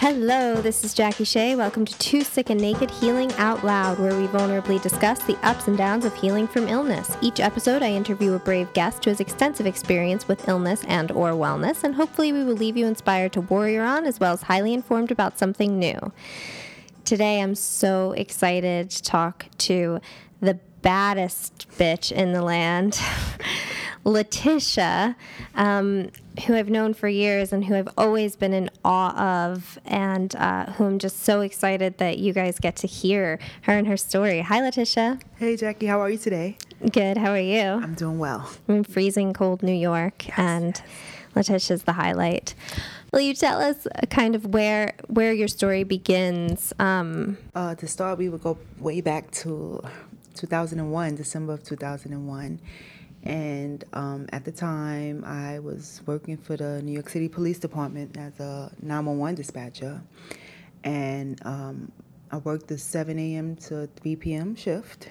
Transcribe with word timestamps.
Hello, 0.00 0.62
this 0.62 0.84
is 0.84 0.94
Jackie 0.94 1.24
Shea. 1.24 1.56
Welcome 1.56 1.84
to 1.84 1.98
Too 1.98 2.22
Sick 2.22 2.50
and 2.50 2.60
Naked 2.60 2.88
Healing 2.88 3.32
Out 3.32 3.64
Loud, 3.64 3.98
where 3.98 4.16
we 4.16 4.28
vulnerably 4.28 4.80
discuss 4.80 5.18
the 5.24 5.36
ups 5.44 5.66
and 5.66 5.76
downs 5.76 6.04
of 6.04 6.14
healing 6.14 6.46
from 6.46 6.68
illness. 6.68 7.16
Each 7.20 7.40
episode, 7.40 7.82
I 7.82 7.90
interview 7.90 8.34
a 8.34 8.38
brave 8.38 8.72
guest 8.74 9.04
who 9.04 9.10
has 9.10 9.18
extensive 9.18 9.66
experience 9.66 10.28
with 10.28 10.46
illness 10.46 10.84
and 10.86 11.10
or 11.10 11.32
wellness, 11.32 11.82
and 11.82 11.96
hopefully 11.96 12.32
we 12.32 12.44
will 12.44 12.54
leave 12.54 12.76
you 12.76 12.86
inspired 12.86 13.32
to 13.32 13.40
warrior 13.40 13.82
on 13.82 14.06
as 14.06 14.20
well 14.20 14.34
as 14.34 14.42
highly 14.42 14.72
informed 14.72 15.10
about 15.10 15.36
something 15.36 15.80
new. 15.80 15.98
Today, 17.04 17.42
I'm 17.42 17.56
so 17.56 18.12
excited 18.12 18.90
to 18.90 19.02
talk 19.02 19.46
to 19.58 19.98
the 20.40 20.60
baddest 20.80 21.66
bitch 21.76 22.12
in 22.12 22.32
the 22.32 22.42
land. 22.42 23.00
Letitia, 24.08 25.14
um, 25.54 26.10
who 26.46 26.54
I've 26.54 26.70
known 26.70 26.94
for 26.94 27.08
years 27.08 27.52
and 27.52 27.64
who 27.64 27.74
I've 27.74 27.90
always 27.98 28.36
been 28.36 28.54
in 28.54 28.70
awe 28.82 29.44
of, 29.44 29.78
and 29.84 30.34
uh, 30.36 30.72
who 30.72 30.86
I'm 30.86 30.98
just 30.98 31.24
so 31.24 31.42
excited 31.42 31.98
that 31.98 32.18
you 32.18 32.32
guys 32.32 32.58
get 32.58 32.74
to 32.76 32.86
hear 32.86 33.38
her 33.62 33.74
and 33.74 33.86
her 33.86 33.98
story. 33.98 34.40
Hi, 34.40 34.62
Letitia. 34.62 35.18
Hey, 35.36 35.56
Jackie, 35.56 35.86
how 35.86 36.00
are 36.00 36.08
you 36.08 36.16
today? 36.16 36.56
Good. 36.90 37.18
How 37.18 37.32
are 37.32 37.38
you? 37.38 37.60
I'm 37.60 37.94
doing 37.94 38.18
well. 38.18 38.50
I'm 38.66 38.76
in 38.76 38.84
freezing 38.84 39.34
cold 39.34 39.62
New 39.62 39.74
York, 39.74 40.28
yes, 40.28 40.38
and 40.38 40.74
yes. 40.76 40.86
Letitia's 41.34 41.82
the 41.82 41.92
highlight. 41.92 42.54
Will 43.12 43.20
you 43.20 43.34
tell 43.34 43.60
us 43.60 43.86
kind 44.08 44.34
of 44.34 44.46
where 44.46 44.94
where 45.08 45.34
your 45.34 45.48
story 45.48 45.84
begins? 45.84 46.72
Um, 46.78 47.36
uh, 47.54 47.74
to 47.74 47.86
start, 47.86 48.18
we 48.18 48.30
would 48.30 48.42
go 48.42 48.56
way 48.78 49.02
back 49.02 49.30
to 49.32 49.82
2001, 50.34 51.16
December 51.16 51.52
of 51.52 51.62
2001 51.62 52.60
and 53.24 53.84
um, 53.92 54.26
at 54.32 54.44
the 54.44 54.52
time, 54.52 55.24
I 55.24 55.58
was 55.58 56.00
working 56.06 56.36
for 56.36 56.56
the 56.56 56.80
New 56.82 56.92
York 56.92 57.08
City 57.08 57.28
Police 57.28 57.58
Department 57.58 58.16
as 58.16 58.38
a 58.38 58.70
911 58.80 59.34
dispatcher. 59.34 60.00
And 60.84 61.44
um, 61.44 61.92
I 62.30 62.36
worked 62.38 62.68
the 62.68 62.78
7 62.78 63.18
a.m. 63.18 63.56
to 63.56 63.88
3 63.96 64.16
p.m. 64.16 64.54
shift. 64.54 65.08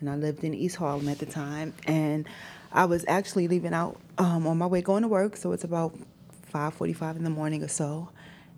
And 0.00 0.08
I 0.08 0.16
lived 0.16 0.42
in 0.42 0.54
East 0.54 0.76
Harlem 0.76 1.08
at 1.08 1.18
the 1.18 1.26
time. 1.26 1.74
And 1.86 2.26
I 2.72 2.86
was 2.86 3.04
actually 3.08 3.46
leaving 3.46 3.74
out 3.74 4.00
um, 4.18 4.46
on 4.46 4.58
my 4.58 4.66
way 4.66 4.80
going 4.80 5.02
to 5.02 5.08
work. 5.08 5.36
So 5.36 5.52
it's 5.52 5.64
about 5.64 5.96
5.45 6.52 7.16
in 7.16 7.24
the 7.24 7.30
morning 7.30 7.62
or 7.62 7.68
so. 7.68 8.08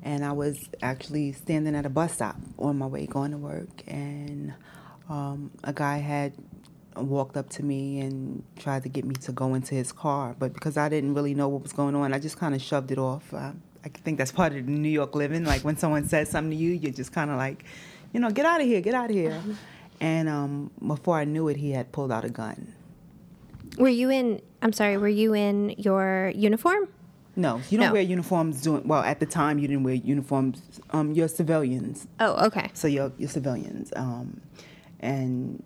And 0.02 0.24
I 0.24 0.32
was 0.32 0.68
actually 0.80 1.32
standing 1.32 1.74
at 1.74 1.84
a 1.84 1.90
bus 1.90 2.12
stop 2.12 2.36
on 2.58 2.78
my 2.78 2.86
way 2.86 3.06
going 3.06 3.32
to 3.32 3.38
work. 3.38 3.82
And 3.88 4.54
um, 5.08 5.50
a 5.64 5.72
guy 5.72 5.98
had 5.98 6.32
walked 6.96 7.36
up 7.36 7.48
to 7.50 7.62
me 7.62 8.00
and 8.00 8.42
tried 8.58 8.82
to 8.84 8.88
get 8.88 9.04
me 9.04 9.14
to 9.16 9.32
go 9.32 9.54
into 9.54 9.74
his 9.74 9.92
car. 9.92 10.34
But 10.38 10.52
because 10.52 10.76
I 10.76 10.88
didn't 10.88 11.14
really 11.14 11.34
know 11.34 11.48
what 11.48 11.62
was 11.62 11.72
going 11.72 11.94
on, 11.94 12.12
I 12.12 12.18
just 12.18 12.38
kind 12.38 12.54
of 12.54 12.62
shoved 12.62 12.90
it 12.90 12.98
off. 12.98 13.32
Uh, 13.32 13.52
I 13.84 13.88
think 13.88 14.18
that's 14.18 14.32
part 14.32 14.54
of 14.54 14.66
the 14.66 14.72
New 14.72 14.88
York 14.88 15.14
living. 15.14 15.44
Like 15.44 15.62
when 15.62 15.76
someone 15.76 16.08
says 16.08 16.30
something 16.30 16.50
to 16.50 16.56
you, 16.56 16.72
you're 16.72 16.92
just 16.92 17.12
kind 17.12 17.30
of 17.30 17.36
like, 17.36 17.64
you 18.12 18.20
know, 18.20 18.30
get 18.30 18.46
out 18.46 18.60
of 18.60 18.66
here, 18.66 18.80
get 18.80 18.94
out 18.94 19.10
of 19.10 19.16
here. 19.16 19.32
Uh-huh. 19.32 19.52
And 20.00 20.28
um, 20.28 20.70
before 20.86 21.16
I 21.16 21.24
knew 21.24 21.48
it, 21.48 21.56
he 21.56 21.70
had 21.70 21.92
pulled 21.92 22.12
out 22.12 22.24
a 22.24 22.28
gun. 22.28 22.72
Were 23.78 23.88
you 23.88 24.10
in? 24.10 24.40
I'm 24.62 24.72
sorry. 24.72 24.96
Were 24.96 25.08
you 25.08 25.34
in 25.34 25.70
your 25.78 26.32
uniform? 26.34 26.88
No, 27.36 27.60
you 27.68 27.76
don't 27.78 27.88
no. 27.88 27.92
wear 27.92 28.02
uniforms. 28.02 28.62
Doing 28.62 28.88
well 28.88 29.02
at 29.02 29.20
the 29.20 29.26
time, 29.26 29.58
you 29.58 29.68
didn't 29.68 29.84
wear 29.84 29.94
uniforms. 29.94 30.62
Um, 30.90 31.12
you're 31.12 31.28
civilians. 31.28 32.06
Oh, 32.18 32.46
okay. 32.46 32.70
So 32.72 32.88
you're 32.88 33.12
you're 33.18 33.28
civilians. 33.28 33.92
Um, 33.94 34.40
and 35.00 35.62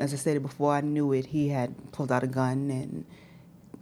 as 0.00 0.12
I 0.12 0.16
stated 0.16 0.42
before, 0.42 0.72
I 0.72 0.80
knew 0.80 1.12
it. 1.12 1.26
He 1.26 1.48
had 1.48 1.92
pulled 1.92 2.10
out 2.10 2.22
a 2.22 2.26
gun, 2.26 2.70
and 2.70 3.04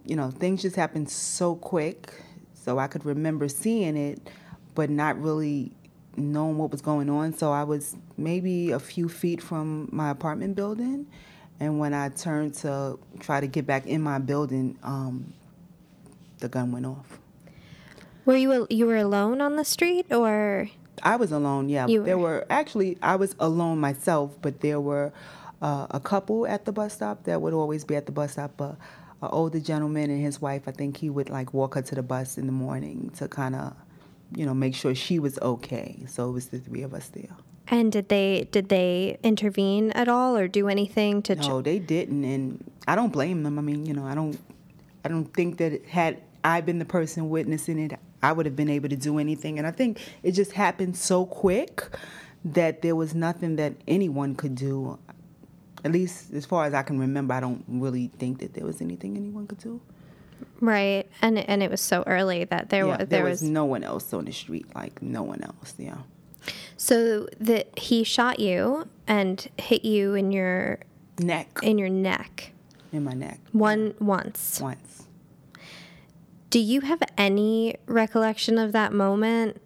you 0.05 0.17
know, 0.17 0.31
things 0.31 0.63
just 0.63 0.77
happened 0.77 1.09
so 1.09 1.55
quick. 1.55 2.13
So 2.55 2.79
I 2.79 2.87
could 2.87 3.05
remember 3.05 3.49
seeing 3.49 3.97
it, 3.97 4.29
but 4.75 4.91
not 4.91 5.21
really 5.21 5.73
knowing 6.17 6.59
what 6.59 6.71
was 6.71 6.83
going 6.83 7.09
on. 7.09 7.33
So 7.33 7.53
I 7.53 7.65
was 7.65 7.97
maybe 8.17 8.73
a 8.73 8.81
few 8.81 9.09
feet 9.09 9.41
from 9.41 9.89
my 9.93 10.11
apartment 10.11 10.57
building, 10.57 11.07
and 11.61 11.79
when 11.79 11.95
I 11.95 12.09
turned 12.11 12.55
to 12.57 12.99
try 13.21 13.41
to 13.41 13.47
get 13.47 13.67
back 13.67 13.87
in 13.87 14.03
my 14.03 14.19
building, 14.19 14.79
um, 14.83 15.33
the 16.39 16.49
gun 16.49 16.73
went 16.73 16.87
off. 16.87 17.21
Were 18.25 18.37
you 18.37 18.67
you 18.69 18.87
were 18.87 18.97
alone 18.97 19.41
on 19.41 19.57
the 19.57 19.65
street, 19.65 20.13
or? 20.13 20.69
I 21.03 21.15
was 21.15 21.31
alone. 21.31 21.69
Yeah, 21.69 21.87
there 21.87 22.19
were 22.19 22.45
actually 22.51 22.99
I 23.01 23.15
was 23.17 23.37
alone 23.39 23.79
myself, 23.79 24.37
but 24.43 24.61
there 24.61 24.81
were 24.81 25.13
uh, 25.63 25.87
a 25.91 26.01
couple 26.01 26.47
at 26.47 26.65
the 26.65 26.73
bus 26.73 26.95
stop 26.95 27.25
that 27.25 27.41
would 27.41 27.53
always 27.53 27.85
be 27.85 27.97
at 27.97 28.07
the 28.07 28.13
bus 28.13 28.33
stop. 28.33 28.61
Uh, 28.61 28.73
an 29.21 29.31
older 29.33 29.59
gentleman 29.59 30.11
and 30.11 30.23
his 30.23 30.41
wife, 30.41 30.63
I 30.69 30.71
think 30.71 30.97
he 30.97 31.11
would 31.11 31.29
like 31.29 31.53
walk 31.53 31.75
her 31.75 31.83
to 31.83 31.95
the 31.95 32.03
bus 32.03 32.39
in 32.39 32.47
the 32.47 32.53
morning 32.53 33.11
to 33.17 33.27
kind 33.27 33.57
of, 33.57 33.75
you 34.35 34.47
know, 34.47 34.55
make 34.55 34.75
sure 34.77 34.95
she 34.95 35.19
was 35.19 35.39
okay. 35.41 36.05
So 36.07 36.29
it 36.29 36.33
was 36.33 36.49
the 36.49 36.61
three 36.61 36.83
of 36.83 36.95
us 36.95 37.09
there. 37.09 37.31
And 37.67 37.93
did 37.93 38.09
they 38.09 38.49
did 38.51 38.69
they 38.69 39.19
intervene 39.23 39.91
at 39.93 40.09
all 40.09 40.37
or 40.37 40.49
do 40.49 40.69
anything 40.69 41.21
to? 41.23 41.35
No, 41.35 41.61
ch- 41.61 41.65
they 41.65 41.79
didn't, 41.79 42.25
and 42.25 42.71
I 42.87 42.95
don't 42.95 43.13
blame 43.13 43.43
them. 43.43 43.59
I 43.59 43.63
mean, 43.63 43.85
you 43.85 43.93
know, 43.93 44.07
I 44.07 44.15
don't, 44.15 44.39
I 45.05 45.09
don't 45.09 45.27
think 45.35 45.59
that 45.59 45.85
had 45.85 46.23
I 46.45 46.61
been 46.61 46.79
the 46.79 46.87
person 46.87 47.29
witnessing 47.29 47.79
it, 47.79 47.99
I 48.23 48.33
would 48.33 48.47
have 48.47 48.57
been 48.57 48.71
able 48.71 48.89
to 48.89 48.97
do 48.97 49.19
anything. 49.19 49.59
And 49.59 49.67
I 49.67 49.71
think 49.71 50.01
it 50.23 50.33
just 50.33 50.53
happened 50.53 50.97
so 50.97 51.27
quick 51.27 51.85
that 52.45 52.83
there 52.83 52.97
was 52.97 53.15
nothing 53.15 53.57
that 53.57 53.75
anyone 53.87 54.35
could 54.35 54.55
do 54.55 54.99
at 55.85 55.93
least 55.93 56.33
as 56.33 56.45
far 56.45 56.65
as 56.65 56.75
I 56.75 56.83
can 56.83 56.99
remember, 56.99 57.35
I 57.35 57.41
don't 57.41 57.65
really 57.69 58.11
think 58.19 58.41
that 58.41 58.55
there 58.55 58.65
was 58.65 58.81
anything 58.81 59.17
anyone 59.17 59.47
could 59.47 59.59
do. 59.59 59.81
Right, 60.61 61.09
and 61.23 61.39
and 61.39 61.63
it 61.63 61.71
was 61.71 61.81
so 61.81 62.05
early 62.07 62.45
that 62.45 62.71
there 62.71 62.85
yeah, 62.85 62.91
was 62.91 62.99
there, 62.99 63.07
there 63.07 63.25
was, 63.25 63.43
was 63.43 63.51
no 63.51 63.65
one 63.65 63.85
else 63.85 64.13
on 64.13 64.25
the 64.25 64.33
street, 64.33 64.67
like 64.75 65.03
no 65.03 65.23
one 65.23 65.43
else. 65.43 65.75
Yeah. 65.79 65.99
So 66.77 67.29
that 67.41 67.77
he 67.79 68.05
shot 68.05 68.41
you 68.41 68.89
and 69.07 69.49
hit 69.59 69.85
you 69.85 70.15
in 70.15 70.33
your 70.33 70.79
neck. 71.19 71.59
In 71.63 71.79
your 71.79 71.89
neck. 71.89 72.53
In 72.93 73.05
my 73.05 73.15
neck. 73.15 73.41
One 73.53 73.95
once. 73.99 74.61
Once. 74.61 75.07
Do 76.51 76.59
you 76.59 76.81
have 76.81 77.03
any 77.17 77.77
recollection 77.87 78.59
of 78.59 78.73
that 78.73 78.93
moment? 78.93 79.61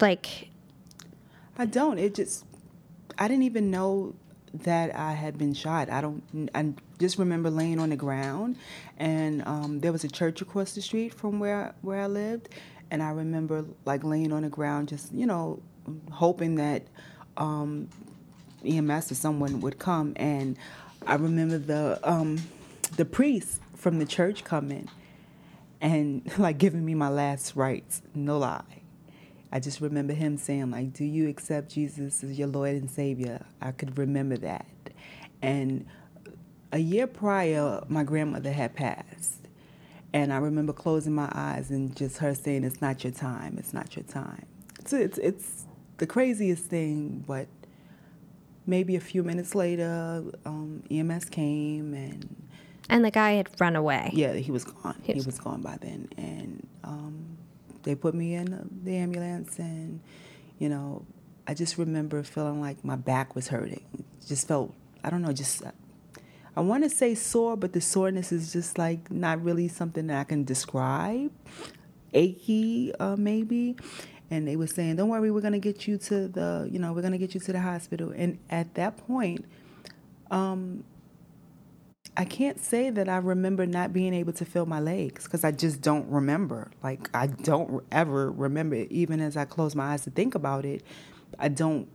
Like. 0.00 0.48
I 1.58 1.66
don't. 1.66 1.98
It 1.98 2.14
just. 2.14 2.44
I 3.18 3.26
didn't 3.26 3.42
even 3.42 3.70
know 3.70 4.14
that 4.54 4.94
I 4.94 5.12
had 5.12 5.38
been 5.38 5.54
shot. 5.54 5.90
I 5.90 6.00
don't. 6.00 6.50
I 6.54 6.72
just 6.98 7.18
remember 7.18 7.50
laying 7.50 7.78
on 7.78 7.90
the 7.90 7.96
ground, 7.96 8.56
and 8.96 9.46
um, 9.46 9.80
there 9.80 9.92
was 9.92 10.04
a 10.04 10.08
church 10.08 10.40
across 10.40 10.74
the 10.74 10.82
street 10.82 11.14
from 11.14 11.38
where 11.38 11.74
where 11.82 12.00
I 12.00 12.06
lived, 12.06 12.48
and 12.90 13.02
I 13.02 13.10
remember 13.10 13.64
like 13.84 14.04
laying 14.04 14.32
on 14.32 14.42
the 14.42 14.48
ground, 14.48 14.88
just 14.88 15.12
you 15.12 15.26
know, 15.26 15.60
hoping 16.10 16.56
that 16.56 16.82
um, 17.36 17.88
EMS 18.64 19.12
or 19.12 19.14
someone 19.14 19.60
would 19.60 19.78
come. 19.78 20.12
And 20.16 20.56
I 21.06 21.14
remember 21.14 21.58
the 21.58 22.00
um, 22.02 22.38
the 22.96 23.04
priest 23.04 23.60
from 23.74 23.98
the 23.98 24.06
church 24.06 24.44
coming, 24.44 24.88
and 25.80 26.22
like 26.38 26.58
giving 26.58 26.84
me 26.84 26.94
my 26.94 27.08
last 27.08 27.56
rites. 27.56 28.02
No 28.14 28.38
lie. 28.38 28.77
I 29.50 29.60
just 29.60 29.80
remember 29.80 30.12
him 30.12 30.36
saying, 30.36 30.70
like, 30.70 30.92
do 30.92 31.04
you 31.04 31.28
accept 31.28 31.70
Jesus 31.70 32.22
as 32.22 32.38
your 32.38 32.48
Lord 32.48 32.70
and 32.70 32.90
Savior? 32.90 33.46
I 33.62 33.72
could 33.72 33.96
remember 33.96 34.36
that. 34.38 34.66
And 35.40 35.86
a 36.72 36.78
year 36.78 37.06
prior, 37.06 37.82
my 37.88 38.04
grandmother 38.04 38.52
had 38.52 38.74
passed. 38.74 39.48
And 40.12 40.32
I 40.32 40.38
remember 40.38 40.72
closing 40.72 41.14
my 41.14 41.30
eyes 41.32 41.70
and 41.70 41.94
just 41.96 42.18
her 42.18 42.34
saying, 42.34 42.64
it's 42.64 42.80
not 42.80 43.04
your 43.04 43.12
time, 43.12 43.56
it's 43.58 43.72
not 43.72 43.94
your 43.96 44.04
time. 44.04 44.46
It's, 44.80 44.92
it's, 44.92 45.18
it's 45.18 45.66
the 45.98 46.06
craziest 46.06 46.64
thing, 46.64 47.24
but 47.26 47.46
maybe 48.66 48.96
a 48.96 49.00
few 49.00 49.22
minutes 49.22 49.54
later, 49.54 50.24
um, 50.44 50.82
EMS 50.90 51.26
came 51.26 51.94
and. 51.94 52.48
And 52.90 53.04
the 53.04 53.10
guy 53.10 53.32
had 53.32 53.48
run 53.60 53.76
away. 53.76 54.10
Yeah, 54.14 54.32
he 54.34 54.50
was 54.50 54.64
gone. 54.64 54.98
He 55.02 55.12
was, 55.12 55.24
he 55.24 55.28
was 55.28 55.38
gone 55.38 55.60
by 55.60 55.76
then. 55.80 56.08
And 56.16 56.66
um, 56.84 57.37
they 57.88 57.94
put 57.94 58.14
me 58.14 58.34
in 58.34 58.68
the 58.84 58.96
ambulance, 58.96 59.58
and 59.58 60.00
you 60.58 60.68
know, 60.68 61.06
I 61.46 61.54
just 61.54 61.78
remember 61.78 62.22
feeling 62.22 62.60
like 62.60 62.84
my 62.84 62.96
back 62.96 63.34
was 63.34 63.48
hurting. 63.48 63.82
Just 64.26 64.46
felt, 64.46 64.74
I 65.02 65.08
don't 65.08 65.22
know, 65.22 65.32
just 65.32 65.62
I 66.54 66.60
want 66.60 66.84
to 66.84 66.90
say 66.90 67.14
sore, 67.14 67.56
but 67.56 67.72
the 67.72 67.80
soreness 67.80 68.30
is 68.30 68.52
just 68.52 68.76
like 68.76 69.10
not 69.10 69.42
really 69.42 69.68
something 69.68 70.08
that 70.08 70.20
I 70.20 70.24
can 70.24 70.44
describe. 70.44 71.32
Achy, 72.12 72.92
uh, 73.00 73.16
maybe. 73.16 73.76
And 74.30 74.46
they 74.46 74.56
were 74.56 74.66
saying, 74.66 74.96
"Don't 74.96 75.08
worry, 75.08 75.30
we're 75.30 75.40
gonna 75.40 75.58
get 75.58 75.88
you 75.88 75.96
to 75.96 76.28
the, 76.28 76.68
you 76.70 76.78
know, 76.78 76.92
we're 76.92 77.00
gonna 77.00 77.16
get 77.16 77.32
you 77.32 77.40
to 77.40 77.52
the 77.52 77.60
hospital." 77.60 78.12
And 78.14 78.38
at 78.50 78.74
that 78.74 78.98
point, 78.98 79.46
um, 80.30 80.84
I 82.18 82.24
can't 82.24 82.60
say 82.60 82.90
that 82.90 83.08
I 83.08 83.18
remember 83.18 83.64
not 83.64 83.92
being 83.92 84.12
able 84.12 84.32
to 84.34 84.44
feel 84.44 84.66
my 84.66 84.80
legs 84.80 85.24
because 85.24 85.44
I 85.44 85.52
just 85.52 85.80
don't 85.80 86.10
remember. 86.10 86.68
Like, 86.82 87.08
I 87.14 87.28
don't 87.28 87.84
ever 87.92 88.32
remember 88.32 88.74
it. 88.74 88.90
Even 88.90 89.20
as 89.20 89.36
I 89.36 89.44
close 89.44 89.76
my 89.76 89.92
eyes 89.92 90.02
to 90.02 90.10
think 90.10 90.34
about 90.34 90.64
it, 90.64 90.82
I 91.38 91.46
don't 91.46 91.88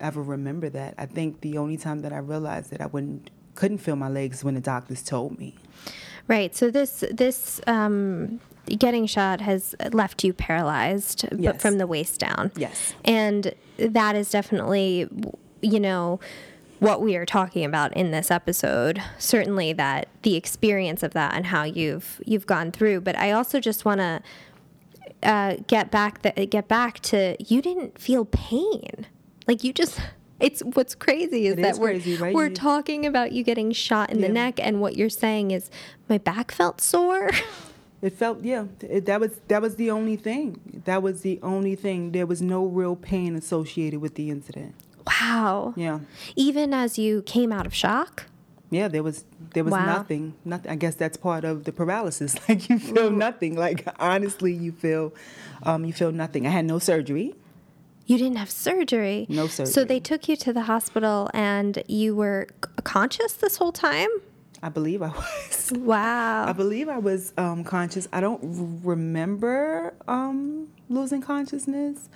ever 0.00 0.20
remember 0.20 0.68
that. 0.70 0.94
I 0.98 1.06
think 1.06 1.42
the 1.42 1.58
only 1.58 1.76
time 1.76 2.02
that 2.02 2.12
I 2.12 2.18
realized 2.18 2.72
that 2.72 2.80
I 2.80 2.86
wouldn't 2.86 3.30
couldn't 3.54 3.78
feel 3.78 3.96
my 3.96 4.08
legs 4.08 4.44
when 4.44 4.54
the 4.54 4.60
doctors 4.60 5.02
told 5.02 5.38
me. 5.38 5.54
Right. 6.26 6.54
So 6.56 6.70
this 6.72 7.04
this 7.12 7.60
um, 7.68 8.40
getting 8.66 9.06
shot 9.06 9.40
has 9.40 9.76
left 9.92 10.24
you 10.24 10.32
paralyzed, 10.32 11.24
but 11.40 11.60
from 11.60 11.78
the 11.78 11.86
waist 11.86 12.18
down. 12.18 12.50
Yes. 12.56 12.94
And 13.04 13.54
that 13.78 14.16
is 14.16 14.30
definitely, 14.30 15.08
you 15.60 15.80
know, 15.80 16.18
what 16.78 17.00
we 17.00 17.16
are 17.16 17.26
talking 17.26 17.64
about 17.64 17.96
in 17.96 18.10
this 18.10 18.30
episode. 18.30 19.02
Certainly 19.18 19.74
that 19.74 20.08
the 20.22 20.36
experience 20.36 21.02
of 21.02 21.12
that 21.12 21.34
and 21.34 21.46
how 21.46 21.64
you've 21.64 22.20
you've 22.24 22.46
gone 22.46 22.72
through. 22.72 23.00
But 23.00 23.16
I 23.16 23.32
also 23.32 23.60
just 23.60 23.84
want 23.84 24.00
to 24.00 24.22
uh, 25.22 25.56
get 25.66 25.90
back 25.90 26.22
the, 26.22 26.46
get 26.46 26.68
back 26.68 27.00
to 27.00 27.36
you 27.38 27.60
didn't 27.60 27.98
feel 27.98 28.24
pain. 28.26 29.06
Like 29.46 29.64
you 29.64 29.72
just 29.72 30.00
it's 30.40 30.60
what's 30.60 30.94
crazy 30.94 31.46
is 31.46 31.54
It 31.54 31.62
that 31.62 31.72
is 31.72 31.78
we're 31.80 31.88
crazy, 31.90 32.16
right? 32.16 32.34
we're 32.34 32.50
talking 32.50 33.06
about 33.06 33.32
you 33.32 33.42
getting 33.42 33.72
shot 33.72 34.10
in 34.10 34.20
the 34.20 34.28
neck 34.28 34.60
and 34.60 34.80
what 34.80 34.96
you're 34.96 35.08
saying 35.08 35.50
is 35.50 35.70
my 36.08 36.18
back 36.18 36.52
felt 36.52 36.80
sore. 36.80 37.30
It 38.00 38.12
felt 38.12 38.44
yeah. 38.44 38.66
It, 38.80 39.06
that 39.06 39.18
was 39.18 39.40
that 39.48 39.60
was 39.60 39.74
the 39.74 39.90
only 39.90 40.14
thing. 40.14 40.82
That 40.84 41.02
was 41.02 41.22
the 41.22 41.40
only 41.42 41.74
thing. 41.74 42.12
There 42.12 42.26
was 42.26 42.40
no 42.40 42.64
real 42.64 42.94
pain 42.94 43.34
associated 43.34 44.00
with 44.00 44.14
the 44.14 44.30
incident. 44.30 44.76
Wow. 45.08 45.74
Yeah, 45.76 46.00
Even 46.36 46.72
as 46.74 46.98
you 46.98 47.22
came 47.22 47.52
out 47.52 47.66
of 47.66 47.74
shock? 47.74 48.26
yeah. 48.70 48.86
There 48.88 49.02
was 49.02 49.24
there 49.54 49.64
was 49.64 49.72
Wow. 49.72 49.86
nothing. 49.86 50.34
Nothing. 50.44 50.70
I 50.70 50.76
guess 50.76 50.94
that's 50.94 51.16
part 51.16 51.44
of 51.44 51.64
the 51.64 51.72
paralysis. 51.72 52.36
Like 52.48 52.68
you 52.68 52.78
feel 52.78 53.10
nothing. 53.10 53.56
Like 53.56 53.86
honestly, 53.98 54.52
you 54.52 54.72
feel 54.72 55.12
um, 55.62 55.84
you 55.86 55.92
feel 55.92 56.12
nothing. 56.12 56.46
I 56.46 56.50
had 56.50 56.66
no 56.66 56.78
surgery. 56.78 57.34
You 58.06 58.16
didn't 58.18 58.36
have 58.36 58.50
surgery. 58.50 59.26
No 59.28 59.46
surgery. 59.48 59.72
So 59.72 59.84
they 59.84 60.00
took 60.00 60.28
you 60.28 60.36
to 60.36 60.52
the 60.52 60.62
hospital 60.62 61.28
and 61.34 61.82
you 61.88 62.14
were 62.16 62.46
c- 62.64 62.70
conscious 62.84 63.32
this 63.34 63.56
whole 63.58 63.72
time? 63.72 64.08
I 64.62 64.68
believe 64.70 65.02
I 65.02 65.08
was. 65.20 65.72
Wow. 65.76 66.46
I 66.46 66.52
believe 66.52 66.88
I 66.88 66.98
was 66.98 67.32
um, 67.36 67.64
conscious. 67.64 68.08
I 68.12 68.20
don't 68.20 68.42
r- 68.42 68.90
remember 68.94 69.94
um, 70.08 70.68
losing 70.88 71.20
consciousness. 71.22 72.08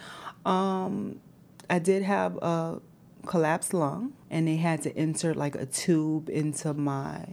Um, 0.47 1.21
I 1.69 1.79
did 1.79 2.03
have 2.03 2.37
a 2.39 2.81
collapsed 3.27 3.75
lung, 3.75 4.13
and 4.31 4.49
they 4.49 4.57
had 4.57 4.83
to 4.83 4.99
insert 4.99 5.37
like 5.37 5.55
a 5.55 5.67
tube 5.67 6.29
into 6.29 6.75
my 6.75 7.25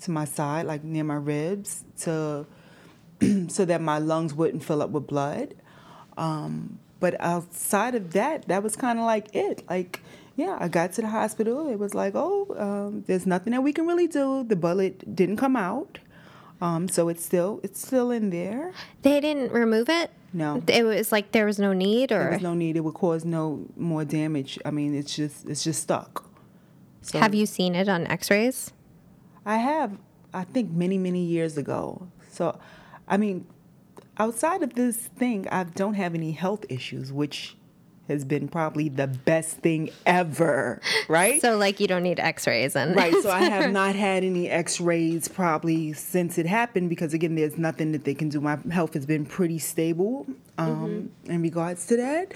to 0.00 0.10
my 0.10 0.24
side, 0.24 0.66
like 0.66 0.82
near 0.84 1.04
my 1.04 1.14
ribs, 1.14 1.84
to 2.00 2.46
so 3.48 3.64
that 3.64 3.80
my 3.80 3.98
lungs 3.98 4.34
wouldn't 4.34 4.64
fill 4.64 4.82
up 4.82 4.90
with 4.90 5.06
blood. 5.06 5.54
Um, 6.16 6.78
but 7.00 7.16
outside 7.20 7.94
of 7.94 8.12
that, 8.12 8.48
that 8.48 8.62
was 8.62 8.76
kind 8.76 8.98
of 8.98 9.04
like 9.04 9.34
it. 9.34 9.64
Like, 9.68 10.00
yeah, 10.36 10.56
I 10.60 10.68
got 10.68 10.92
to 10.94 11.02
the 11.02 11.08
hospital. 11.08 11.68
It 11.68 11.78
was 11.78 11.94
like, 11.94 12.14
oh, 12.14 12.46
um, 12.56 13.04
there's 13.06 13.26
nothing 13.26 13.52
that 13.52 13.62
we 13.62 13.72
can 13.72 13.86
really 13.86 14.06
do. 14.06 14.44
The 14.44 14.56
bullet 14.56 15.14
didn't 15.14 15.36
come 15.36 15.56
out, 15.56 15.98
um, 16.62 16.88
so 16.88 17.08
it's 17.08 17.24
still 17.24 17.60
it's 17.64 17.80
still 17.84 18.12
in 18.12 18.30
there. 18.30 18.72
They 19.02 19.20
didn't 19.20 19.50
remove 19.50 19.88
it? 19.88 20.12
No. 20.32 20.62
It 20.68 20.84
was 20.84 21.10
like 21.10 21.32
there 21.32 21.44
was 21.44 21.58
no 21.58 21.72
need 21.72 22.12
or 22.12 22.20
There 22.20 22.30
was 22.34 22.42
no 22.42 22.54
need. 22.54 22.76
It 22.76 22.80
would 22.80 22.94
cause 22.94 23.24
no 23.24 23.66
more 23.76 24.04
damage. 24.04 24.58
I 24.64 24.70
mean, 24.70 24.94
it's 24.94 25.14
just 25.16 25.44
it's 25.46 25.64
just 25.64 25.82
stuck. 25.82 26.24
So 27.02 27.18
have 27.18 27.34
you 27.34 27.46
seen 27.46 27.74
it 27.74 27.88
on 27.88 28.06
x-rays? 28.06 28.72
I 29.44 29.56
have, 29.56 29.98
I 30.32 30.44
think, 30.44 30.70
many, 30.70 30.98
many 30.98 31.24
years 31.24 31.58
ago. 31.58 32.06
So, 32.30 32.56
I 33.08 33.16
mean, 33.16 33.44
outside 34.18 34.62
of 34.62 34.74
this 34.74 34.96
thing, 34.96 35.48
I 35.48 35.64
don't 35.64 35.94
have 35.94 36.14
any 36.14 36.30
health 36.30 36.64
issues, 36.68 37.12
which 37.12 37.56
has 38.08 38.24
been 38.24 38.48
probably 38.48 38.88
the 38.88 39.06
best 39.06 39.58
thing 39.58 39.90
ever, 40.06 40.80
right? 41.08 41.40
So 41.40 41.56
like 41.56 41.80
you 41.80 41.86
don't 41.86 42.02
need 42.02 42.18
x-rays 42.20 42.76
and 42.76 42.96
Right, 42.96 43.14
so 43.22 43.30
I 43.30 43.42
have 43.42 43.70
not 43.72 43.94
had 43.94 44.24
any 44.24 44.48
x 44.50 44.80
rays 44.80 45.28
probably 45.28 45.92
since 45.92 46.38
it 46.38 46.46
happened 46.46 46.88
because, 46.88 47.14
again, 47.14 47.34
there's 47.34 47.58
nothing 47.58 47.92
that 47.92 48.04
they 48.04 48.14
can 48.14 48.28
do. 48.28 48.40
My 48.40 48.58
health 48.70 48.94
has 48.94 49.06
been 49.06 49.24
pretty 49.24 49.58
stable 49.58 50.26
um, 50.58 51.10
in 51.24 51.42
regards 51.42 51.86
to 51.86 51.96
that. 51.96 52.32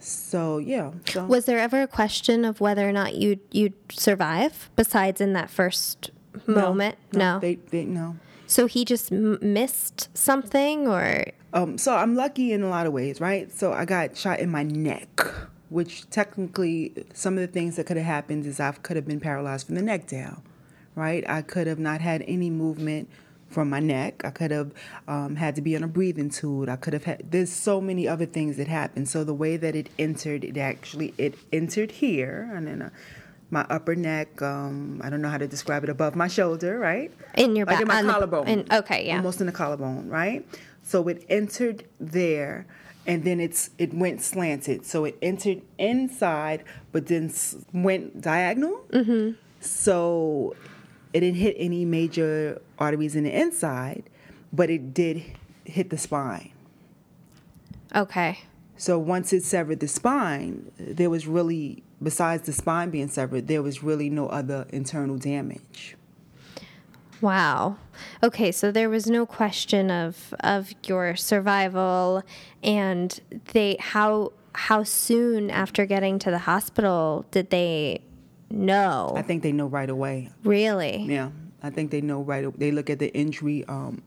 So, 0.00 0.58
yeah. 0.58 0.92
So. 1.06 1.26
Was 1.26 1.46
there 1.46 1.58
ever 1.58 1.82
a 1.82 1.88
question 1.88 2.44
of 2.44 2.60
whether 2.60 2.88
or 2.88 2.92
not 2.92 3.14
you'd 3.14 3.40
you'd 3.50 3.74
survive 3.90 4.70
besides 4.76 5.20
in 5.20 5.32
that 5.32 5.50
first 5.50 6.10
moment? 6.46 6.96
No. 7.12 7.40
They, 7.40 7.56
they, 7.56 7.84
no. 7.84 8.16
So 8.48 8.66
he 8.66 8.84
just 8.84 9.12
m- 9.12 9.38
missed 9.40 10.08
something 10.16 10.88
or 10.88 11.26
Um, 11.52 11.78
so 11.78 11.94
I'm 11.94 12.16
lucky 12.16 12.52
in 12.52 12.62
a 12.62 12.68
lot 12.68 12.86
of 12.86 12.92
ways, 12.92 13.20
right? 13.20 13.52
So 13.52 13.72
I 13.72 13.84
got 13.84 14.16
shot 14.16 14.40
in 14.40 14.50
my 14.50 14.64
neck, 14.64 15.20
which 15.68 16.08
technically 16.10 17.06
some 17.14 17.34
of 17.34 17.40
the 17.40 17.46
things 17.46 17.76
that 17.76 17.86
could 17.86 17.96
have 17.96 18.06
happened 18.06 18.44
is 18.46 18.58
I 18.58 18.72
could 18.72 18.96
have 18.96 19.06
been 19.06 19.20
paralyzed 19.20 19.66
from 19.66 19.76
the 19.76 19.82
neck 19.82 20.08
down, 20.08 20.42
right? 20.94 21.24
I 21.28 21.42
could 21.42 21.66
have 21.66 21.78
not 21.78 22.00
had 22.00 22.22
any 22.26 22.50
movement 22.50 23.08
from 23.48 23.70
my 23.70 23.80
neck. 23.80 24.22
I 24.24 24.30
could 24.30 24.50
have 24.50 24.72
um, 25.06 25.36
had 25.36 25.54
to 25.56 25.62
be 25.62 25.74
on 25.76 25.82
a 25.82 25.88
breathing 25.88 26.28
tube. 26.30 26.68
I 26.68 26.76
could 26.76 26.92
have 26.92 27.04
had. 27.04 27.30
There's 27.30 27.50
so 27.50 27.80
many 27.80 28.06
other 28.08 28.26
things 28.26 28.56
that 28.58 28.68
happened. 28.68 29.08
So 29.08 29.24
the 29.24 29.34
way 29.34 29.56
that 29.56 29.74
it 29.74 29.88
entered, 29.98 30.44
it 30.44 30.56
actually 30.58 31.14
it 31.16 31.34
entered 31.52 31.92
here, 31.92 32.50
and 32.54 32.66
then. 32.66 32.82
Uh, 32.82 32.90
my 33.50 33.64
upper 33.70 33.94
neck, 33.94 34.40
um, 34.42 35.00
I 35.02 35.08
don't 35.10 35.22
know 35.22 35.28
how 35.30 35.38
to 35.38 35.46
describe 35.48 35.82
it, 35.84 35.90
above 35.90 36.14
my 36.14 36.28
shoulder, 36.28 36.78
right? 36.78 37.10
in 37.36 37.56
your 37.56 37.66
back, 37.66 37.76
like 37.76 37.82
in 37.82 37.88
my 37.88 37.98
on 37.98 38.06
the- 38.06 38.12
collarbone. 38.12 38.46
in- 38.48 38.66
okay, 38.72 39.06
yeah. 39.06 39.16
Almost 39.16 39.40
in 39.40 39.46
the 39.46 39.52
collarbone, 39.52 40.08
right? 40.08 40.46
So 40.82 41.06
it 41.08 41.24
entered 41.28 41.84
there, 42.00 42.66
and 43.06 43.24
then 43.24 43.40
it's 43.40 43.70
it 43.78 43.92
went 43.94 44.20
slanted. 44.22 44.84
So 44.86 45.04
it 45.04 45.16
entered 45.22 45.62
inside, 45.78 46.64
but 46.92 47.06
then 47.06 47.32
went 47.72 48.20
diagonal. 48.20 48.84
Mm-hmm. 48.92 49.32
So 49.60 50.54
it 51.12 51.20
didn't 51.20 51.38
hit 51.38 51.56
any 51.58 51.84
major 51.84 52.60
arteries 52.78 53.16
in 53.16 53.24
the 53.24 53.34
inside, 53.34 54.04
but 54.52 54.68
it 54.70 54.92
did 54.94 55.22
hit 55.64 55.90
the 55.90 55.98
spine. 55.98 56.52
Okay. 57.94 58.40
So 58.76 58.98
once 58.98 59.32
it 59.32 59.42
severed 59.42 59.80
the 59.80 59.88
spine, 59.88 60.70
there 60.78 61.10
was 61.10 61.26
really, 61.26 61.82
besides 62.02 62.46
the 62.46 62.52
spine 62.52 62.90
being 62.90 63.08
severed, 63.08 63.48
there 63.48 63.62
was 63.62 63.82
really 63.82 64.10
no 64.10 64.28
other 64.28 64.66
internal 64.70 65.16
damage. 65.16 65.96
Wow. 67.20 67.78
Okay, 68.22 68.52
so 68.52 68.70
there 68.70 68.88
was 68.88 69.06
no 69.06 69.26
question 69.26 69.90
of 69.90 70.34
of 70.40 70.72
your 70.86 71.16
survival 71.16 72.22
and 72.62 73.20
they 73.52 73.76
how 73.80 74.32
how 74.54 74.82
soon 74.82 75.50
after 75.50 75.84
getting 75.86 76.18
to 76.20 76.30
the 76.30 76.38
hospital 76.38 77.26
did 77.30 77.50
they 77.50 78.02
know? 78.50 79.12
I 79.16 79.22
think 79.22 79.42
they 79.42 79.52
know 79.52 79.66
right 79.66 79.90
away. 79.90 80.30
really? 80.44 81.04
Yeah, 81.04 81.30
I 81.62 81.70
think 81.70 81.90
they 81.90 82.00
know 82.00 82.22
right. 82.22 82.46
They 82.58 82.70
look 82.70 82.90
at 82.90 82.98
the 82.98 83.12
injury, 83.14 83.64
um, 83.66 84.02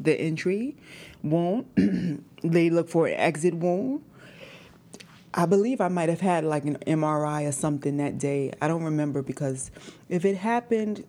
the 0.00 0.20
injury 0.20 0.76
wound. 1.22 1.66
they 2.42 2.70
look 2.70 2.88
for 2.88 3.06
an 3.06 3.14
exit 3.14 3.54
wound. 3.54 4.02
I 5.34 5.46
believe 5.46 5.80
I 5.80 5.88
might 5.88 6.08
have 6.08 6.20
had 6.20 6.44
like 6.44 6.64
an 6.64 6.76
MRI 6.86 7.46
or 7.46 7.52
something 7.52 7.98
that 7.98 8.18
day. 8.18 8.52
I 8.60 8.68
don't 8.68 8.84
remember 8.84 9.22
because 9.22 9.70
if 10.08 10.24
it 10.24 10.36
happened 10.36 11.04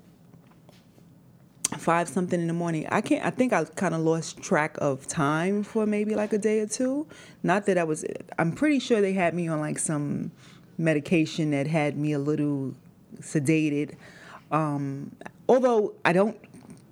five 1.78 2.10
something 2.10 2.40
in 2.40 2.48
the 2.48 2.54
morning, 2.54 2.88
I 2.90 3.02
can't. 3.02 3.26
I 3.26 3.30
think 3.30 3.54
I 3.54 3.64
kind 3.64 3.96
of 3.96 4.02
lost 4.02 4.42
track 4.42 4.78
of 4.80 5.08
time 5.08 5.64
for 5.64 5.86
maybe 5.86 6.16
like 6.16 6.34
a 6.34 6.38
day 6.38 6.60
or 6.60 6.68
two. 6.68 7.08
Not 7.44 7.66
that 7.68 7.78
I 7.78 7.84
was. 7.84 8.06
I'm 8.38 8.52
pretty 8.52 8.80
sure 8.80 9.02
they 9.02 9.14
had 9.14 9.34
me 9.34 9.48
on 9.48 9.60
like 9.60 9.80
some 9.80 10.32
medication 10.78 11.52
that 11.52 11.68
had 11.68 11.98
me 11.98 12.14
a 12.14 12.20
little 12.20 12.74
sedated. 13.22 13.96
Um, 14.52 15.16
although 15.48 15.94
I 16.04 16.14
don't 16.14 16.38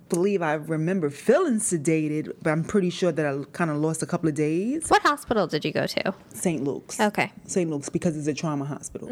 believe 0.09 0.41
I 0.41 0.53
remember 0.53 1.09
feeling 1.09 1.55
sedated, 1.59 2.33
but 2.41 2.51
I'm 2.51 2.63
pretty 2.63 2.89
sure 2.89 3.11
that 3.11 3.25
I 3.25 3.43
kind 3.51 3.69
of 3.71 3.77
lost 3.77 4.01
a 4.03 4.05
couple 4.05 4.29
of 4.29 4.35
days. 4.35 4.89
What 4.89 5.01
hospital 5.01 5.47
did 5.47 5.65
you 5.65 5.71
go 5.71 5.85
to? 5.87 6.13
St. 6.33 6.63
Luke's. 6.63 6.99
Okay. 6.99 7.31
St. 7.45 7.69
Luke's 7.69 7.89
because 7.89 8.17
it's 8.17 8.27
a 8.27 8.33
trauma 8.33 8.65
hospital. 8.65 9.09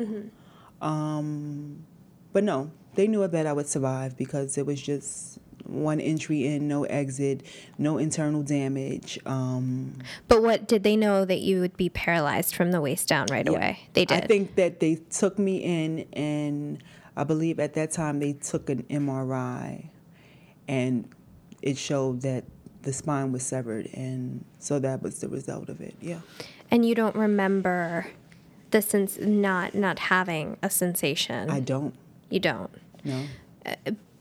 Um, 0.82 1.86
but 2.34 2.44
no, 2.44 2.72
they 2.96 3.08
knew 3.08 3.28
that 3.28 3.48
I 3.48 3.54
would 3.54 3.68
survive 3.68 4.18
because 4.18 4.58
it 4.58 4.66
was 4.66 4.82
just 4.82 5.40
one 5.66 6.00
entry 6.00 6.46
in, 6.46 6.68
no 6.68 6.84
exit, 6.84 7.44
no 7.78 7.98
internal 7.98 8.44
damage. 8.44 9.18
Um, 9.26 9.96
But 10.28 10.44
what 10.44 10.68
did 10.68 10.84
they 10.84 10.96
know 10.96 11.26
that 11.26 11.40
you 11.40 11.60
would 11.60 11.76
be 11.76 11.90
paralyzed 11.90 12.56
from 12.56 12.72
the 12.72 12.80
waist 12.82 13.08
down 13.08 13.28
right 13.32 13.48
away? 13.48 13.80
They 13.94 14.06
did. 14.06 14.24
I 14.24 14.28
think 14.28 14.56
that 14.56 14.80
they 14.80 14.96
took 15.10 15.40
me 15.40 15.58
in, 15.58 16.06
and 16.14 16.84
I 17.18 17.24
believe 17.24 17.60
at 17.60 17.74
that 17.74 17.92
time 17.92 18.20
they 18.20 18.34
took 18.34 18.70
an 18.70 18.84
MRI, 18.84 19.90
and 20.68 21.08
it 21.62 21.78
showed 21.78 22.22
that 22.22 22.44
the 22.84 22.94
spine 22.94 23.32
was 23.32 23.44
severed, 23.44 23.90
and 23.94 24.46
so 24.60 24.80
that 24.80 25.02
was 25.02 25.20
the 25.20 25.28
result 25.28 25.70
of 25.70 25.82
it. 25.82 25.96
Yeah. 26.02 26.20
and 26.72 26.86
you 26.86 26.96
don't 26.96 27.16
remember 27.16 28.08
the 28.72 28.82
sense 28.82 29.18
not 29.20 29.74
not 29.74 30.00
having 30.00 30.58
a 30.62 30.70
sensation. 30.70 31.50
I 31.50 31.60
don't. 31.60 31.96
you 32.30 32.40
don't. 32.40 32.72
No. 33.04 33.24
Uh, 33.66 33.76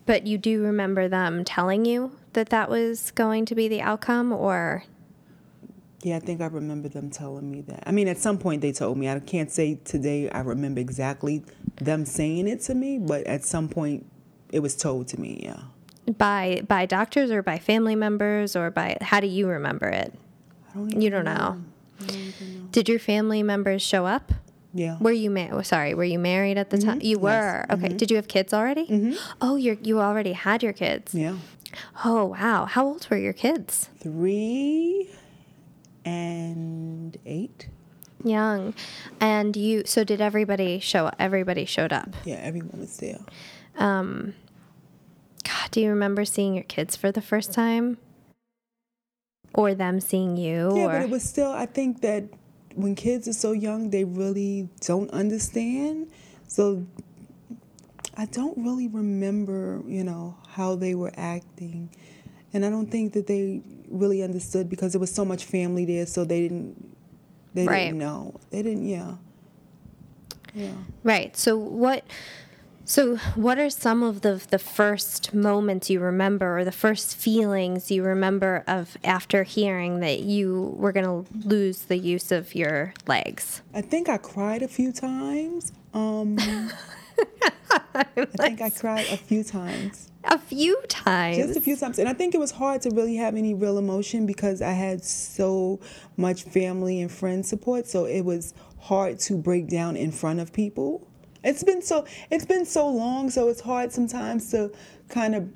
but 0.07 0.27
you 0.27 0.37
do 0.39 0.63
remember 0.63 1.09
them 1.09 1.45
telling 1.45 1.85
you 1.87 2.13
that 2.35 2.51
that 2.51 2.69
was 2.69 3.11
going 3.13 3.47
to 3.47 3.55
be 3.55 3.69
the 3.69 3.81
outcome, 3.81 4.33
or 4.33 4.85
Yeah, 6.03 6.17
I 6.17 6.21
think 6.21 6.41
I 6.41 6.47
remember 6.47 6.89
them 6.89 7.11
telling 7.11 7.51
me 7.51 7.63
that. 7.63 7.83
I 7.87 7.93
mean, 7.93 8.09
at 8.09 8.19
some 8.19 8.39
point 8.39 8.61
they 8.61 8.73
told 8.73 8.99
me. 8.99 9.09
I 9.09 9.19
can't 9.21 9.51
say 9.51 9.79
today 9.85 10.31
I 10.31 10.41
remember 10.41 10.81
exactly 10.81 11.45
them 11.77 12.05
saying 12.05 12.49
it 12.49 12.61
to 12.63 12.75
me, 12.75 12.99
but 12.99 13.27
at 13.27 13.45
some 13.45 13.69
point 13.69 14.07
it 14.53 14.61
was 14.61 14.77
told 14.77 15.09
to 15.09 15.21
me, 15.21 15.41
yeah. 15.43 15.63
By 16.19 16.63
by 16.69 16.87
doctors 16.87 17.31
or 17.31 17.43
by 17.43 17.59
family 17.59 17.95
members 17.97 18.55
or 18.57 18.71
by 18.71 18.97
how 19.01 19.21
do 19.21 19.27
you 19.27 19.47
remember 19.49 19.89
it? 19.89 20.13
I 20.71 20.75
don't 20.79 20.91
even 20.91 21.01
You 21.03 21.11
don't 21.11 21.25
know. 21.25 21.61
Did 22.73 22.89
your 22.89 22.99
family 22.99 23.43
members 23.43 23.83
show 23.83 24.05
up? 24.07 24.33
Yeah. 24.75 24.99
Were 25.01 25.13
you 25.13 25.31
ma- 25.31 25.63
sorry? 25.63 25.95
Were 25.95 26.03
you 26.05 26.19
married 26.19 26.59
at 26.59 26.71
the 26.71 26.79
time? 26.79 26.99
Mm-hmm. 26.99 27.07
You 27.07 27.19
were. 27.21 27.65
Okay. 27.71 27.89
Mm-hmm. 27.89 27.97
Did 27.97 28.11
you 28.11 28.17
have 28.17 28.27
kids 28.29 28.53
already? 28.53 28.87
Mhm. 28.87 29.17
Oh, 29.41 29.55
you 29.57 29.79
you 29.83 30.01
already 30.01 30.33
had 30.33 30.63
your 30.63 30.73
kids. 30.73 31.15
Yeah. 31.15 31.37
Oh 32.05 32.25
wow. 32.27 32.65
How 32.67 32.85
old 32.87 33.07
were 33.11 33.17
your 33.17 33.33
kids? 33.33 33.89
Three 34.01 35.09
and 36.05 37.17
eight. 37.27 37.69
Young. 38.25 38.75
And 39.21 39.57
you. 39.57 39.83
So 39.87 40.03
did 40.05 40.21
everybody 40.21 40.81
show? 40.81 41.11
Everybody 41.19 41.65
showed 41.65 41.93
up. 41.93 42.15
Yeah, 42.25 42.37
everyone 42.37 42.81
was 42.81 42.97
there. 42.99 43.19
Um, 43.77 44.35
God, 45.45 45.71
do 45.71 45.81
you 45.81 45.91
remember 45.91 46.25
seeing 46.25 46.55
your 46.55 46.65
kids 46.65 46.97
for 46.97 47.13
the 47.13 47.21
first 47.21 47.53
time? 47.53 47.99
Or 49.55 49.75
them 49.75 50.01
seeing 50.01 50.37
you? 50.37 50.77
Yeah, 50.77 50.85
or 50.87 50.93
but 50.93 51.03
it 51.03 51.11
was 51.11 51.23
still. 51.23 51.53
I 51.53 51.67
think 51.67 52.01
that 52.01 52.25
when 52.75 52.95
kids 52.97 53.29
are 53.29 53.33
so 53.33 53.53
young, 53.53 53.91
they 53.91 54.03
really 54.05 54.69
don't 54.81 55.11
understand. 55.13 56.11
So 56.49 56.85
I 58.17 58.27
don't 58.27 58.57
really 58.59 58.89
remember, 58.89 59.83
you 59.87 60.03
know, 60.03 60.37
how 60.49 60.75
they 60.75 60.95
were 60.97 61.13
acting, 61.17 61.91
and 62.53 62.65
I 62.65 62.71
don't 62.71 62.91
think 62.91 63.13
that 63.13 63.27
they 63.29 63.63
really 63.89 64.23
understood 64.25 64.69
because 64.69 64.93
there 64.93 65.01
was 65.01 65.13
so 65.15 65.25
much 65.25 65.45
family 65.45 65.85
there. 65.85 66.07
So 66.07 66.25
they 66.25 66.41
didn't. 66.41 66.97
They 67.55 67.67
Right. 67.67 67.85
didn't 67.85 67.99
know. 67.99 68.35
They 68.51 68.63
didn't. 68.63 68.89
Yeah. 68.89 69.15
Yeah. 70.53 70.73
Right. 71.05 71.37
So 71.37 71.57
what 71.57 72.05
so 72.85 73.17
what 73.35 73.59
are 73.59 73.71
some 73.71 74.03
of 74.03 74.21
the 74.21 74.43
the 74.51 74.59
first 74.59 75.33
moments 75.35 75.91
you 75.91 76.01
remember 76.01 76.59
or 76.59 76.65
the 76.65 76.73
first 76.73 77.17
feelings 77.17 77.91
you 77.91 78.03
remember 78.03 78.65
of 78.67 78.97
after 79.05 79.43
hearing 79.43 80.01
that 80.01 80.21
you 80.21 80.75
were 80.77 80.93
going 80.93 81.07
to 81.07 81.49
lose 81.49 81.83
the 81.83 81.97
use 81.97 82.31
of 82.31 82.55
your 82.55 82.95
legs? 83.07 83.63
I 83.73 83.81
think 83.81 84.09
I 84.09 84.19
cried 84.19 84.63
a 84.63 84.69
few 84.69 84.93
times. 84.93 85.73
Um, 85.93 86.39
I 87.95 88.05
think 88.39 88.61
I 88.61 88.71
cried 88.71 89.07
a 89.11 89.17
few 89.17 89.45
times. 89.45 90.11
A 90.25 90.39
few 90.39 90.81
times. 90.89 91.37
Just 91.37 91.57
a 91.57 91.61
few 91.61 91.77
times. 91.77 91.99
And 91.99 92.09
I 92.09 92.15
think 92.15 92.35
it 92.35 92.39
was 92.39 92.51
hard 92.51 92.83
to 92.83 92.91
really 92.91 93.17
have 93.17 93.37
any 93.37 93.55
real 93.55 93.79
emotion 93.79 94.27
because 94.27 94.63
I 94.63 94.73
had 94.73 95.05
so 95.05 95.81
much 96.17 96.45
family 96.45 97.01
and 97.01 97.11
friend 97.11 97.45
support. 97.45 97.87
So 97.87 98.07
it 98.07 98.23
was 98.23 98.55
hard 98.79 99.19
to 99.21 99.37
break 99.37 99.69
down 99.69 99.97
in 99.97 100.13
front 100.13 100.41
of 100.41 100.53
people. 100.53 101.07
It's 101.45 101.63
been 101.63 101.83
so 101.83 102.07
it's 102.31 102.45
been 102.45 102.65
so 102.65 102.89
long, 102.89 103.31
so 103.31 103.49
it's 103.49 103.61
hard 103.61 103.93
sometimes 103.93 104.51
to 104.51 104.73
kind 105.09 105.35
of 105.35 105.49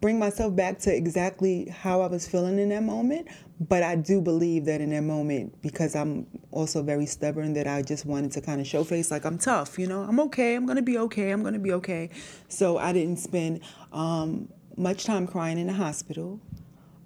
bring 0.00 0.18
myself 0.18 0.54
back 0.54 0.78
to 0.78 0.94
exactly 0.94 1.68
how 1.68 2.00
I 2.00 2.06
was 2.06 2.26
feeling 2.26 2.58
in 2.58 2.70
that 2.70 2.82
moment. 2.82 3.28
But 3.60 3.82
I 3.82 3.96
do 3.96 4.20
believe 4.20 4.64
that 4.66 4.80
in 4.80 4.90
that 4.90 5.02
moment, 5.02 5.60
because 5.62 5.96
I'm 5.96 6.26
also 6.52 6.82
very 6.82 7.06
stubborn, 7.06 7.52
that 7.54 7.66
I 7.66 7.82
just 7.82 8.06
wanted 8.06 8.30
to 8.32 8.40
kind 8.40 8.60
of 8.60 8.66
show 8.66 8.84
face 8.84 9.10
like 9.10 9.24
I'm 9.24 9.38
tough, 9.38 9.78
you 9.78 9.86
know, 9.86 10.02
I'm 10.02 10.20
okay, 10.20 10.54
I'm 10.54 10.64
gonna 10.64 10.82
be 10.82 10.98
okay, 10.98 11.30
I'm 11.30 11.42
gonna 11.42 11.58
be 11.58 11.72
okay. 11.72 12.10
So 12.48 12.78
I 12.78 12.92
didn't 12.92 13.18
spend 13.18 13.60
um, 13.92 14.48
much 14.76 15.04
time 15.04 15.26
crying 15.26 15.58
in 15.58 15.66
the 15.66 15.72
hospital. 15.72 16.40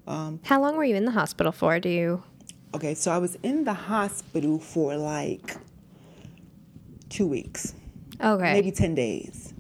How 0.07 0.61
long 0.61 0.77
were 0.77 0.85
you 0.85 0.97
in 0.97 1.07
the 1.07 1.13
hospital 1.13 1.53
for? 1.53 1.81
Do 1.81 1.89
you 1.89 2.23
Okay, 2.75 2.95
so 2.95 3.11
I 3.11 3.19
was 3.19 3.37
in 3.43 3.65
the 3.65 3.75
hospital 3.75 4.59
for 4.59 4.97
like 4.97 5.57
two 7.11 7.27
weeks. 7.27 7.75
Okay. 8.23 8.53
maybe 8.53 8.71
10 8.71 8.95
days. 8.95 9.53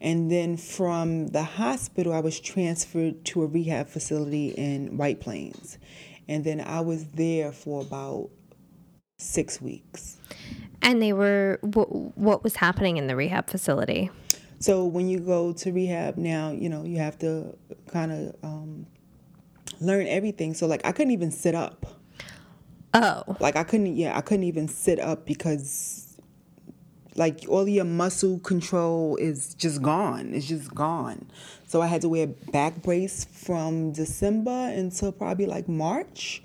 And 0.00 0.30
then 0.30 0.56
from 0.56 1.28
the 1.28 1.44
hospital, 1.44 2.12
I 2.12 2.20
was 2.20 2.40
transferred 2.40 3.24
to 3.26 3.42
a 3.42 3.46
rehab 3.46 3.88
facility 3.88 4.48
in 4.48 4.96
White 4.96 5.20
Plains. 5.20 5.78
And 6.28 6.44
then 6.44 6.60
I 6.60 6.80
was 6.80 7.06
there 7.12 7.52
for 7.52 7.82
about 7.82 8.30
six 9.18 9.60
weeks. 9.60 10.18
And 10.82 11.00
they 11.00 11.12
were 11.12 11.60
what, 11.62 12.18
what 12.18 12.42
was 12.42 12.56
happening 12.56 12.96
in 12.96 13.06
the 13.06 13.14
rehab 13.14 13.48
facility? 13.48 14.10
So 14.58 14.84
when 14.84 15.08
you 15.08 15.20
go 15.20 15.52
to 15.52 15.72
rehab 15.72 16.16
now, 16.16 16.50
you 16.50 16.68
know, 16.68 16.84
you 16.84 16.98
have 16.98 17.18
to 17.20 17.56
kind 17.88 18.12
of 18.12 18.36
um, 18.42 18.86
learn 19.80 20.06
everything. 20.06 20.54
So, 20.54 20.66
like, 20.66 20.84
I 20.84 20.92
couldn't 20.92 21.12
even 21.12 21.30
sit 21.30 21.54
up. 21.54 21.86
Oh. 22.94 23.36
Like, 23.40 23.56
I 23.56 23.64
couldn't, 23.64 23.96
yeah, 23.96 24.16
I 24.16 24.20
couldn't 24.20 24.44
even 24.44 24.68
sit 24.68 25.00
up 25.00 25.26
because 25.26 26.11
like 27.14 27.44
all 27.48 27.68
your 27.68 27.84
muscle 27.84 28.38
control 28.40 29.16
is 29.16 29.54
just 29.54 29.82
gone. 29.82 30.32
It's 30.34 30.46
just 30.46 30.74
gone. 30.74 31.26
So 31.66 31.82
I 31.82 31.86
had 31.86 32.02
to 32.02 32.08
wear 32.08 32.26
back 32.26 32.82
brace 32.82 33.24
from 33.24 33.92
December 33.92 34.50
until 34.74 35.12
probably 35.12 35.46
like 35.46 35.68
March 35.68 36.42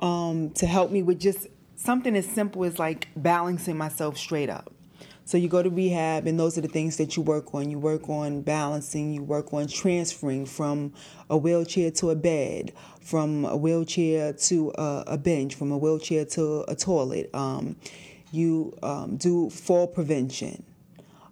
um, 0.00 0.50
to 0.50 0.66
help 0.66 0.90
me 0.90 1.02
with 1.02 1.20
just 1.20 1.46
something 1.76 2.16
as 2.16 2.26
simple 2.26 2.64
as 2.64 2.78
like 2.78 3.08
balancing 3.16 3.76
myself 3.76 4.16
straight 4.16 4.50
up. 4.50 4.72
So 5.24 5.38
you 5.38 5.48
go 5.48 5.62
to 5.62 5.70
rehab, 5.70 6.26
and 6.26 6.40
those 6.40 6.58
are 6.58 6.60
the 6.60 6.66
things 6.66 6.96
that 6.96 7.16
you 7.16 7.22
work 7.22 7.54
on. 7.54 7.70
You 7.70 7.78
work 7.78 8.08
on 8.08 8.42
balancing. 8.42 9.12
You 9.12 9.22
work 9.22 9.54
on 9.54 9.68
transferring 9.68 10.44
from 10.44 10.92
a 11.28 11.36
wheelchair 11.36 11.92
to 11.92 12.10
a 12.10 12.16
bed, 12.16 12.72
from 13.00 13.44
a 13.44 13.56
wheelchair 13.56 14.32
to 14.32 14.72
a, 14.76 15.04
a 15.06 15.18
bench, 15.18 15.54
from 15.54 15.70
a 15.70 15.78
wheelchair 15.78 16.24
to 16.24 16.64
a 16.66 16.74
toilet. 16.74 17.32
Um, 17.32 17.76
you 18.32 18.76
um, 18.82 19.16
do 19.16 19.50
fall 19.50 19.86
prevention. 19.86 20.64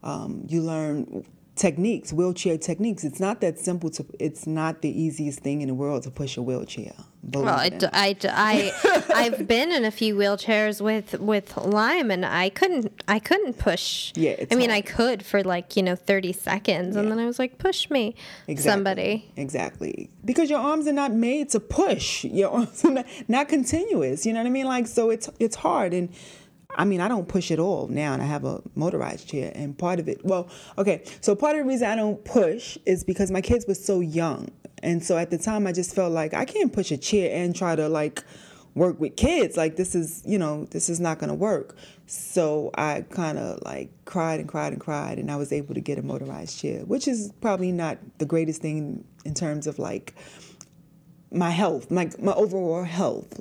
Um, 0.02 0.44
you 0.48 0.62
learn 0.62 1.24
techniques, 1.56 2.12
wheelchair 2.12 2.56
techniques. 2.56 3.02
It's 3.02 3.18
not 3.20 3.40
that 3.40 3.58
simple 3.58 3.90
to. 3.90 4.06
It's 4.20 4.46
not 4.46 4.80
the 4.80 4.88
easiest 4.88 5.40
thing 5.40 5.60
in 5.60 5.68
the 5.68 5.74
world 5.74 6.04
to 6.04 6.10
push 6.10 6.36
a 6.36 6.42
wheelchair. 6.42 6.92
Well, 7.24 7.48
I, 7.48 7.64
it 7.66 7.74
or 7.74 7.78
d- 7.78 7.86
not. 7.86 7.94
I, 7.94 8.12
d- 8.12 8.28
I, 8.30 9.02
I've 9.14 9.48
been 9.48 9.72
in 9.72 9.84
a 9.84 9.90
few 9.90 10.14
wheelchairs 10.14 10.80
with 10.80 11.18
with 11.18 11.56
Lyme, 11.56 12.12
and 12.12 12.24
I 12.24 12.48
couldn't 12.50 13.02
I 13.08 13.18
couldn't 13.18 13.58
push. 13.58 14.12
Yeah, 14.14 14.44
I 14.50 14.54
mean, 14.54 14.70
I 14.70 14.80
could 14.80 15.24
for 15.24 15.42
like 15.42 15.76
you 15.76 15.82
know 15.82 15.96
thirty 15.96 16.32
seconds, 16.32 16.94
and 16.94 17.10
then 17.10 17.18
I 17.18 17.26
was 17.26 17.40
like, 17.40 17.58
push 17.58 17.90
me, 17.90 18.14
Exactly. 18.46 18.70
somebody. 18.72 19.32
Exactly. 19.36 20.10
Because 20.24 20.48
your 20.48 20.60
arms 20.60 20.86
are 20.86 20.92
not 20.92 21.12
made 21.12 21.48
to 21.50 21.60
push. 21.60 22.24
Your 22.24 22.50
arms 22.54 22.84
are 22.84 22.92
not, 22.92 23.06
not 23.26 23.48
continuous. 23.48 24.24
You 24.24 24.32
know 24.32 24.40
what 24.40 24.46
I 24.46 24.50
mean? 24.50 24.66
Like 24.66 24.86
so 24.86 25.10
it's 25.10 25.28
it's 25.40 25.56
hard 25.56 25.92
and 25.92 26.08
I 26.76 26.84
mean, 26.84 27.00
I 27.00 27.08
don't 27.08 27.26
push 27.26 27.50
at 27.50 27.58
all 27.58 27.88
now, 27.88 28.12
and 28.12 28.22
I 28.22 28.26
have 28.26 28.44
a 28.44 28.62
motorized 28.74 29.28
chair. 29.28 29.52
And 29.54 29.76
part 29.76 29.98
of 29.98 30.08
it, 30.08 30.24
well, 30.24 30.48
okay, 30.76 31.02
so 31.20 31.34
part 31.34 31.56
of 31.56 31.62
the 31.62 31.68
reason 31.68 31.88
I 31.88 31.96
don't 31.96 32.22
push 32.24 32.76
is 32.84 33.04
because 33.04 33.30
my 33.30 33.40
kids 33.40 33.66
were 33.66 33.74
so 33.74 34.00
young. 34.00 34.50
And 34.82 35.02
so 35.02 35.16
at 35.16 35.30
the 35.30 35.38
time, 35.38 35.66
I 35.66 35.72
just 35.72 35.94
felt 35.94 36.12
like 36.12 36.34
I 36.34 36.44
can't 36.44 36.72
push 36.72 36.92
a 36.92 36.98
chair 36.98 37.34
and 37.34 37.56
try 37.56 37.74
to 37.74 37.88
like 37.88 38.22
work 38.74 39.00
with 39.00 39.16
kids. 39.16 39.56
Like, 39.56 39.76
this 39.76 39.94
is, 39.94 40.22
you 40.26 40.38
know, 40.38 40.66
this 40.66 40.88
is 40.88 41.00
not 41.00 41.18
going 41.18 41.30
to 41.30 41.34
work. 41.34 41.76
So 42.06 42.70
I 42.74 43.04
kind 43.10 43.38
of 43.38 43.60
like 43.64 43.90
cried 44.04 44.38
and 44.38 44.48
cried 44.48 44.72
and 44.72 44.80
cried, 44.80 45.18
and 45.18 45.30
I 45.30 45.36
was 45.36 45.52
able 45.52 45.74
to 45.74 45.80
get 45.80 45.98
a 45.98 46.02
motorized 46.02 46.60
chair, 46.60 46.80
which 46.84 47.08
is 47.08 47.32
probably 47.40 47.72
not 47.72 47.98
the 48.18 48.26
greatest 48.26 48.60
thing 48.60 49.04
in 49.24 49.32
terms 49.34 49.66
of 49.66 49.78
like 49.78 50.14
my 51.32 51.50
health, 51.50 51.90
my, 51.90 52.10
my 52.20 52.34
overall 52.34 52.84
health 52.84 53.40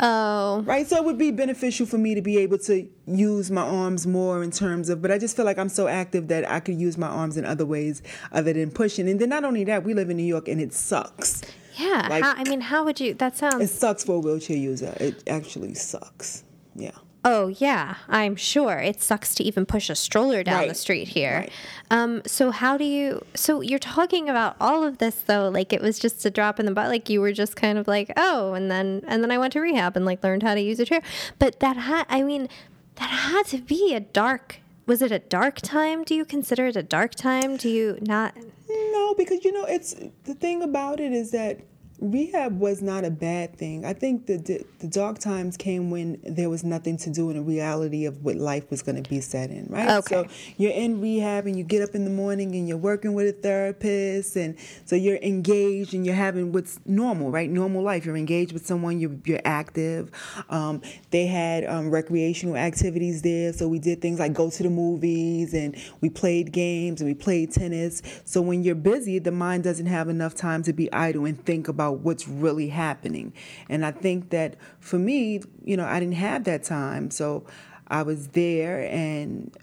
Oh, 0.00 0.62
right? 0.64 0.86
So 0.86 0.96
it 0.96 1.04
would 1.04 1.18
be 1.18 1.30
beneficial 1.30 1.84
for 1.86 1.98
me 1.98 2.14
to 2.14 2.22
be 2.22 2.38
able 2.38 2.58
to 2.58 2.88
use 3.06 3.50
my 3.50 3.62
arms 3.62 4.06
more 4.06 4.42
in 4.44 4.50
terms 4.50 4.88
of, 4.88 5.02
but 5.02 5.10
I 5.10 5.18
just 5.18 5.34
feel 5.36 5.44
like 5.44 5.58
I'm 5.58 5.68
so 5.68 5.88
active 5.88 6.28
that 6.28 6.48
I 6.50 6.60
could 6.60 6.76
use 6.80 6.96
my 6.96 7.08
arms 7.08 7.36
in 7.36 7.44
other 7.44 7.66
ways 7.66 8.02
other 8.30 8.52
than 8.52 8.70
pushing. 8.70 9.08
And 9.08 9.20
then 9.20 9.28
not 9.30 9.44
only 9.44 9.64
that, 9.64 9.82
we 9.84 9.94
live 9.94 10.08
in 10.10 10.16
New 10.16 10.22
York 10.22 10.46
and 10.48 10.60
it 10.60 10.72
sucks. 10.72 11.42
yeah. 11.76 12.06
Like- 12.08 12.22
how, 12.22 12.34
I 12.36 12.44
mean, 12.44 12.60
how 12.60 12.84
would 12.84 13.00
you? 13.00 13.14
That 13.14 13.36
sounds. 13.36 13.62
It 13.62 13.68
sucks 13.74 14.04
for 14.04 14.16
a 14.16 14.18
wheelchair 14.20 14.56
user. 14.56 14.94
It 15.00 15.22
actually 15.28 15.74
sucks. 15.74 16.44
Yeah. 16.76 16.92
Oh 17.30 17.48
yeah, 17.48 17.96
I'm 18.08 18.36
sure 18.36 18.78
it 18.78 19.02
sucks 19.02 19.34
to 19.34 19.44
even 19.44 19.66
push 19.66 19.90
a 19.90 19.94
stroller 19.94 20.42
down 20.42 20.66
the 20.66 20.74
street 20.74 21.08
here. 21.08 21.40
Right. 21.40 21.52
Um, 21.90 22.22
so 22.24 22.50
how 22.50 22.78
do 22.78 22.84
you? 22.84 23.22
So 23.34 23.60
you're 23.60 23.78
talking 23.78 24.30
about 24.30 24.56
all 24.58 24.82
of 24.82 24.96
this 24.96 25.16
though, 25.16 25.50
like 25.50 25.74
it 25.74 25.82
was 25.82 25.98
just 25.98 26.24
a 26.24 26.30
drop 26.30 26.58
in 26.58 26.64
the 26.64 26.72
butt. 26.72 26.88
Like 26.88 27.10
you 27.10 27.20
were 27.20 27.32
just 27.32 27.54
kind 27.54 27.76
of 27.76 27.86
like, 27.86 28.10
oh, 28.16 28.54
and 28.54 28.70
then 28.70 29.02
and 29.06 29.22
then 29.22 29.30
I 29.30 29.36
went 29.36 29.52
to 29.52 29.60
rehab 29.60 29.94
and 29.94 30.06
like 30.06 30.24
learned 30.24 30.42
how 30.42 30.54
to 30.54 30.60
use 30.62 30.80
a 30.80 30.86
chair. 30.86 31.02
But 31.38 31.60
that 31.60 31.76
had, 31.76 32.06
I 32.08 32.22
mean, 32.22 32.48
that 32.94 33.10
had 33.10 33.44
to 33.48 33.58
be 33.58 33.92
a 33.94 34.00
dark. 34.00 34.60
Was 34.86 35.02
it 35.02 35.12
a 35.12 35.18
dark 35.18 35.60
time? 35.60 36.04
Do 36.04 36.14
you 36.14 36.24
consider 36.24 36.68
it 36.68 36.76
a 36.76 36.82
dark 36.82 37.14
time? 37.14 37.58
Do 37.58 37.68
you 37.68 37.98
not? 38.00 38.34
No, 38.70 39.14
because 39.18 39.44
you 39.44 39.52
know, 39.52 39.66
it's 39.66 39.94
the 40.24 40.34
thing 40.34 40.62
about 40.62 40.98
it 40.98 41.12
is 41.12 41.30
that 41.32 41.60
rehab 42.00 42.58
was 42.58 42.80
not 42.80 43.04
a 43.04 43.10
bad 43.10 43.56
thing. 43.56 43.84
I 43.84 43.92
think 43.92 44.26
the, 44.26 44.64
the, 44.78 44.88
dark 44.88 45.18
times 45.18 45.56
came 45.56 45.90
when 45.90 46.20
there 46.22 46.48
was 46.48 46.64
nothing 46.64 46.96
to 46.98 47.10
do 47.10 47.28
and 47.28 47.38
the 47.38 47.42
reality 47.42 48.06
of 48.06 48.24
what 48.24 48.36
life 48.36 48.70
was 48.70 48.82
going 48.82 49.02
to 49.02 49.08
be 49.08 49.20
set 49.20 49.50
in, 49.50 49.66
right? 49.68 49.88
Okay. 49.98 50.14
So 50.14 50.26
you're 50.56 50.72
in 50.72 51.00
rehab 51.00 51.46
and 51.46 51.56
you 51.56 51.64
get 51.64 51.82
up 51.82 51.94
in 51.94 52.04
the 52.04 52.10
morning 52.10 52.54
and 52.54 52.68
you're 52.68 52.78
working 52.78 53.14
with 53.14 53.26
a 53.26 53.32
therapist 53.32 54.36
and 54.36 54.56
so 54.84 54.96
you're 54.96 55.18
engaged 55.18 55.92
and 55.92 56.06
you're 56.06 56.14
having 56.14 56.52
what's 56.52 56.78
normal, 56.86 57.30
right? 57.30 57.50
Normal 57.50 57.82
life. 57.82 58.06
You're 58.06 58.16
engaged 58.16 58.52
with 58.52 58.66
someone. 58.66 59.00
You're 59.00 59.16
you're 59.24 59.40
active. 59.44 60.10
Um, 60.48 60.80
they 61.10 61.26
had 61.26 61.64
um, 61.64 61.90
recreational 61.90 62.56
activities 62.56 63.22
there, 63.22 63.52
so 63.52 63.68
we 63.68 63.78
did 63.78 64.00
things 64.00 64.18
like 64.20 64.32
go 64.32 64.50
to 64.50 64.62
the 64.62 64.70
movies 64.70 65.52
and 65.52 65.76
we 66.00 66.10
played 66.10 66.52
games 66.52 67.00
and 67.00 67.10
we 67.10 67.14
played 67.14 67.52
tennis. 67.52 68.02
So 68.24 68.40
when 68.40 68.62
you're 68.62 68.74
busy, 68.74 69.18
the 69.18 69.32
mind 69.32 69.64
doesn't 69.64 69.86
have 69.86 70.08
enough 70.08 70.34
time 70.34 70.62
to 70.62 70.72
be 70.72 70.92
idle 70.92 71.24
and 71.24 71.44
think 71.44 71.68
about 71.68 71.87
what's 71.92 72.28
really 72.28 72.68
happening. 72.68 73.32
And 73.68 73.84
I 73.84 73.90
think 73.90 74.30
that 74.30 74.56
for 74.80 74.98
me, 74.98 75.40
you 75.64 75.76
know, 75.76 75.84
I 75.84 76.00
didn't 76.00 76.16
have 76.16 76.44
that 76.44 76.64
time. 76.64 77.10
So 77.10 77.46
I 77.88 78.02
was 78.02 78.28
there 78.28 78.88
and 78.90 79.56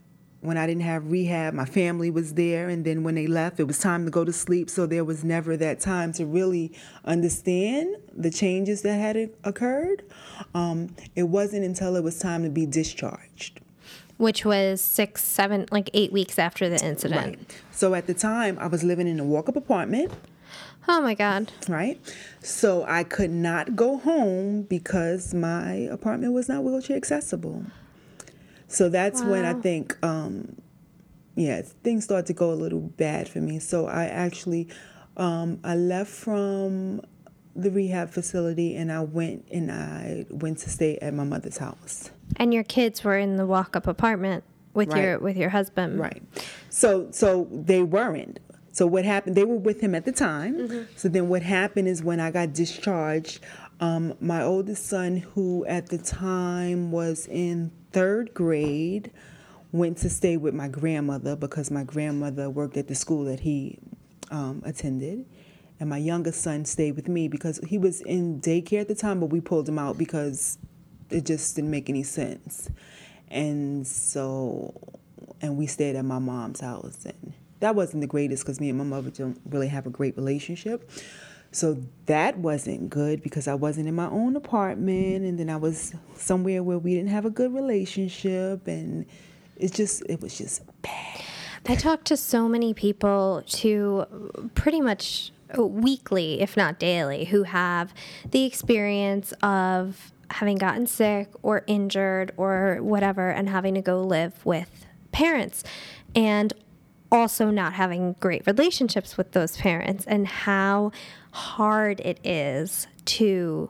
when 0.46 0.58
I 0.58 0.68
didn't 0.68 0.84
have 0.84 1.12
rehab, 1.12 1.54
my 1.54 1.66
family 1.66 2.12
was 2.12 2.36
there. 2.36 2.70
And 2.70 2.86
then 2.86 3.04
when 3.04 3.16
they 3.16 3.28
left, 3.28 3.60
it 3.60 3.66
was 3.66 3.80
time 3.80 4.06
to 4.06 4.12
go 4.12 4.24
to 4.24 4.32
sleep. 4.32 4.70
So 4.70 4.86
there 4.86 5.04
was 5.04 5.24
never 5.24 5.58
that 5.58 5.80
time 5.80 6.14
to 6.14 6.26
really 6.26 6.72
understand 7.04 7.96
the 8.16 8.30
changes 8.30 8.84
that 8.84 8.96
had 8.96 9.32
occurred. 9.44 10.04
Um, 10.54 10.96
it 11.16 11.24
wasn't 11.24 11.66
until 11.66 11.96
it 11.96 12.04
was 12.04 12.20
time 12.20 12.44
to 12.44 12.50
be 12.50 12.66
discharged. 12.66 13.60
Which 14.18 14.46
was 14.46 14.80
six, 14.80 15.24
seven, 15.26 15.66
like 15.72 15.90
eight 15.94 16.14
weeks 16.14 16.40
after 16.40 16.70
the 16.70 16.84
incident. 16.86 17.38
Right. 17.38 17.62
So 17.72 17.94
at 17.96 18.08
the 18.08 18.14
time, 18.14 18.58
I 18.60 18.68
was 18.68 18.84
living 18.84 19.08
in 19.08 19.20
a 19.20 19.26
walk 19.26 19.50
up 19.50 19.58
apartment. 19.58 20.14
Oh 20.88 21.02
my 21.02 21.16
God. 21.16 21.52
Right. 21.68 22.00
So 22.42 22.86
I 22.88 23.04
could 23.04 23.32
not 23.32 23.76
go 23.76 23.98
home 23.98 24.64
because 24.64 25.34
my 25.34 25.74
apartment 25.92 26.34
was 26.34 26.48
not 26.48 26.64
wheelchair 26.64 26.98
accessible. 26.98 27.66
So 28.68 28.90
that's 28.90 29.22
wow. 29.22 29.32
when 29.32 29.46
I 29.46 29.54
think, 29.54 29.98
um, 30.04 30.56
yeah, 31.36 31.62
things 31.84 32.04
started 32.04 32.28
to 32.28 32.34
go 32.34 32.52
a 32.52 32.56
little 32.56 32.82
bad 32.82 33.28
for 33.28 33.40
me. 33.40 33.60
So 33.60 33.88
I 33.88 34.06
actually, 34.06 34.68
um, 35.18 35.60
I 35.64 35.76
left 35.76 36.12
from 36.12 37.02
the 37.56 37.72
rehab 37.72 38.10
facility 38.10 38.76
and 38.76 38.92
I 38.92 39.02
went 39.02 39.48
and 39.52 39.72
I 39.72 40.26
went 40.30 40.60
to 40.60 40.70
stay 40.70 40.98
at 40.98 41.14
my 41.14 41.24
mother's 41.24 41.58
house. 41.58 42.12
And 42.38 42.54
your 42.54 42.64
kids 42.64 43.04
were 43.04 43.18
in 43.18 43.38
the 43.38 43.46
walk-up 43.46 43.88
apartment 43.88 44.44
with 44.74 44.90
right. 44.90 45.02
your 45.02 45.20
with 45.20 45.38
your 45.38 45.50
husband. 45.50 46.00
Right. 46.00 46.22
So 46.70 47.08
so 47.12 47.48
they 47.52 47.82
weren't. 47.82 48.40
So 48.76 48.86
what 48.86 49.06
happened? 49.06 49.38
They 49.38 49.46
were 49.46 49.56
with 49.56 49.80
him 49.80 49.96
at 49.96 50.04
the 50.04 50.12
time. 50.12 50.58
Mm-hmm. 50.58 50.84
So 50.98 51.08
then 51.08 51.30
what 51.30 51.42
happened 51.44 51.88
is 51.88 52.04
when 52.04 52.20
I 52.20 52.30
got 52.30 52.52
discharged, 52.52 53.40
um, 53.80 54.16
my 54.20 54.44
oldest 54.44 54.88
son, 54.88 55.16
who 55.16 55.64
at 55.66 55.88
the 55.88 55.98
time 55.98 56.92
was 56.92 57.26
in 57.28 57.72
third 57.94 58.34
grade, 58.34 59.12
went 59.72 60.00
to 60.00 60.10
stay 60.10 60.36
with 60.36 60.54
my 60.54 60.68
grandmother 60.68 61.38
because 61.38 61.72
my 61.72 61.86
grandmother 61.86 62.50
worked 62.50 62.76
at 62.76 62.90
the 62.90 62.96
school 62.96 63.24
that 63.24 63.40
he 63.40 63.80
um, 64.30 64.62
attended. 64.66 65.26
And 65.80 65.90
my 65.90 65.98
youngest 65.98 66.42
son 66.42 66.66
stayed 66.66 66.98
with 66.98 67.08
me 67.08 67.30
because 67.30 67.62
he 67.66 67.78
was 67.78 68.02
in 68.02 68.42
daycare 68.42 68.82
at 68.82 68.90
the 68.90 68.96
time, 68.96 69.22
but 69.22 69.28
we 69.28 69.40
pulled 69.40 69.70
him 69.70 69.80
out 69.80 69.98
because 69.98 70.58
it 71.10 71.26
just 71.26 71.56
didn't 71.56 71.72
make 71.72 71.90
any 71.90 72.04
sense. 72.04 72.70
And 73.30 73.88
so, 73.88 74.74
and 75.40 75.56
we 75.56 75.66
stayed 75.66 75.96
at 75.96 76.04
my 76.04 76.20
mom's 76.20 76.60
house. 76.60 77.06
And 77.06 77.34
that 77.66 77.74
wasn't 77.74 78.00
the 78.02 78.08
greatest 78.08 78.44
because 78.44 78.62
me 78.62 78.70
and 78.70 78.78
my 78.78 78.84
mother 78.84 79.10
don't 79.10 79.42
really 79.50 79.68
have 79.68 79.88
a 79.88 79.90
great 79.90 80.16
relationship. 80.16 80.88
So 81.52 81.82
that 82.06 82.38
wasn't 82.38 82.92
good 82.92 83.24
because 83.24 83.48
I 83.48 83.56
wasn't 83.56 83.88
in 83.88 83.96
my 83.96 84.06
own 84.06 84.36
apartment 84.36 85.26
and 85.26 85.40
then 85.40 85.50
I 85.50 85.56
was 85.56 85.96
somewhere 86.16 86.62
where 86.62 86.78
we 86.78 86.94
didn't 86.94 87.10
have 87.10 87.26
a 87.26 87.32
good 87.32 87.52
relationship 87.56 88.68
and 88.68 89.08
it 89.58 89.74
just 89.74 90.04
it 90.08 90.22
was 90.22 90.38
just 90.38 90.62
bad. 90.84 91.24
I 91.66 91.74
talk 91.74 92.04
to 92.04 92.16
so 92.16 92.48
many 92.48 92.76
people 92.76 93.42
to 93.48 94.52
pretty 94.54 94.80
much 94.80 95.32
weekly, 95.58 96.42
if 96.42 96.56
not 96.56 96.78
daily, 96.78 97.26
who 97.26 97.44
have 97.44 97.96
the 98.30 98.44
experience 98.46 99.34
of 99.42 100.12
having 100.30 100.58
gotten 100.58 100.86
sick 100.86 101.30
or 101.42 101.64
injured 101.66 102.32
or 102.38 102.78
whatever 102.82 103.32
and 103.32 103.50
having 103.50 103.74
to 103.74 103.82
go 103.82 104.04
live 104.04 104.46
with 104.46 104.86
parents. 105.12 105.64
And 106.14 106.54
also 107.12 107.50
not 107.50 107.74
having 107.74 108.14
great 108.20 108.46
relationships 108.48 109.18
with 109.18 109.32
those 109.32 109.58
parents 109.58 110.06
and 110.06 110.28
how 110.28 110.92
hard 111.32 112.00
it 112.02 112.20
is 112.24 112.88
to 113.06 113.70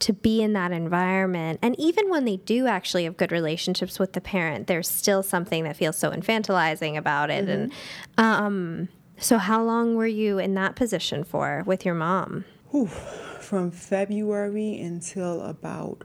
to 0.00 0.12
be 0.12 0.40
in 0.42 0.52
that 0.52 0.70
environment. 0.70 1.58
And 1.60 1.74
even 1.76 2.08
when 2.08 2.24
they 2.24 2.36
do 2.36 2.68
actually 2.68 3.02
have 3.02 3.16
good 3.16 3.32
relationships 3.32 3.98
with 3.98 4.12
the 4.12 4.20
parent 4.20 4.66
there's 4.66 4.88
still 4.88 5.22
something 5.22 5.64
that 5.64 5.76
feels 5.76 5.96
so 5.96 6.10
infantilizing 6.10 6.96
about 6.96 7.30
it. 7.30 7.46
Mm-hmm. 7.46 7.50
and 7.60 7.72
um, 8.18 8.88
so 9.18 9.38
how 9.38 9.62
long 9.62 9.96
were 9.96 10.06
you 10.06 10.38
in 10.38 10.54
that 10.54 10.76
position 10.76 11.24
for 11.24 11.64
with 11.66 11.84
your 11.84 11.94
mom? 11.94 12.44
From 13.40 13.70
february 13.70 14.78
until 14.80 15.42
about 15.42 16.04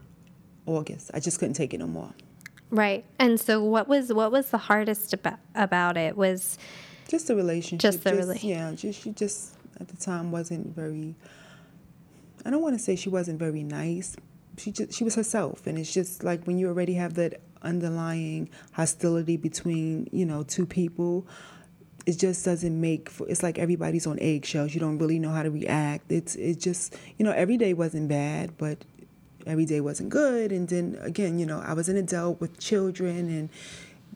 august. 0.66 1.10
I 1.14 1.20
just 1.20 1.38
couldn't 1.38 1.54
take 1.54 1.74
it 1.74 1.78
no 1.78 1.86
more 1.86 2.14
Right. 2.70 3.04
And 3.18 3.40
so 3.40 3.62
what 3.62 3.88
was 3.88 4.12
what 4.12 4.32
was 4.32 4.50
the 4.50 4.58
hardest 4.58 5.12
about 5.12 5.38
about 5.54 5.96
it 5.96 6.16
was 6.16 6.58
just 7.08 7.28
the 7.28 7.36
relationship. 7.36 7.92
Just 7.92 8.04
the 8.04 8.14
relationship. 8.14 8.48
Yeah, 8.48 8.72
just 8.72 9.02
she 9.02 9.10
just 9.10 9.54
at 9.80 9.88
the 9.88 9.96
time 9.96 10.32
wasn't 10.32 10.74
very 10.74 11.14
I 12.44 12.50
don't 12.50 12.62
want 12.62 12.76
to 12.76 12.82
say 12.82 12.96
she 12.96 13.08
wasn't 13.08 13.38
very 13.38 13.62
nice. 13.62 14.16
She 14.58 14.72
just 14.72 14.92
she 14.92 15.04
was 15.04 15.14
herself 15.14 15.66
and 15.66 15.78
it's 15.78 15.92
just 15.92 16.24
like 16.24 16.44
when 16.44 16.58
you 16.58 16.68
already 16.68 16.94
have 16.94 17.14
that 17.14 17.40
underlying 17.62 18.50
hostility 18.72 19.36
between, 19.36 20.08
you 20.12 20.26
know, 20.26 20.42
two 20.42 20.66
people, 20.66 21.26
it 22.06 22.18
just 22.18 22.44
doesn't 22.44 22.78
make 22.78 23.08
for, 23.08 23.28
it's 23.28 23.42
like 23.42 23.58
everybody's 23.58 24.06
on 24.06 24.18
eggshells. 24.20 24.74
You 24.74 24.80
don't 24.80 24.98
really 24.98 25.18
know 25.18 25.30
how 25.30 25.42
to 25.42 25.50
react. 25.50 26.12
It's 26.12 26.36
it 26.36 26.60
just, 26.60 26.96
you 27.18 27.24
know, 27.24 27.32
every 27.32 27.56
day 27.56 27.72
wasn't 27.72 28.08
bad, 28.08 28.56
but 28.58 28.84
every 29.46 29.64
day 29.64 29.80
wasn't 29.80 30.10
good. 30.10 30.52
And 30.52 30.68
then 30.68 30.98
again, 31.00 31.38
you 31.38 31.46
know, 31.46 31.60
I 31.64 31.72
was 31.72 31.88
an 31.88 31.96
adult 31.96 32.40
with 32.40 32.58
children 32.58 33.28
and 33.28 33.48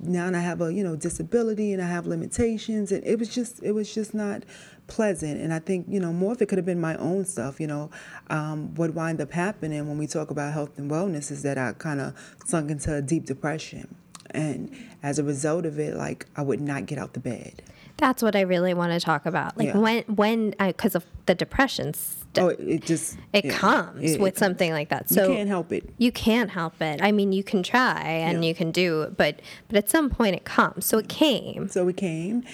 now 0.00 0.28
I 0.28 0.40
have 0.40 0.60
a, 0.60 0.72
you 0.72 0.84
know, 0.84 0.96
disability 0.96 1.72
and 1.72 1.82
I 1.82 1.86
have 1.86 2.06
limitations 2.06 2.92
and 2.92 3.04
it 3.04 3.18
was 3.18 3.34
just 3.34 3.62
it 3.62 3.72
was 3.72 3.92
just 3.92 4.14
not 4.14 4.44
pleasant. 4.86 5.40
And 5.40 5.52
I 5.52 5.58
think, 5.58 5.86
you 5.88 6.00
know, 6.00 6.12
more 6.12 6.32
of 6.32 6.42
it 6.42 6.48
could 6.48 6.58
have 6.58 6.64
been 6.64 6.80
my 6.80 6.96
own 6.96 7.24
stuff, 7.24 7.60
you 7.60 7.66
know. 7.66 7.90
Um, 8.30 8.74
what 8.74 8.94
wind 8.94 9.20
up 9.20 9.32
happening 9.32 9.86
when 9.88 9.98
we 9.98 10.06
talk 10.06 10.30
about 10.30 10.52
health 10.52 10.78
and 10.78 10.90
wellness 10.90 11.30
is 11.30 11.42
that 11.42 11.58
I 11.58 11.72
kind 11.72 12.00
of 12.00 12.14
sunk 12.44 12.70
into 12.70 12.94
a 12.94 13.02
deep 13.02 13.26
depression. 13.26 13.94
And 14.30 14.74
as 15.02 15.18
a 15.18 15.24
result 15.24 15.66
of 15.66 15.78
it, 15.78 15.94
like 15.94 16.26
I 16.36 16.42
would 16.42 16.60
not 16.60 16.86
get 16.86 16.98
out 16.98 17.14
the 17.14 17.20
bed. 17.20 17.62
That's 17.98 18.22
what 18.22 18.36
I 18.36 18.42
really 18.42 18.74
want 18.74 18.92
to 18.92 19.00
talk 19.00 19.26
about. 19.26 19.58
Like 19.58 19.68
yeah. 19.68 19.78
when 19.78 20.02
when 20.04 20.54
because 20.58 20.94
of 20.94 21.04
the 21.26 21.34
depression. 21.34 21.94
St- 21.94 22.38
oh, 22.38 22.48
it 22.48 22.84
just 22.84 23.18
it 23.32 23.50
comes 23.50 24.12
it, 24.12 24.20
with 24.20 24.34
it, 24.34 24.38
something 24.38 24.70
like 24.72 24.88
that. 24.88 25.10
So 25.10 25.28
you 25.28 25.34
can't 25.34 25.48
help 25.48 25.72
it. 25.72 25.92
You 25.98 26.12
can't 26.12 26.50
help 26.50 26.80
it. 26.80 27.00
I 27.02 27.10
mean, 27.10 27.32
you 27.32 27.42
can 27.42 27.62
try 27.62 28.00
and 28.00 28.42
yeah. 28.42 28.48
you 28.48 28.54
can 28.54 28.70
do, 28.70 29.12
but 29.16 29.40
but 29.68 29.76
at 29.76 29.90
some 29.90 30.10
point 30.10 30.36
it 30.36 30.44
comes. 30.44 30.86
So 30.86 30.98
it 30.98 31.08
came. 31.08 31.68
So 31.68 31.88
it 31.88 31.96
came, 31.96 32.44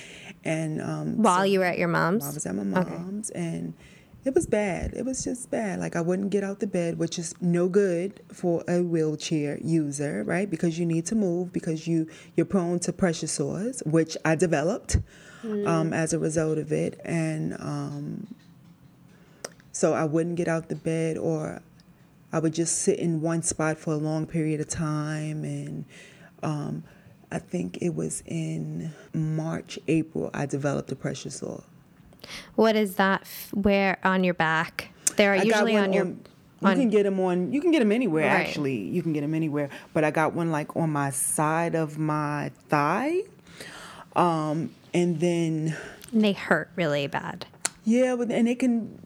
and 0.45 0.81
um, 0.81 1.23
while 1.23 1.41
so 1.41 1.45
you 1.45 1.59
were 1.59 1.67
at 1.67 1.79
your 1.79 1.89
mom's, 1.89 2.25
I 2.25 2.33
was 2.33 2.47
at 2.47 2.55
my 2.55 2.65
mom's, 2.65 3.31
okay. 3.31 3.41
and 3.41 3.75
it 4.25 4.35
was 4.35 4.47
bad. 4.47 4.95
It 4.95 5.05
was 5.05 5.23
just 5.23 5.51
bad. 5.51 5.79
Like 5.79 5.97
I 5.97 6.01
wouldn't 6.01 6.31
get 6.31 6.43
out 6.43 6.61
the 6.61 6.67
bed, 6.67 6.99
which 6.99 7.19
is 7.19 7.35
no 7.43 7.69
good 7.69 8.21
for 8.33 8.65
a 8.67 8.83
wheelchair 8.83 9.59
user, 9.63 10.25
right? 10.25 10.49
Because 10.49 10.79
you 10.79 10.87
need 10.87 11.05
to 11.07 11.15
move 11.15 11.53
because 11.53 11.87
you 11.87 12.09
you're 12.35 12.47
prone 12.47 12.79
to 12.81 12.93
pressure 12.93 13.27
sores, 13.27 13.83
which 13.85 14.17
I 14.25 14.35
developed 14.35 14.97
mm. 15.45 15.67
um, 15.67 15.93
as 15.93 16.13
a 16.13 16.19
result 16.19 16.59
of 16.59 16.73
it. 16.73 17.01
And 17.05 17.55
um, 17.61 18.35
so 19.73 19.93
I 19.93 20.05
wouldn't 20.05 20.37
get 20.37 20.49
out 20.49 20.69
the 20.69 20.77
bed 20.77 21.19
or 21.19 21.61
I 22.33 22.39
would 22.39 22.55
just 22.55 22.79
sit 22.79 22.99
in 22.99 23.21
one 23.21 23.43
spot 23.43 23.79
for 23.79 23.93
a 23.93 23.97
long 23.97 24.27
period 24.27 24.61
of 24.61 24.69
time. 24.69 25.45
And 25.45 25.85
um, 26.43 26.85
I 27.31 27.39
think 27.39 27.79
it 27.81 27.95
was 27.95 28.23
in 28.27 28.93
March, 29.13 29.79
April, 29.89 30.31
I 30.35 30.47
developed 30.47 30.91
a 30.93 30.97
pressure 30.97 31.31
sore. 31.31 31.65
What 32.55 32.77
is 32.77 32.97
that? 32.97 33.27
Where 33.53 33.99
on 34.03 34.25
your 34.25 34.35
back? 34.35 34.91
There 35.17 35.33
are 35.33 35.37
I 35.37 35.43
usually 35.43 35.77
on 35.77 35.93
your. 35.93 36.07
On, 36.07 36.71
you 36.71 36.75
can 36.77 36.91
get 36.91 37.03
them 37.03 37.21
on. 37.21 37.53
You 37.53 37.61
can 37.61 37.71
get 37.71 37.81
them 37.81 37.93
anywhere. 37.93 38.27
Right. 38.27 38.41
Actually, 38.41 38.79
you 38.79 39.03
can 39.03 39.13
get 39.13 39.21
them 39.21 39.35
anywhere. 39.35 39.69
But 39.93 40.05
I 40.05 40.11
got 40.11 40.33
one 40.33 40.51
like 40.51 40.75
on 40.77 40.91
my 40.91 41.11
side 41.11 41.75
of 41.75 41.99
my 41.99 42.51
thigh, 42.69 43.21
um, 44.17 44.75
and 44.95 45.21
then 45.21 45.77
and 46.13 46.25
they 46.25 46.33
hurt 46.33 46.71
really 46.77 47.07
bad. 47.07 47.47
Yeah, 47.85 48.17
but 48.17 48.31
and 48.31 48.47
they 48.47 48.55
can 48.55 48.99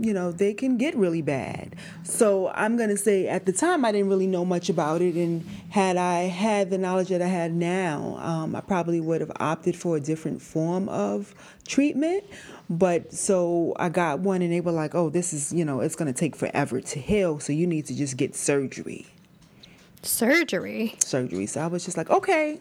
you 0.00 0.14
know, 0.14 0.30
they 0.30 0.54
can 0.54 0.76
get 0.76 0.96
really 0.96 1.22
bad. 1.22 1.74
So 2.04 2.48
I'm 2.50 2.76
going 2.76 2.90
to 2.90 2.96
say 2.96 3.26
at 3.26 3.46
the 3.46 3.52
time 3.52 3.84
I 3.84 3.92
didn't 3.92 4.08
really 4.08 4.28
know 4.28 4.44
much 4.44 4.68
about 4.68 5.02
it 5.02 5.16
and 5.16 5.44
had 5.70 5.96
I 5.96 6.22
had 6.22 6.70
the 6.70 6.78
knowledge 6.78 7.08
that 7.08 7.20
I 7.20 7.26
had 7.26 7.52
now, 7.52 8.16
um, 8.20 8.54
I 8.54 8.60
probably 8.60 9.00
would 9.00 9.20
have 9.20 9.32
opted 9.40 9.74
for 9.74 9.96
a 9.96 10.00
different 10.00 10.40
form 10.40 10.88
of 10.88 11.34
treatment. 11.66 12.24
But 12.70 13.12
so 13.12 13.74
I 13.76 13.88
got 13.88 14.20
one, 14.20 14.42
and 14.42 14.52
they 14.52 14.60
were 14.60 14.72
like, 14.72 14.94
"Oh, 14.94 15.08
this 15.08 15.32
is 15.32 15.54
you 15.54 15.64
know, 15.64 15.80
it's 15.80 15.96
going 15.96 16.12
to 16.12 16.18
take 16.18 16.36
forever 16.36 16.82
to 16.82 16.98
heal, 16.98 17.40
so 17.40 17.50
you 17.50 17.66
need 17.66 17.86
to 17.86 17.96
just 17.96 18.18
get 18.18 18.36
surgery." 18.36 19.06
Surgery. 20.02 20.94
Surgery. 20.98 21.46
So 21.46 21.62
I 21.62 21.66
was 21.66 21.84
just 21.86 21.96
like, 21.96 22.10
okay, 22.10 22.60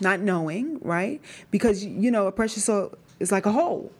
not 0.00 0.20
knowing, 0.20 0.78
right? 0.82 1.20
Because 1.50 1.84
you 1.84 2.10
know, 2.10 2.26
a 2.26 2.32
pressure 2.32 2.60
sore 2.60 2.92
is 3.18 3.30
like 3.32 3.46
a 3.46 3.52
hole. 3.52 3.92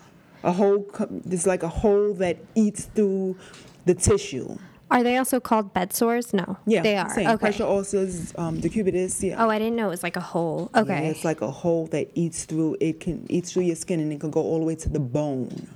A 0.43 0.53
hole. 0.53 0.87
It's 1.27 1.47
like 1.47 1.63
a 1.63 1.69
hole 1.69 2.15
that 2.15 2.39
eats 2.55 2.85
through 2.87 3.37
the 3.85 3.95
tissue. 3.95 4.57
Are 4.91 5.05
they 5.05 5.17
also 5.19 5.39
called 5.39 5.73
bed 5.73 5.93
sores? 5.93 6.33
No. 6.35 6.57
Yeah, 6.67 6.83
They 6.83 6.97
are. 6.97 7.09
Same. 7.11 7.29
Okay. 7.29 7.37
Pressure 7.37 7.63
ulcers, 7.65 8.35
um, 8.37 8.61
decubitus. 8.61 9.23
Yeah. 9.23 9.45
Oh, 9.45 9.49
I 9.49 9.59
didn't 9.61 9.77
know 9.77 9.87
it 9.87 9.91
was 9.91 10.03
like 10.03 10.17
a 10.17 10.21
hole. 10.21 10.69
Yeah, 10.75 10.81
Okay. 10.81 11.07
it's 11.09 11.25
like 11.25 11.43
a 11.43 11.51
hole 11.51 11.87
that 11.89 12.11
eats 12.17 12.45
through. 12.45 12.77
It 12.81 12.99
can 12.99 13.25
eat 13.29 13.47
through 13.47 13.65
your 13.65 13.77
skin, 13.77 14.01
and 14.01 14.13
it 14.13 14.19
can 14.19 14.31
go 14.31 14.41
all 14.41 14.59
the 14.59 14.65
way 14.65 14.75
to 14.77 14.89
the 14.89 14.99
bone. 14.99 15.69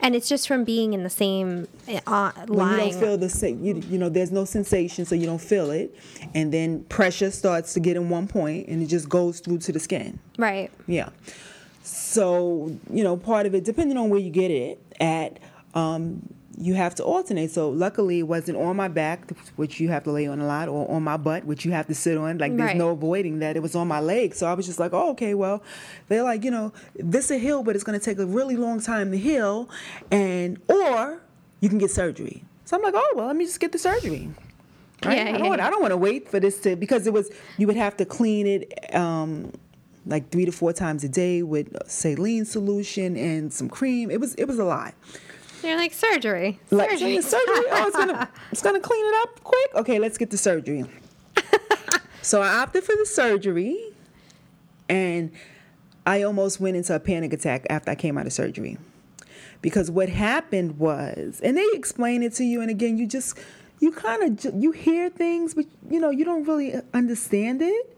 And 0.00 0.14
it's 0.14 0.28
just 0.28 0.46
from 0.48 0.64
being 0.64 0.92
in 0.92 1.02
the 1.02 1.10
same 1.10 1.68
uh, 2.06 2.32
When 2.46 2.70
you 2.70 2.76
don't 2.76 2.94
feel 2.94 3.18
the 3.18 3.28
same, 3.28 3.64
you, 3.64 3.82
you 3.88 3.98
know, 3.98 4.08
there's 4.08 4.30
no 4.32 4.44
sensation, 4.44 5.04
so 5.04 5.14
you 5.14 5.26
don't 5.26 5.40
feel 5.40 5.70
it, 5.70 5.94
and 6.34 6.52
then 6.52 6.84
pressure 6.84 7.30
starts 7.30 7.72
to 7.74 7.80
get 7.80 7.96
in 7.96 8.08
one 8.08 8.26
point, 8.26 8.68
and 8.68 8.82
it 8.82 8.86
just 8.86 9.08
goes 9.08 9.40
through 9.40 9.58
to 9.58 9.72
the 9.72 9.80
skin. 9.80 10.18
right. 10.38 10.70
Yeah. 10.86 11.10
So, 11.82 12.76
you 12.92 13.02
know, 13.02 13.16
part 13.16 13.46
of 13.46 13.54
it, 13.54 13.64
depending 13.64 13.96
on 13.96 14.10
where 14.10 14.20
you 14.20 14.30
get 14.30 14.50
it 14.50 14.80
at, 15.00 15.38
um, 15.74 16.28
you 16.60 16.74
have 16.74 16.94
to 16.96 17.02
alternate. 17.04 17.50
So, 17.50 17.70
luckily, 17.70 18.18
it 18.18 18.28
wasn't 18.28 18.58
on 18.58 18.76
my 18.76 18.88
back, 18.88 19.30
which 19.56 19.80
you 19.80 19.88
have 19.88 20.04
to 20.04 20.12
lay 20.12 20.26
on 20.26 20.40
a 20.40 20.46
lot, 20.46 20.68
or 20.68 20.88
on 20.90 21.02
my 21.02 21.16
butt, 21.16 21.46
which 21.46 21.64
you 21.64 21.72
have 21.72 21.86
to 21.86 21.94
sit 21.94 22.18
on. 22.18 22.36
Like, 22.36 22.54
there's 22.56 22.68
Right. 22.68 22.76
no 22.76 22.90
avoiding 22.90 23.38
that. 23.38 23.56
It 23.56 23.60
was 23.62 23.74
on 23.74 23.88
my 23.88 23.98
leg. 24.00 24.34
So, 24.34 24.46
I 24.46 24.52
was 24.54 24.66
just 24.66 24.78
like, 24.78 24.92
oh, 24.92 25.10
okay, 25.12 25.32
well, 25.34 25.62
they're 26.08 26.22
like, 26.22 26.44
you 26.44 26.50
know, 26.50 26.72
this 26.96 27.30
a 27.30 27.38
hill, 27.38 27.62
but 27.62 27.74
it's 27.76 27.84
going 27.84 27.98
to 27.98 28.04
take 28.04 28.18
a 28.18 28.26
really 28.26 28.56
long 28.56 28.78
time 28.80 29.10
to 29.10 29.16
heal. 29.18 29.70
And, 30.10 30.60
or 30.68 31.22
you 31.60 31.68
can 31.70 31.78
get 31.78 31.90
surgery. 31.90 32.44
So, 32.66 32.76
I'm 32.76 32.82
like, 32.82 32.94
oh, 32.94 33.12
well, 33.16 33.26
let 33.26 33.36
me 33.36 33.46
just 33.46 33.58
get 33.58 33.72
the 33.72 33.78
surgery. 33.78 34.28
Right? 35.04 35.16
Yeah, 35.16 35.34
I 35.34 35.38
don't 35.38 35.48
want, 35.48 35.60
yeah. 35.60 35.66
I 35.66 35.70
don't 35.70 35.80
want 35.80 35.92
to 35.92 35.96
wait 35.96 36.28
for 36.28 36.38
this 36.40 36.60
to 36.60 36.76
because 36.76 37.06
it 37.06 37.12
was 37.14 37.30
you 37.56 37.66
would 37.66 37.76
have 37.76 37.96
to 37.96 38.04
clean 38.04 38.46
it 38.46 38.94
um, 38.94 39.50
like 40.04 40.28
three 40.30 40.44
to 40.44 40.52
four 40.52 40.74
times 40.74 41.04
a 41.04 41.08
day 41.08 41.42
with 41.42 41.74
saline 41.88 42.44
solution 42.44 43.16
and 43.16 43.50
some 43.50 43.70
cream. 43.70 44.10
It 44.10 44.20
was 44.20 44.34
it 44.34 44.44
was 44.44 44.58
a 44.58 44.64
lot. 44.64 44.92
You're 45.62 45.76
like 45.76 45.92
surgery. 45.92 46.58
Like 46.70 46.90
surgery. 46.90 47.20
surgery. 47.22 47.64
Oh, 47.70 47.84
it's 47.86 47.96
gonna 47.96 48.28
it's 48.52 48.62
gonna 48.62 48.80
clean 48.80 49.04
it 49.04 49.14
up 49.22 49.42
quick. 49.44 49.74
Okay, 49.74 49.98
let's 49.98 50.18
get 50.18 50.30
the 50.30 50.38
surgery. 50.38 50.84
so 52.22 52.42
I 52.42 52.48
opted 52.58 52.84
for 52.84 52.94
the 52.96 53.06
surgery, 53.06 53.78
and 54.88 55.32
I 56.06 56.22
almost 56.22 56.60
went 56.60 56.76
into 56.76 56.94
a 56.94 57.00
panic 57.00 57.32
attack 57.32 57.66
after 57.70 57.90
I 57.90 57.94
came 57.94 58.16
out 58.18 58.26
of 58.26 58.32
surgery. 58.32 58.78
Because 59.62 59.90
what 59.90 60.08
happened 60.08 60.78
was, 60.78 61.40
and 61.42 61.56
they 61.56 61.66
explain 61.74 62.22
it 62.22 62.32
to 62.34 62.44
you, 62.44 62.62
and 62.62 62.70
again, 62.70 62.96
you 62.96 63.06
just 63.06 63.38
you 63.80 63.92
kind 63.92 64.44
of 64.44 64.54
you 64.54 64.70
hear 64.72 65.10
things, 65.10 65.54
but 65.54 65.66
you 65.90 66.00
know 66.00 66.10
you 66.10 66.24
don't 66.24 66.44
really 66.46 66.74
understand 66.94 67.60
it. 67.62 67.96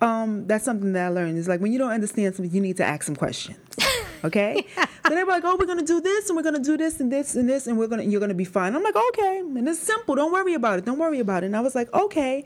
Um, 0.00 0.46
that's 0.46 0.64
something 0.64 0.92
that 0.92 1.06
I 1.06 1.08
learned. 1.08 1.38
Is 1.38 1.48
like 1.48 1.60
when 1.60 1.72
you 1.72 1.78
don't 1.78 1.92
understand 1.92 2.34
something, 2.34 2.54
you 2.54 2.60
need 2.60 2.76
to 2.78 2.84
ask 2.84 3.04
some 3.04 3.16
questions. 3.16 3.58
Okay. 4.26 4.66
So 5.06 5.14
they 5.14 5.22
were 5.22 5.30
like, 5.30 5.44
"Oh, 5.44 5.56
we're 5.58 5.66
gonna 5.66 5.82
do 5.82 6.00
this, 6.00 6.28
and 6.28 6.36
we're 6.36 6.42
gonna 6.42 6.58
do 6.58 6.76
this, 6.76 6.98
and 6.98 7.12
this, 7.12 7.36
and 7.36 7.48
this, 7.48 7.66
and 7.68 7.78
we're 7.78 7.86
gonna 7.86 8.02
you're 8.02 8.20
gonna 8.20 8.34
be 8.34 8.44
fine." 8.44 8.74
I'm 8.74 8.82
like, 8.82 8.96
"Okay," 8.96 9.38
and 9.38 9.68
it's 9.68 9.78
simple. 9.78 10.16
Don't 10.16 10.32
worry 10.32 10.54
about 10.54 10.80
it. 10.80 10.84
Don't 10.84 10.98
worry 10.98 11.20
about 11.20 11.44
it. 11.44 11.46
And 11.46 11.56
I 11.56 11.60
was 11.60 11.76
like, 11.76 11.92
"Okay," 11.94 12.44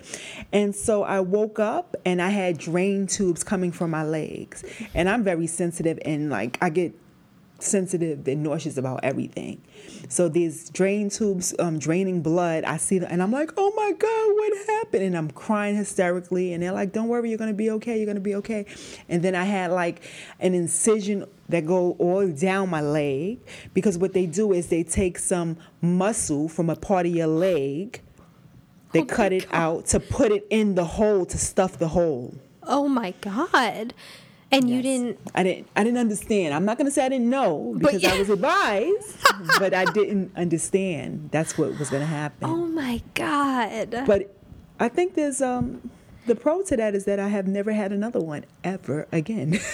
and 0.53 0.77
so 0.77 1.03
I 1.03 1.21
woke 1.21 1.59
up 1.59 1.97
and 2.05 2.21
I 2.21 2.29
had 2.29 2.59
drain 2.59 3.07
tubes 3.07 3.43
coming 3.43 3.73
from 3.73 3.91
my 3.91 4.05
legs, 4.05 4.63
and 4.95 5.09
I'm 5.09 5.25
very 5.25 5.47
sensitive, 5.47 5.99
and 6.05 6.29
like 6.29 6.59
I 6.61 6.69
get 6.69 6.93
sensitive 7.63 8.27
and 8.27 8.43
nauseous 8.43 8.77
about 8.77 9.01
everything. 9.03 9.63
So 10.09 10.29
these 10.29 10.71
drain 10.71 11.09
tubes 11.11 11.55
um, 11.59 11.79
draining 11.79 12.23
blood, 12.23 12.65
I 12.65 12.77
see 12.79 12.99
them 12.99 13.09
and 13.11 13.23
I'm 13.23 13.31
like, 13.31 13.53
oh 13.57 13.73
my 13.77 13.93
God, 13.93 14.35
what 14.35 14.67
happened? 14.67 15.03
And 15.05 15.17
I'm 15.17 15.31
crying 15.31 15.77
hysterically. 15.77 16.53
And 16.53 16.63
they're 16.63 16.73
like, 16.73 16.93
don't 16.93 17.09
worry, 17.09 17.29
you're 17.29 17.39
going 17.39 17.51
to 17.51 17.57
be 17.57 17.71
okay. 17.71 17.97
You're 17.97 18.07
going 18.07 18.17
to 18.17 18.21
be 18.21 18.35
okay. 18.37 18.67
And 19.09 19.23
then 19.23 19.35
I 19.35 19.45
had 19.45 19.71
like 19.71 20.03
an 20.41 20.55
incision 20.55 21.25
that 21.49 21.67
go 21.67 21.93
all 21.99 22.29
down 22.29 22.71
my 22.71 22.81
leg 22.81 23.41
because 23.75 23.99
what 23.99 24.13
they 24.13 24.27
do 24.27 24.53
is 24.53 24.69
they 24.69 24.83
take 24.83 25.19
some 25.19 25.57
muscle 25.81 26.49
from 26.49 26.71
a 26.71 26.77
part 26.77 27.07
of 27.07 27.15
your 27.15 27.27
leg, 27.27 28.01
they 28.93 29.01
Oh 29.03 29.05
cut 29.05 29.33
it 29.33 29.49
God. 29.51 29.57
out 29.57 29.87
to 29.87 30.01
put 30.01 30.33
it 30.33 30.47
in 30.51 30.75
the 30.75 30.85
hole 30.85 31.25
to 31.27 31.39
stuff 31.39 31.79
the 31.79 31.89
hole. 31.89 32.35
Oh 32.65 32.89
my 32.89 33.13
god. 33.21 33.95
And 34.53 34.69
you 34.69 34.83
didn't. 34.83 35.19
I 35.35 35.43
didn't. 35.43 35.69
I 35.77 35.85
didn't 35.85 35.99
understand. 35.99 36.55
I'm 36.55 36.65
not 36.65 36.77
gonna 36.77 36.91
say 36.91 37.05
I 37.05 37.09
didn't 37.09 37.31
know 37.31 37.75
because 37.79 38.03
yeah. 38.03 38.15
I 38.15 38.19
was 38.19 38.31
advised, 38.31 39.17
but 39.59 39.73
I 39.73 39.85
didn't 39.85 40.33
understand. 40.37 41.31
That's 41.33 41.57
what 41.57 41.79
was 41.79 41.89
gonna 41.91 42.07
happen. 42.07 42.49
Oh 42.49 42.67
my 42.67 43.01
god. 43.15 44.05
But 44.07 44.35
I 44.81 44.89
think 44.89 45.15
there's 45.15 45.41
um 45.41 45.91
the 46.27 46.35
pro 46.35 46.63
to 46.63 46.77
that 46.77 46.95
is 46.95 47.05
that 47.05 47.21
I 47.21 47.29
have 47.29 47.47
never 47.47 47.73
had 47.73 47.93
another 47.93 48.21
one 48.21 48.45
ever 48.65 49.07
again. 49.13 49.59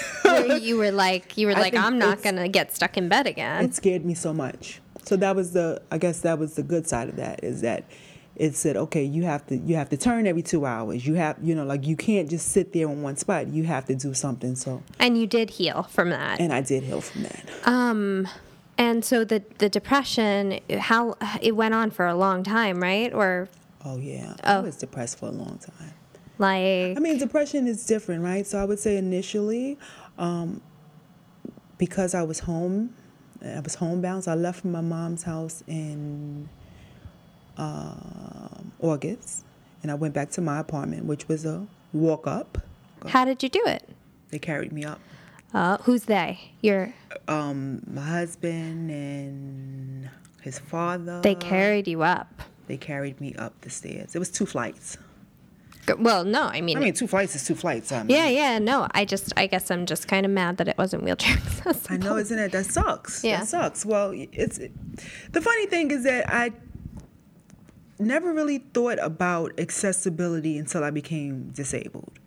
You 0.60 0.76
were 0.76 0.90
like, 0.90 1.38
you 1.38 1.46
were 1.46 1.56
I 1.56 1.60
like, 1.60 1.74
I'm 1.74 1.98
not 1.98 2.22
gonna 2.22 2.48
get 2.48 2.74
stuck 2.74 2.98
in 2.98 3.08
bed 3.08 3.26
again. 3.26 3.64
it 3.64 3.74
scared 3.74 4.04
me 4.04 4.12
so 4.12 4.34
much. 4.34 4.82
So 5.04 5.16
that 5.16 5.34
was 5.34 5.52
the. 5.52 5.80
I 5.90 5.96
guess 5.96 6.20
that 6.20 6.38
was 6.38 6.56
the 6.56 6.62
good 6.62 6.86
side 6.86 7.08
of 7.08 7.16
that 7.16 7.42
is 7.42 7.62
that 7.62 7.84
it 8.36 8.54
said, 8.54 8.76
okay, 8.76 9.02
you 9.02 9.24
have 9.24 9.46
to 9.48 9.56
you 9.56 9.76
have 9.76 9.88
to 9.88 9.96
turn 9.96 10.26
every 10.26 10.42
two 10.42 10.66
hours. 10.66 11.06
You 11.06 11.14
have 11.14 11.36
you 11.42 11.54
know 11.54 11.64
like 11.64 11.86
you 11.86 11.96
can't 11.96 12.28
just 12.30 12.48
sit 12.52 12.72
there 12.72 12.88
in 12.88 13.02
one 13.02 13.16
spot. 13.16 13.48
You 13.48 13.64
have 13.64 13.86
to 13.86 13.94
do 13.94 14.14
something. 14.14 14.54
So 14.56 14.82
And 14.98 15.18
you 15.18 15.26
did 15.26 15.50
heal 15.50 15.84
from 15.84 16.10
that. 16.10 16.38
and 16.40 16.52
I 16.52 16.60
did 16.60 16.82
heal 16.84 17.00
from 17.00 17.22
that. 17.24 17.44
Um, 17.64 18.28
and 18.78 19.04
so 19.04 19.24
the 19.24 19.42
the 19.58 19.68
depression, 19.68 20.60
how 20.78 21.16
it 21.40 21.56
went 21.56 21.74
on 21.74 21.90
for 21.90 22.06
a 22.06 22.14
long 22.14 22.42
time, 22.42 22.80
right? 22.82 23.12
Or 23.12 23.48
Oh 23.84 23.96
yeah, 23.98 24.34
I 24.44 24.56
Oh. 24.56 24.62
was 24.62 24.76
depressed 24.76 25.18
for 25.18 25.26
a 25.26 25.32
long 25.32 25.58
time. 25.58 25.92
like, 26.38 26.96
I 26.96 27.00
mean, 27.00 27.16
depression 27.18 27.66
is 27.66 27.86
different, 27.86 28.22
right? 28.22 28.46
So 28.46 28.58
I 28.58 28.64
would 28.64 28.78
say 28.80 28.96
initially, 28.98 29.78
um, 30.18 30.60
because 31.78 32.14
I 32.14 32.22
was 32.22 32.40
home, 32.40 32.94
I 33.42 33.60
was 33.60 33.76
homebound. 33.76 34.24
So 34.24 34.32
I 34.32 34.34
left 34.34 34.60
from 34.60 34.72
my 34.72 34.80
mom's 34.80 35.22
house 35.22 35.62
in 35.66 36.48
um, 37.56 38.72
August, 38.80 39.44
and 39.82 39.90
I 39.90 39.94
went 39.94 40.14
back 40.14 40.30
to 40.32 40.40
my 40.40 40.58
apartment, 40.58 41.04
which 41.04 41.28
was 41.28 41.44
a 41.44 41.66
walk 41.92 42.26
up. 42.26 42.58
how 43.06 43.24
did 43.24 43.42
you 43.42 43.48
do 43.48 43.62
it? 43.66 43.88
They 44.30 44.38
carried 44.38 44.72
me 44.72 44.84
up. 44.84 45.00
Uh, 45.54 45.78
who's 45.78 46.04
they? 46.04 46.38
Your 46.60 46.92
Um, 47.28 47.82
my 47.90 48.02
husband 48.02 48.90
and 48.90 50.10
his 50.42 50.58
father. 50.58 51.20
they 51.22 51.34
carried 51.34 51.88
you 51.88 52.02
up. 52.02 52.42
They 52.66 52.76
carried 52.76 53.20
me 53.20 53.34
up 53.36 53.58
the 53.60 53.70
stairs. 53.70 54.14
It 54.14 54.18
was 54.18 54.30
two 54.30 54.44
flights. 54.46 54.98
Well, 56.00 56.24
no, 56.24 56.42
I 56.42 56.60
mean, 56.62 56.76
I 56.78 56.80
mean, 56.80 56.94
two 56.94 57.06
flights 57.06 57.36
is 57.36 57.44
two 57.46 57.54
flights. 57.54 57.92
I 57.92 58.02
mean, 58.02 58.10
yeah, 58.16 58.26
yeah, 58.26 58.58
no. 58.58 58.88
I 58.90 59.04
just, 59.04 59.32
I 59.36 59.46
guess 59.46 59.70
I'm 59.70 59.86
just 59.86 60.08
kind 60.08 60.26
of 60.26 60.32
mad 60.32 60.56
that 60.56 60.66
it 60.66 60.76
wasn't 60.76 61.04
wheelchair 61.04 61.36
accessible. 61.36 61.94
I 61.94 61.96
know, 61.98 62.16
isn't 62.16 62.36
it? 62.36 62.50
That 62.50 62.66
sucks. 62.66 63.22
Yeah. 63.22 63.38
That 63.38 63.46
sucks. 63.46 63.86
Well, 63.86 64.10
it's 64.12 64.58
the 65.30 65.40
funny 65.40 65.66
thing 65.66 65.92
is 65.92 66.02
that 66.02 66.28
I 66.28 66.50
never 67.98 68.32
really 68.32 68.58
thought 68.58 68.98
about 69.00 69.58
accessibility 69.58 70.58
until 70.58 70.84
I 70.84 70.90
became 70.90 71.50
disabled. 71.50 72.18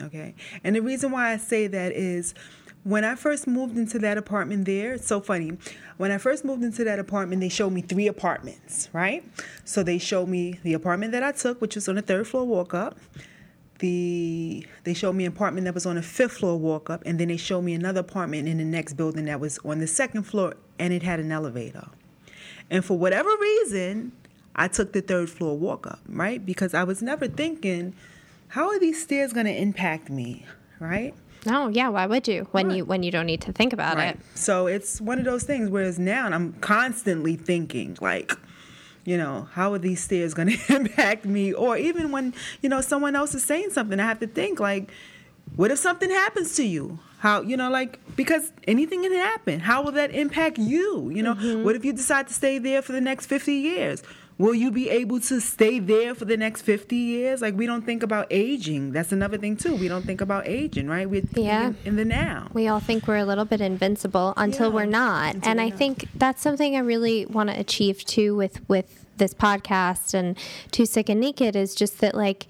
Okay, 0.00 0.34
and 0.62 0.76
the 0.76 0.80
reason 0.80 1.10
why 1.10 1.32
I 1.32 1.38
say 1.38 1.66
that 1.66 1.92
is 1.92 2.32
when 2.84 3.04
I 3.04 3.16
first 3.16 3.46
moved 3.46 3.76
into 3.76 3.98
that 3.98 4.16
apartment 4.16 4.64
there, 4.64 4.94
it's 4.94 5.06
so 5.06 5.20
funny. 5.20 5.58
When 5.96 6.12
I 6.12 6.18
first 6.18 6.44
moved 6.44 6.62
into 6.62 6.84
that 6.84 6.98
apartment, 6.98 7.40
they 7.40 7.48
showed 7.48 7.72
me 7.72 7.82
three 7.82 8.06
apartments, 8.06 8.88
right? 8.92 9.24
So 9.64 9.82
they 9.82 9.98
showed 9.98 10.28
me 10.28 10.60
the 10.62 10.74
apartment 10.74 11.12
that 11.12 11.22
I 11.22 11.32
took, 11.32 11.60
which 11.60 11.74
was 11.74 11.88
on 11.88 11.96
the 11.96 12.02
third 12.02 12.28
floor 12.28 12.46
walk 12.46 12.74
up. 12.74 12.96
The 13.80 14.66
they 14.84 14.94
showed 14.94 15.14
me 15.14 15.24
an 15.24 15.32
apartment 15.32 15.64
that 15.66 15.74
was 15.74 15.86
on 15.86 15.96
the 15.96 16.02
fifth 16.02 16.38
floor 16.38 16.56
walk 16.58 16.90
up, 16.90 17.02
and 17.04 17.18
then 17.18 17.28
they 17.28 17.36
showed 17.36 17.62
me 17.62 17.74
another 17.74 18.00
apartment 18.00 18.48
in 18.48 18.58
the 18.58 18.64
next 18.64 18.94
building 18.94 19.26
that 19.26 19.40
was 19.40 19.58
on 19.64 19.78
the 19.78 19.86
second 19.86 20.22
floor, 20.22 20.54
and 20.78 20.92
it 20.92 21.02
had 21.02 21.20
an 21.20 21.30
elevator. 21.30 21.88
And 22.70 22.84
for 22.84 22.98
whatever 22.98 23.30
reason, 23.40 24.12
I 24.58 24.68
took 24.68 24.92
the 24.92 25.00
third 25.00 25.30
floor 25.30 25.56
walk 25.56 25.86
up, 25.86 26.00
right? 26.08 26.44
Because 26.44 26.74
I 26.74 26.84
was 26.84 27.00
never 27.00 27.28
thinking, 27.28 27.94
how 28.48 28.68
are 28.70 28.78
these 28.78 29.00
stairs 29.02 29.32
going 29.32 29.46
to 29.46 29.54
impact 29.56 30.10
me, 30.10 30.44
right? 30.80 31.14
No, 31.46 31.68
yeah. 31.68 31.88
Why 31.88 32.06
would 32.06 32.26
you 32.26 32.48
when 32.50 32.66
Right. 32.68 32.76
you 32.78 32.84
when 32.84 33.02
you 33.04 33.10
don't 33.12 33.26
need 33.26 33.40
to 33.42 33.52
think 33.52 33.72
about 33.72 33.96
Right. 33.96 34.16
it? 34.16 34.20
So 34.34 34.66
it's 34.66 35.00
one 35.00 35.18
of 35.18 35.24
those 35.24 35.44
things. 35.44 35.70
Whereas 35.70 35.98
now 35.98 36.26
I'm 36.26 36.52
constantly 36.54 37.36
thinking, 37.36 37.96
like, 38.00 38.32
you 39.04 39.16
know, 39.16 39.48
how 39.52 39.72
are 39.72 39.78
these 39.78 40.02
stairs 40.02 40.34
going 40.34 40.48
to 40.56 40.74
impact 40.76 41.24
me? 41.24 41.52
Or 41.52 41.76
even 41.78 42.10
when 42.10 42.34
you 42.60 42.68
know 42.68 42.80
someone 42.80 43.14
else 43.14 43.34
is 43.34 43.44
saying 43.44 43.70
something, 43.70 44.00
I 44.00 44.04
have 44.06 44.18
to 44.20 44.26
think 44.26 44.58
like, 44.58 44.90
what 45.54 45.70
if 45.70 45.78
something 45.78 46.10
happens 46.10 46.56
to 46.56 46.64
you? 46.64 46.98
How 47.20 47.42
you 47.42 47.56
know, 47.56 47.70
like, 47.70 48.00
because 48.16 48.52
anything 48.66 49.02
can 49.02 49.12
happen. 49.12 49.60
How 49.60 49.82
will 49.82 49.92
that 49.92 50.10
impact 50.12 50.58
you? 50.58 51.08
You 51.10 51.22
know, 51.22 51.34
mm-hmm. 51.34 51.64
what 51.64 51.76
if 51.76 51.84
you 51.84 51.92
decide 51.92 52.26
to 52.28 52.34
stay 52.34 52.58
there 52.58 52.82
for 52.82 52.92
the 52.92 53.00
next 53.00 53.26
fifty 53.26 53.54
years? 53.54 54.02
Will 54.38 54.54
you 54.54 54.70
be 54.70 54.88
able 54.88 55.18
to 55.18 55.40
stay 55.40 55.78
there 55.80 56.14
for 56.14 56.24
the 56.24 56.36
next 56.36 56.62
50 56.62 56.94
years? 56.94 57.40
Like, 57.42 57.56
we 57.56 57.66
don't 57.66 57.84
think 57.84 58.02
about 58.04 58.28
aging. 58.30 58.92
That's 58.92 59.10
another 59.10 59.36
thing, 59.36 59.56
too. 59.56 59.74
We 59.74 59.88
don't 59.88 60.06
think 60.06 60.20
about 60.20 60.46
aging, 60.46 60.86
right? 60.86 61.10
We're 61.10 61.22
Yeah. 61.34 61.72
in, 61.84 61.96
the 61.96 62.04
now. 62.04 62.48
We 62.54 62.68
all 62.68 62.78
think 62.80 63.08
we're 63.08 63.16
a 63.16 63.24
little 63.24 63.44
bit 63.44 63.60
invincible 63.60 64.34
until 64.36 64.68
Yeah, 64.68 64.74
we're 64.74 64.84
not. 64.86 65.34
until 65.34 65.50
and 65.50 65.58
we're 65.58 65.64
I 65.66 65.68
not. 65.70 65.78
think 65.78 66.08
that's 66.14 66.40
something 66.40 66.76
I 66.76 66.80
really 66.80 67.26
want 67.26 67.50
to 67.50 67.58
achieve 67.58 68.04
too 68.04 68.36
with 68.36 68.60
with 68.68 69.04
this 69.16 69.34
podcast 69.34 70.14
and 70.14 70.36
Too 70.70 70.86
Sick 70.86 71.08
and 71.08 71.18
Naked 71.20 71.56
is 71.56 71.74
just 71.74 71.98
that 71.98 72.14
like 72.14 72.46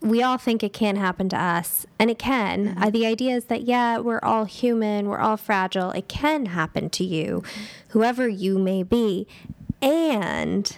we 0.00 0.20
all 0.24 0.36
think 0.36 0.64
it 0.64 0.72
can 0.72 0.96
happen 0.96 1.28
to 1.28 1.40
us 1.40 1.86
and 2.00 2.10
it 2.10 2.18
can. 2.18 2.70
Mm-hmm. 2.74 2.82
Uh, 2.82 2.90
the 2.90 3.06
idea 3.06 3.36
is 3.36 3.44
that 3.44 3.62
yeah, 3.62 3.98
we're 3.98 4.18
all 4.22 4.44
human, 4.46 5.08
we're 5.08 5.20
all 5.20 5.36
fragile. 5.36 5.92
It 5.92 6.08
can 6.08 6.46
happen 6.46 6.90
to 6.90 7.04
you, 7.04 7.42
Mm-hmm. 7.44 7.62
whoever 7.90 8.26
you 8.28 8.58
may 8.58 8.82
be. 8.82 9.28
And 9.80 10.76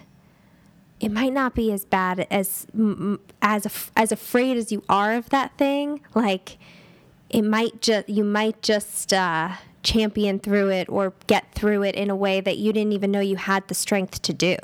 it 1.00 1.10
might 1.10 1.32
not 1.32 1.54
be 1.54 1.72
as 1.72 1.84
bad 1.84 2.26
as 2.30 2.66
as 3.42 3.90
as 3.96 4.12
afraid 4.12 4.56
as 4.56 4.72
you 4.72 4.82
are 4.88 5.14
of 5.14 5.28
that 5.30 5.56
thing. 5.58 6.00
Like 6.14 6.58
it 7.30 7.42
might 7.42 7.82
just 7.82 8.08
you 8.08 8.24
might 8.24 8.62
just 8.62 9.12
uh, 9.12 9.52
champion 9.82 10.38
through 10.38 10.70
it 10.70 10.88
or 10.88 11.12
get 11.26 11.52
through 11.54 11.82
it 11.84 11.94
in 11.94 12.10
a 12.10 12.16
way 12.16 12.40
that 12.40 12.56
you 12.58 12.72
didn't 12.72 12.92
even 12.92 13.10
know 13.10 13.20
you 13.20 13.36
had 13.36 13.66
the 13.68 13.74
strength 13.74 14.20
to 14.22 14.32
do. 14.32 14.56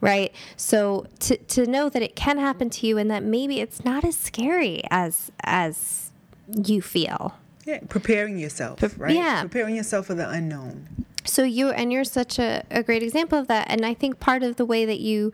Right. 0.00 0.34
So 0.56 1.06
to 1.20 1.36
to 1.36 1.66
know 1.66 1.88
that 1.88 2.02
it 2.02 2.16
can 2.16 2.38
happen 2.38 2.70
to 2.70 2.86
you 2.86 2.96
and 2.98 3.10
that 3.10 3.22
maybe 3.22 3.60
it's 3.60 3.84
not 3.84 4.04
as 4.04 4.16
scary 4.16 4.82
as 4.90 5.30
as 5.44 6.10
you 6.48 6.80
feel. 6.80 7.34
Yeah, 7.64 7.78
preparing 7.88 8.38
yourself, 8.38 8.80
Pre- 8.80 8.90
right? 8.96 9.14
yeah. 9.14 9.42
Preparing 9.42 9.76
yourself 9.76 10.06
for 10.06 10.14
the 10.14 10.28
unknown. 10.28 11.06
So 11.24 11.44
you 11.44 11.70
and 11.70 11.92
you're 11.92 12.04
such 12.04 12.38
a, 12.38 12.64
a 12.70 12.82
great 12.82 13.02
example 13.02 13.38
of 13.38 13.46
that. 13.46 13.66
And 13.70 13.86
I 13.86 13.94
think 13.94 14.18
part 14.18 14.42
of 14.42 14.56
the 14.56 14.64
way 14.64 14.84
that 14.84 14.98
you 14.98 15.32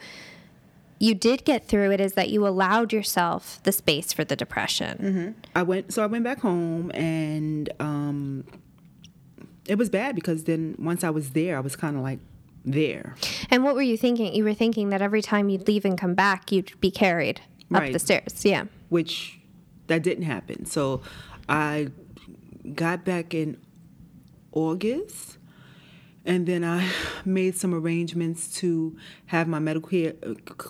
you 1.00 1.14
did 1.14 1.44
get 1.44 1.66
through 1.68 1.92
it 1.92 2.00
is 2.00 2.14
that 2.14 2.28
you 2.30 2.46
allowed 2.46 2.92
yourself 2.92 3.60
the 3.62 3.72
space 3.72 4.12
for 4.12 4.24
the 4.24 4.34
depression. 4.36 5.34
I 5.54 5.62
went, 5.62 5.92
so 5.92 6.02
I 6.02 6.06
went 6.06 6.24
back 6.24 6.40
home, 6.40 6.90
and 6.92 7.68
um, 7.80 8.44
it 9.66 9.76
was 9.78 9.88
bad 9.90 10.14
because 10.14 10.44
then 10.44 10.74
once 10.78 11.04
I 11.04 11.10
was 11.10 11.30
there, 11.30 11.56
I 11.56 11.60
was 11.60 11.76
kind 11.76 11.96
of 11.96 12.02
like 12.02 12.18
there. 12.64 13.14
And 13.50 13.62
what 13.64 13.74
were 13.74 13.82
you 13.82 13.96
thinking? 13.96 14.34
You 14.34 14.44
were 14.44 14.54
thinking 14.54 14.90
that 14.90 15.00
every 15.00 15.22
time 15.22 15.48
you'd 15.48 15.66
leave 15.68 15.84
and 15.84 15.96
come 15.96 16.14
back, 16.14 16.50
you'd 16.52 16.78
be 16.80 16.90
carried 16.90 17.40
up 17.72 17.80
Right. 17.82 17.92
the 17.92 17.98
stairs. 17.98 18.44
Yeah. 18.44 18.64
which 18.88 19.38
that 19.86 20.02
didn't 20.02 20.24
happen. 20.24 20.66
So 20.66 21.00
I 21.48 21.88
got 22.74 23.04
back 23.04 23.32
in 23.34 23.56
August, 24.52 25.37
and 26.28 26.46
then 26.46 26.62
I 26.62 26.86
made 27.24 27.56
some 27.56 27.74
arrangements 27.74 28.54
to 28.58 28.96
have 29.26 29.48
my 29.48 29.58
medical 29.58 29.88
care 29.88 30.12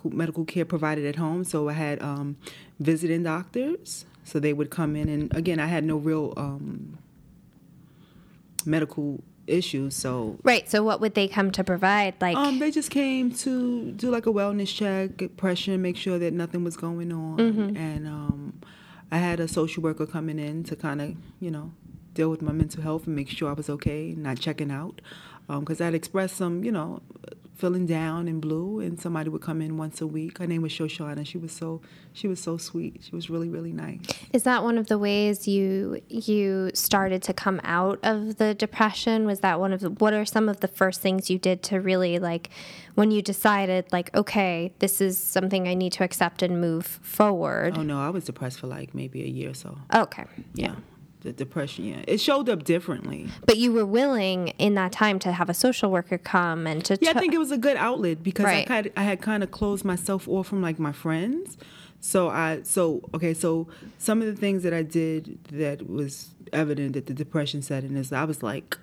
medical 0.05 0.45
care 0.45 0.65
provided 0.65 1.05
at 1.05 1.17
home. 1.17 1.45
So 1.45 1.69
I 1.69 1.73
had 1.73 2.01
um, 2.01 2.37
visiting 2.79 3.25
doctors, 3.25 4.07
so 4.25 4.39
they 4.39 4.53
would 4.53 4.71
come 4.71 4.97
in, 4.97 5.09
and 5.09 5.35
again, 5.37 5.59
I 5.59 5.67
had 5.67 5.85
no 5.85 5.97
real 5.97 6.33
um, 6.37 6.99
medical 8.65 9.23
issues, 9.49 9.97
so 9.97 10.39
Right. 10.45 10.71
So 10.71 10.83
what 10.85 11.01
would 11.01 11.15
they 11.15 11.27
come 11.27 11.51
to 11.53 11.65
provide? 11.65 12.15
Like, 12.21 12.37
um, 12.37 12.61
they 12.61 12.71
just 12.71 12.91
came 12.91 13.33
to 13.33 13.91
do 13.93 14.11
like 14.11 14.27
a 14.27 14.33
wellness 14.33 14.73
check, 14.75 15.17
get 15.17 15.37
pressure, 15.37 15.77
make 15.77 15.97
sure 15.97 16.19
that 16.19 16.33
nothing 16.33 16.63
was 16.63 16.77
going 16.77 17.13
on, 17.13 17.41
and 17.77 18.07
um, 18.07 18.61
I 19.11 19.19
had 19.19 19.41
a 19.41 19.49
social 19.49 19.83
worker 19.83 20.07
coming 20.07 20.39
in 20.39 20.63
to 20.65 20.77
kind 20.77 21.01
of, 21.01 21.17
you 21.41 21.51
know, 21.51 21.73
deal 22.15 22.31
with 22.31 22.43
my 22.43 22.53
mental 22.53 22.83
health 22.83 23.07
and 23.07 23.17
make 23.17 23.29
sure 23.29 23.49
I 23.49 23.55
was 23.55 23.71
okay, 23.71 24.15
not 24.17 24.39
checking 24.39 24.71
out, 24.71 25.01
Um, 25.49 25.61
because 25.61 25.81
I'd 25.81 25.95
express 25.95 26.33
some, 26.33 26.63
you 26.63 26.73
know, 26.73 27.01
feeling 27.59 27.87
down 27.87 28.29
and 28.29 28.41
blue, 28.41 28.79
and 28.79 29.01
somebody 29.01 29.29
would 29.29 29.43
come 29.43 29.61
in 29.61 29.77
once 29.77 30.01
a 30.01 30.07
week. 30.07 30.39
Her 30.39 30.47
name 30.47 30.63
was 30.63 30.71
Shoshana. 30.71 31.27
She 31.27 31.39
was 31.39 31.51
so, 31.51 31.81
she 32.13 32.29
was 32.29 32.41
so 32.41 32.57
sweet. 32.57 33.01
She 33.03 33.15
was 33.15 33.29
really, 33.29 33.49
really 33.49 33.73
nice. 33.73 33.99
is 34.33 34.45
that 34.45 34.63
one 34.63 34.79
of 34.79 34.87
the 34.87 34.97
ways 34.99 35.49
you 35.49 36.01
you 36.09 36.71
started 36.73 37.21
to 37.25 37.33
come 37.33 37.61
out 37.65 37.99
of 38.05 38.37
the 38.37 38.55
depression? 38.55 39.27
Was 39.27 39.41
that 39.41 39.59
one 39.59 39.73
of 39.73 39.81
the 39.81 39.91
what 39.91 40.15
are 40.15 40.25
some 40.25 40.49
of 40.49 40.61
the 40.61 40.69
first 40.69 41.01
things 41.01 41.31
you 41.31 41.39
did 41.39 41.63
to 41.65 41.81
really 41.81 42.19
like 42.19 42.51
when 42.95 43.11
you 43.11 43.23
decided 43.23 43.87
like, 43.93 44.15
okay, 44.15 44.73
this 44.79 45.01
is 45.01 45.19
something 45.19 45.67
I 45.67 45.75
need 45.75 45.93
to 45.95 46.05
accept 46.05 46.43
and 46.43 46.61
move 46.61 46.87
forward? 47.03 47.77
Oh 47.77 47.83
no, 47.83 48.01
I 48.01 48.11
was 48.11 48.25
depressed 48.25 48.61
for 48.61 48.69
like 48.69 48.95
maybe 48.95 49.23
a 49.25 49.29
year 49.29 49.51
or 49.51 49.55
so. 49.55 49.79
Okay. 49.93 50.25
Yeah, 50.55 50.77
the 51.21 51.33
depression. 51.33 51.85
Yeah, 51.85 52.03
it 52.07 52.21
showed 52.21 52.49
up 52.49 52.65
differently. 52.65 53.29
But 53.47 53.57
you 53.59 53.73
were 53.73 53.87
willing 53.87 54.49
in 54.59 54.75
that 54.75 54.93
time 54.93 55.19
to 55.21 55.33
have 55.33 55.49
a 55.49 55.55
social 55.55 55.91
worker 55.91 56.19
come 56.19 56.67
and 56.67 56.85
to 56.85 56.99
Yeah, 57.01 57.11
I 57.11 57.15
think 57.15 57.35
it 57.35 57.39
was 57.39 57.51
a 57.51 57.59
good 57.59 57.77
outlet 57.77 58.23
because 58.23 58.47
I 58.47 58.49
Right. 58.49 58.67
kind 58.67 58.91
I 58.97 59.03
had 59.03 59.21
kind 59.21 59.43
of 59.43 59.51
closed 59.51 59.85
myself 59.85 60.29
off 60.29 60.47
from 60.49 60.63
like 60.63 60.79
my 60.79 60.93
friends. 60.93 61.57
So 62.01 62.29
I 62.29 62.61
so 62.63 63.03
okay, 63.15 63.35
so 63.35 63.67
some 63.99 64.21
of 64.21 64.27
the 64.27 64.35
things 64.37 64.63
that 64.63 64.73
I 64.73 64.83
did 64.83 65.39
that 65.51 65.89
was 65.89 66.31
evident 66.53 66.93
that 66.95 67.07
the 67.07 67.15
depression 67.15 67.61
set 67.63 67.85
in 67.85 67.97
is 67.97 68.13
I 68.13 68.25
was 68.25 68.43
like, 68.43 68.79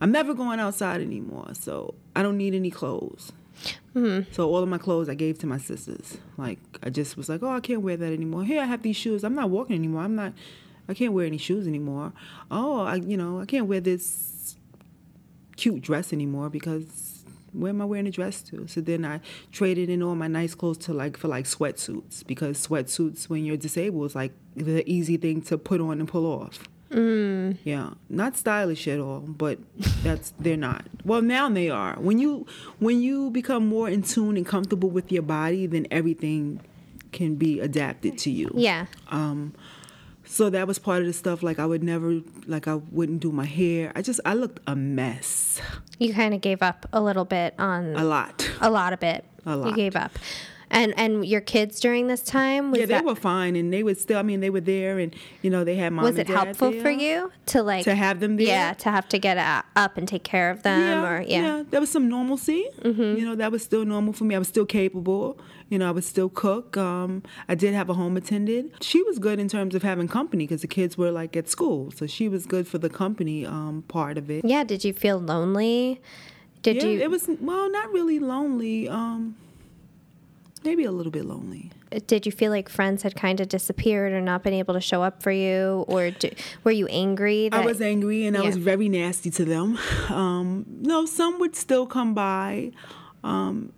I'm 0.00 0.10
never 0.10 0.34
going 0.34 0.58
outside 0.60 1.00
anymore, 1.00 1.50
so 1.52 1.94
I 2.16 2.22
don't 2.22 2.36
need 2.36 2.54
any 2.54 2.70
clothes. 2.70 3.32
Mm-hmm. 3.94 4.32
So 4.32 4.48
all 4.48 4.62
of 4.62 4.68
my 4.68 4.78
clothes 4.78 5.08
I 5.08 5.14
gave 5.14 5.38
to 5.40 5.46
my 5.46 5.58
sisters. 5.58 6.18
Like 6.36 6.58
I 6.82 6.90
just 6.90 7.16
was 7.16 7.28
like, 7.28 7.42
oh, 7.42 7.50
I 7.50 7.60
can't 7.60 7.82
wear 7.82 7.96
that 7.96 8.12
anymore. 8.12 8.44
Here 8.44 8.60
I 8.60 8.64
have 8.64 8.82
these 8.82 8.96
shoes. 8.96 9.22
I'm 9.22 9.34
not 9.34 9.50
walking 9.50 9.76
anymore. 9.76 10.02
I'm 10.02 10.16
not. 10.16 10.32
I 10.90 10.94
can't 10.94 11.12
wear 11.12 11.24
any 11.24 11.38
shoes 11.38 11.66
anymore. 11.66 12.12
Oh, 12.50 12.80
I 12.80 12.96
you 12.96 13.16
know 13.16 13.40
I 13.40 13.46
can't 13.46 13.66
wear 13.66 13.80
this 13.80 14.56
cute 15.56 15.82
dress 15.82 16.12
anymore 16.12 16.50
because 16.50 17.24
where 17.52 17.70
am 17.70 17.80
I 17.80 17.84
wearing 17.84 18.06
a 18.06 18.10
dress 18.10 18.42
to? 18.42 18.66
So 18.68 18.80
then 18.80 19.04
I 19.04 19.20
traded 19.52 19.90
in 19.90 20.02
all 20.02 20.14
my 20.14 20.28
nice 20.28 20.54
clothes 20.54 20.78
to 20.78 20.92
like 20.92 21.16
for 21.16 21.28
like 21.28 21.44
sweatsuits 21.44 22.26
because 22.26 22.66
sweatsuits 22.66 23.28
when 23.28 23.44
you're 23.44 23.56
disabled 23.56 24.06
is 24.06 24.14
like 24.14 24.32
the 24.56 24.88
easy 24.90 25.16
thing 25.16 25.42
to 25.42 25.58
put 25.58 25.80
on 25.80 26.00
and 26.00 26.08
pull 26.08 26.26
off. 26.26 26.68
Mm. 26.90 27.58
Yeah, 27.62 27.90
not 28.08 28.36
stylish 28.36 28.88
at 28.88 28.98
all, 28.98 29.20
but 29.20 29.58
that's 30.02 30.32
they're 30.40 30.56
not. 30.56 30.84
Well, 31.04 31.22
now 31.22 31.48
they 31.48 31.70
are. 31.70 31.94
When 31.94 32.18
you 32.18 32.46
when 32.80 33.00
you 33.00 33.30
become 33.30 33.66
more 33.66 33.88
in 33.88 34.02
tune 34.02 34.36
and 34.36 34.44
comfortable 34.44 34.90
with 34.90 35.12
your 35.12 35.22
body, 35.22 35.66
then 35.66 35.86
everything 35.90 36.60
can 37.12 37.36
be 37.36 37.60
adapted 37.60 38.18
to 38.18 38.30
you. 38.30 38.50
Yeah. 38.54 38.86
Um, 39.08 39.54
so 40.30 40.48
that 40.50 40.66
was 40.66 40.78
part 40.78 41.00
of 41.00 41.06
the 41.06 41.12
stuff. 41.12 41.42
Like 41.42 41.58
I 41.58 41.66
would 41.66 41.82
never, 41.82 42.20
like 42.46 42.68
I 42.68 42.76
wouldn't 42.76 43.20
do 43.20 43.32
my 43.32 43.44
hair. 43.44 43.90
I 43.96 44.02
just 44.02 44.20
I 44.24 44.34
looked 44.34 44.60
a 44.66 44.76
mess, 44.76 45.60
You 45.98 46.14
kind 46.14 46.32
of 46.34 46.40
gave 46.40 46.62
up 46.62 46.86
a 46.92 47.00
little 47.00 47.24
bit 47.24 47.54
on 47.58 47.94
a 47.96 48.04
lot. 48.04 48.48
a 48.60 48.70
lot 48.70 48.92
of 48.92 49.02
it. 49.02 49.24
A 49.44 49.56
lot. 49.56 49.70
You 49.70 49.74
gave 49.76 49.96
up. 49.96 50.12
And 50.70 50.94
and 50.96 51.26
your 51.26 51.40
kids 51.40 51.80
during 51.80 52.06
this 52.06 52.22
time 52.22 52.70
was 52.70 52.80
yeah, 52.80 52.86
they 52.86 52.94
that 52.94 53.04
were 53.04 53.16
fine, 53.16 53.56
and 53.56 53.72
they 53.72 53.82
would 53.82 53.98
still. 53.98 54.18
I 54.18 54.22
mean, 54.22 54.38
they 54.38 54.50
were 54.50 54.60
there, 54.60 54.98
and 54.98 55.14
you 55.42 55.50
know, 55.50 55.64
they 55.64 55.74
had 55.74 55.92
mom 55.92 56.04
was 56.04 56.16
it 56.16 56.28
helpful 56.28 56.70
there. 56.70 56.80
for 56.80 56.90
you 56.90 57.32
to 57.46 57.62
like 57.62 57.84
to 57.84 57.94
have 57.94 58.20
them 58.20 58.36
there? 58.36 58.46
Yeah, 58.46 58.72
to 58.74 58.90
have 58.90 59.08
to 59.08 59.18
get 59.18 59.36
up 59.38 59.96
and 59.96 60.06
take 60.06 60.22
care 60.22 60.50
of 60.50 60.62
them 60.62 60.80
yeah, 60.80 61.10
or 61.10 61.22
yeah. 61.22 61.42
Mm-hmm. 61.42 61.70
there 61.70 61.80
was 61.80 61.90
some 61.90 62.08
normalcy. 62.08 62.68
You 62.84 63.24
know, 63.24 63.34
that 63.34 63.50
was 63.50 63.62
still 63.62 63.84
normal 63.84 64.12
for 64.12 64.24
me. 64.24 64.34
I 64.34 64.38
was 64.38 64.48
still 64.48 64.66
capable. 64.66 65.38
You 65.68 65.78
know, 65.78 65.88
I 65.88 65.90
would 65.92 66.04
still 66.04 66.28
cook. 66.28 66.76
Um, 66.76 67.22
I 67.48 67.54
did 67.54 67.74
have 67.74 67.88
a 67.88 67.94
home 67.94 68.16
attendant. 68.16 68.82
She 68.82 69.02
was 69.02 69.18
good 69.18 69.38
in 69.38 69.48
terms 69.48 69.74
of 69.74 69.82
having 69.82 70.08
company 70.08 70.44
because 70.44 70.62
the 70.62 70.68
kids 70.68 70.98
were 70.98 71.10
like 71.10 71.36
at 71.36 71.48
school, 71.48 71.90
so 71.90 72.06
she 72.06 72.28
was 72.28 72.46
good 72.46 72.68
for 72.68 72.78
the 72.78 72.90
company 72.90 73.46
um, 73.46 73.84
part 73.88 74.18
of 74.18 74.30
it. 74.30 74.44
Yeah, 74.44 74.64
did 74.64 74.84
you 74.84 74.92
feel 74.92 75.18
lonely? 75.18 76.00
Did 76.62 76.76
yeah, 76.76 76.84
you 76.84 77.00
it 77.00 77.10
was 77.10 77.28
well, 77.40 77.70
not 77.70 77.92
really 77.92 78.18
lonely. 78.18 78.88
Um, 78.88 79.36
maybe 80.64 80.84
a 80.84 80.92
little 80.92 81.12
bit 81.12 81.24
lonely. 81.24 81.70
did 82.06 82.26
you 82.26 82.32
feel 82.32 82.50
like 82.50 82.68
friends 82.68 83.02
had 83.02 83.14
kind 83.16 83.40
of 83.40 83.48
disappeared 83.48 84.12
or 84.12 84.20
not 84.20 84.42
been 84.42 84.52
able 84.54 84.74
to 84.74 84.80
show 84.80 85.02
up 85.02 85.22
for 85.22 85.30
you 85.30 85.84
or 85.88 86.10
do, 86.10 86.30
were 86.64 86.70
you 86.70 86.86
angry 86.88 87.48
that 87.48 87.60
I 87.60 87.64
was 87.64 87.80
angry 87.80 88.26
and 88.26 88.36
I 88.36 88.42
was 88.42 88.56
very 88.56 88.88
nasty 88.88 89.30
to 89.30 89.44
them. 89.44 89.78
Um, 90.10 90.66
no, 90.68 91.06
some 91.06 91.38
would 91.38 91.54
still 91.54 91.86
come 91.86 92.14
by. 92.14 92.72
Um, 93.22 93.72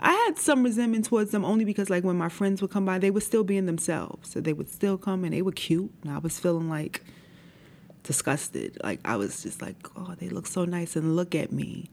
I 0.00 0.12
had 0.12 0.38
some 0.38 0.62
resentment 0.62 1.06
towards 1.06 1.32
them 1.32 1.44
only 1.44 1.64
because, 1.64 1.90
like, 1.90 2.04
when 2.04 2.16
my 2.16 2.28
friends 2.28 2.62
would 2.62 2.70
come 2.70 2.84
by, 2.84 2.98
they 2.98 3.10
were 3.10 3.20
still 3.20 3.42
being 3.42 3.66
themselves. 3.66 4.30
So 4.30 4.40
they 4.40 4.52
would 4.52 4.68
still 4.68 4.96
come 4.96 5.24
and 5.24 5.32
they 5.32 5.42
were 5.42 5.52
cute. 5.52 5.90
And 6.02 6.12
I 6.12 6.18
was 6.18 6.38
feeling 6.38 6.68
like 6.68 7.02
disgusted. 8.04 8.78
Like, 8.84 9.00
I 9.04 9.16
was 9.16 9.42
just 9.42 9.60
like, 9.60 9.76
oh, 9.96 10.14
they 10.18 10.28
look 10.28 10.46
so 10.46 10.64
nice 10.64 10.94
and 10.94 11.16
look 11.16 11.34
at 11.34 11.52
me. 11.52 11.90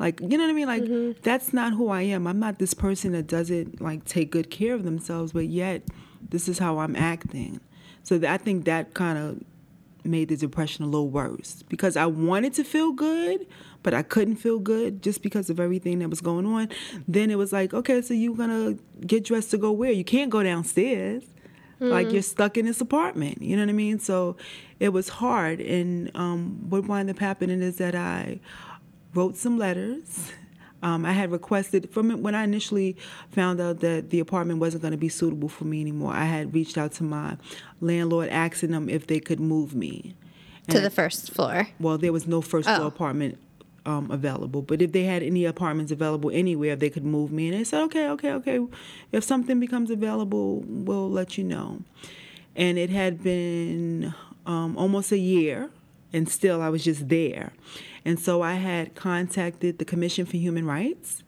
Like, 0.00 0.20
you 0.20 0.36
know 0.38 0.44
what 0.44 0.50
I 0.50 0.54
mean? 0.54 0.66
Like, 0.66 1.22
that's 1.22 1.52
not 1.52 1.74
who 1.74 1.90
I 1.90 2.02
am. 2.02 2.26
I'm 2.26 2.40
not 2.40 2.58
this 2.58 2.74
person 2.74 3.12
that 3.12 3.26
doesn't, 3.26 3.80
like, 3.80 4.04
take 4.06 4.30
good 4.32 4.50
care 4.50 4.74
of 4.74 4.82
themselves, 4.82 5.32
but 5.32 5.46
yet 5.46 5.82
this 6.30 6.48
is 6.48 6.58
how 6.58 6.78
I'm 6.78 6.96
acting. 6.96 7.60
So 8.02 8.18
th- 8.18 8.28
I 8.28 8.38
think 8.38 8.64
that 8.64 8.94
kind 8.94 9.18
of 9.18 9.44
made 10.02 10.30
the 10.30 10.36
depression 10.36 10.82
a 10.84 10.88
little 10.88 11.10
worse 11.10 11.62
because 11.68 11.94
I 11.96 12.06
wanted 12.06 12.54
to 12.54 12.64
feel 12.64 12.92
good, 12.92 13.46
but 13.82 13.92
I 13.92 14.02
couldn't 14.02 14.36
feel 14.36 14.58
good 14.58 15.02
just 15.02 15.22
because 15.22 15.50
of 15.50 15.60
everything 15.60 15.98
that 15.98 16.08
was 16.08 16.22
going 16.22 16.46
on. 16.46 16.70
Then 17.06 17.30
it 17.30 17.36
was 17.36 17.52
like, 17.52 17.74
okay, 17.74 18.00
so 18.00 18.14
you're 18.14 18.34
gonna 18.34 18.76
get 19.06 19.24
dressed 19.24 19.50
to 19.50 19.58
go 19.58 19.70
where? 19.70 19.92
You 19.92 20.04
can't 20.04 20.30
go 20.30 20.42
downstairs. 20.42 21.24
Like 21.78 22.08
you're 22.12 22.22
stuck 22.22 22.56
in 22.58 22.66
this 22.66 22.80
apartment. 22.80 23.40
You 23.42 23.56
know 23.56 23.62
what 23.62 23.70
I 23.70 23.72
mean? 23.74 23.98
So 23.98 24.36
it 24.80 24.90
was 24.90 25.08
hard. 25.08 25.60
And 25.60 26.10
um, 26.14 26.66
what 26.68 26.86
wound 26.86 27.08
up 27.10 27.18
happening 27.18 27.62
is 27.62 27.76
that 27.76 27.94
I 27.94 28.40
wrote 29.14 29.36
some 29.36 29.58
letters. 29.58 30.30
Um, 30.82 31.04
I 31.04 31.12
had 31.12 31.30
requested 31.30 31.90
from 31.90 32.22
when 32.22 32.34
I 32.34 32.42
initially 32.44 32.96
found 33.30 33.60
out 33.60 33.80
that 33.80 34.08
the 34.10 34.18
apartment 34.20 34.60
wasn't 34.60 34.80
going 34.82 34.92
to 34.92 34.96
be 34.98 35.10
suitable 35.10 35.48
for 35.50 35.64
me 35.64 35.80
anymore. 35.82 36.12
I 36.14 36.24
had 36.24 36.54
reached 36.54 36.78
out 36.78 36.92
to 36.92 37.02
my 37.04 37.36
landlord, 37.82 38.30
asking 38.30 38.70
them 38.70 38.88
if 38.88 39.06
they 39.06 39.20
could 39.20 39.40
move 39.40 39.74
me 39.74 40.14
to 40.68 40.76
And- 40.78 40.86
the 40.86 40.90
first 40.90 41.32
floor. 41.32 41.68
well, 41.78 41.98
there 41.98 42.12
was 42.14 42.26
no 42.26 42.40
first 42.40 42.66
Oh. 42.68 42.74
floor 42.76 42.88
apartment 42.88 43.36
um, 43.86 44.10
available, 44.10 44.62
but 44.62 44.80
if 44.82 44.92
they 44.92 45.04
had 45.04 45.22
any 45.22 45.44
apartments 45.44 45.90
available 45.92 46.30
anywhere, 46.32 46.76
they 46.76 46.88
could 46.90 47.04
move 47.04 47.30
me. 47.32 47.48
And 47.48 47.58
they 47.58 47.64
said, 47.64 47.82
okay, 47.84 48.08
okay, 48.08 48.32
okay. 48.32 48.60
If 49.12 49.24
something 49.24 49.58
becomes 49.60 49.90
available, 49.90 50.62
we'll 50.66 51.10
let 51.10 51.36
you 51.36 51.44
know. 51.44 51.80
And 52.56 52.78
it 52.78 52.90
had 52.90 53.22
been 53.22 54.14
um, 54.46 54.76
almost 54.78 55.12
a 55.12 55.18
year, 55.18 55.70
and 56.12 56.28
still 56.28 56.60
I 56.62 56.68
was 56.70 56.84
just 56.84 57.08
there. 57.08 57.52
And 58.04 58.18
so 58.18 58.42
I 58.42 58.54
had 58.54 58.94
contacted 58.94 59.78
the 59.78 59.84
Commission 59.84 60.24
for 60.26 60.36
Human 60.36 60.64
Rights 60.66 61.22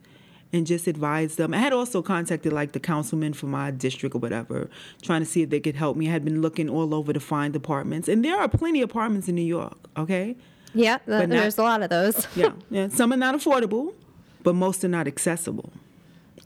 and 0.54 0.66
just 0.66 0.86
advised 0.86 1.38
them. 1.38 1.54
I 1.54 1.58
had 1.58 1.72
also 1.72 2.02
contacted 2.02 2.52
like 2.52 2.72
the 2.72 2.80
councilman 2.80 3.32
for 3.32 3.46
my 3.46 3.70
district 3.70 4.14
or 4.14 4.18
whatever, 4.18 4.68
trying 5.02 5.20
to 5.20 5.26
see 5.26 5.42
if 5.42 5.50
they 5.50 5.60
could 5.60 5.76
help 5.76 5.96
me. 5.96 6.08
I 6.08 6.12
had 6.12 6.24
been 6.24 6.42
looking 6.42 6.68
all 6.68 6.94
over 6.94 7.12
to 7.12 7.20
find 7.20 7.54
apartments, 7.56 8.08
and 8.08 8.24
there 8.24 8.38
are 8.38 8.48
plenty 8.48 8.82
of 8.82 8.90
apartments 8.90 9.28
in 9.28 9.34
New 9.34 9.42
York. 9.42 9.76
Okay, 9.96 10.36
Yeah, 10.74 10.96
th- 10.98 11.06
But 11.06 11.28
not- 11.28 11.36
there's 11.40 11.58
a 11.58 11.62
lot 11.62 11.82
of 11.82 11.90
those. 11.90 12.26
yeah, 12.36 12.52
yeah. 12.70 12.88
Some 12.88 13.12
are 13.12 13.16
not 13.16 13.34
affordable, 13.34 13.94
but 14.42 14.54
most 14.54 14.82
are 14.84 14.88
not 14.88 15.06
accessible, 15.06 15.72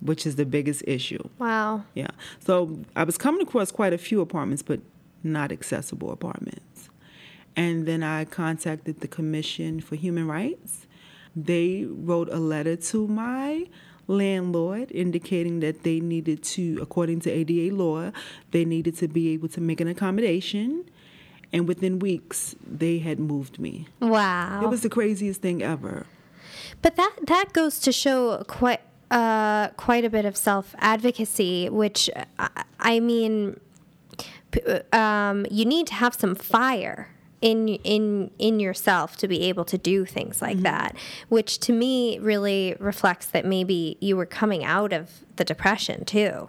which 0.00 0.26
is 0.26 0.34
the 0.36 0.44
biggest 0.46 0.82
issue. 0.86 1.28
Wow. 1.38 1.84
Yeah. 1.94 2.08
So 2.40 2.78
I 2.96 3.04
was 3.04 3.16
coming 3.18 3.40
across 3.42 3.70
quite 3.72 3.92
a 3.92 3.98
few 3.98 4.20
apartments, 4.20 4.62
but 4.62 4.80
not 5.24 5.50
accessible 5.52 6.10
apartments. 6.12 6.60
And 7.56 7.86
then 7.86 8.02
I 8.02 8.26
contacted 8.26 9.00
the 9.00 9.08
Commission 9.08 9.80
for 9.80 9.96
Human 9.96 10.28
Rights. 10.28 10.86
They 11.34 11.86
wrote 11.88 12.28
a 12.30 12.38
letter 12.38 12.76
to 12.76 13.08
my 13.08 13.66
landlord 14.08 14.92
indicating 14.92 15.60
that 15.60 15.82
they 15.82 16.00
needed 16.00 16.42
to, 16.42 16.78
according 16.80 17.20
to 17.20 17.30
ADA 17.30 17.74
law, 17.74 18.12
they 18.50 18.64
needed 18.64 18.96
to 18.98 19.08
be 19.08 19.30
able 19.30 19.48
to 19.48 19.60
make 19.60 19.80
an 19.80 19.88
accommodation. 19.88 20.84
And 21.52 21.66
within 21.66 21.98
weeks, 21.98 22.54
they 22.66 22.98
had 22.98 23.18
moved 23.18 23.58
me. 23.58 23.88
Wow. 24.00 24.60
It 24.62 24.68
was 24.68 24.82
the 24.82 24.88
craziest 24.88 25.40
thing 25.40 25.62
ever. 25.62 26.06
But 26.82 26.96
that 26.96 27.14
that 27.26 27.52
goes 27.52 27.78
to 27.80 27.92
show 27.92 28.42
quite 28.46 28.80
uh, 29.10 29.68
quite 29.76 30.04
a 30.04 30.10
bit 30.10 30.24
of 30.24 30.36
self 30.36 30.74
advocacy, 30.78 31.68
which 31.68 32.10
I, 32.38 32.64
I 32.80 33.00
mean, 33.00 33.60
um, 34.92 35.46
you 35.50 35.64
need 35.64 35.86
to 35.88 35.94
have 35.94 36.14
some 36.14 36.34
fire 36.34 37.08
in 37.40 37.68
in 37.68 38.30
in 38.38 38.60
yourself 38.60 39.16
to 39.18 39.28
be 39.28 39.42
able 39.42 39.64
to 39.64 39.78
do 39.78 40.04
things 40.04 40.40
like 40.40 40.56
mm-hmm. 40.56 40.64
that. 40.64 40.96
Which 41.28 41.58
to 41.60 41.72
me 41.72 42.18
really 42.18 42.76
reflects 42.78 43.26
that 43.26 43.44
maybe 43.44 43.96
you 44.00 44.16
were 44.16 44.26
coming 44.26 44.64
out 44.64 44.92
of 44.92 45.24
the 45.36 45.44
depression 45.44 46.04
too, 46.04 46.48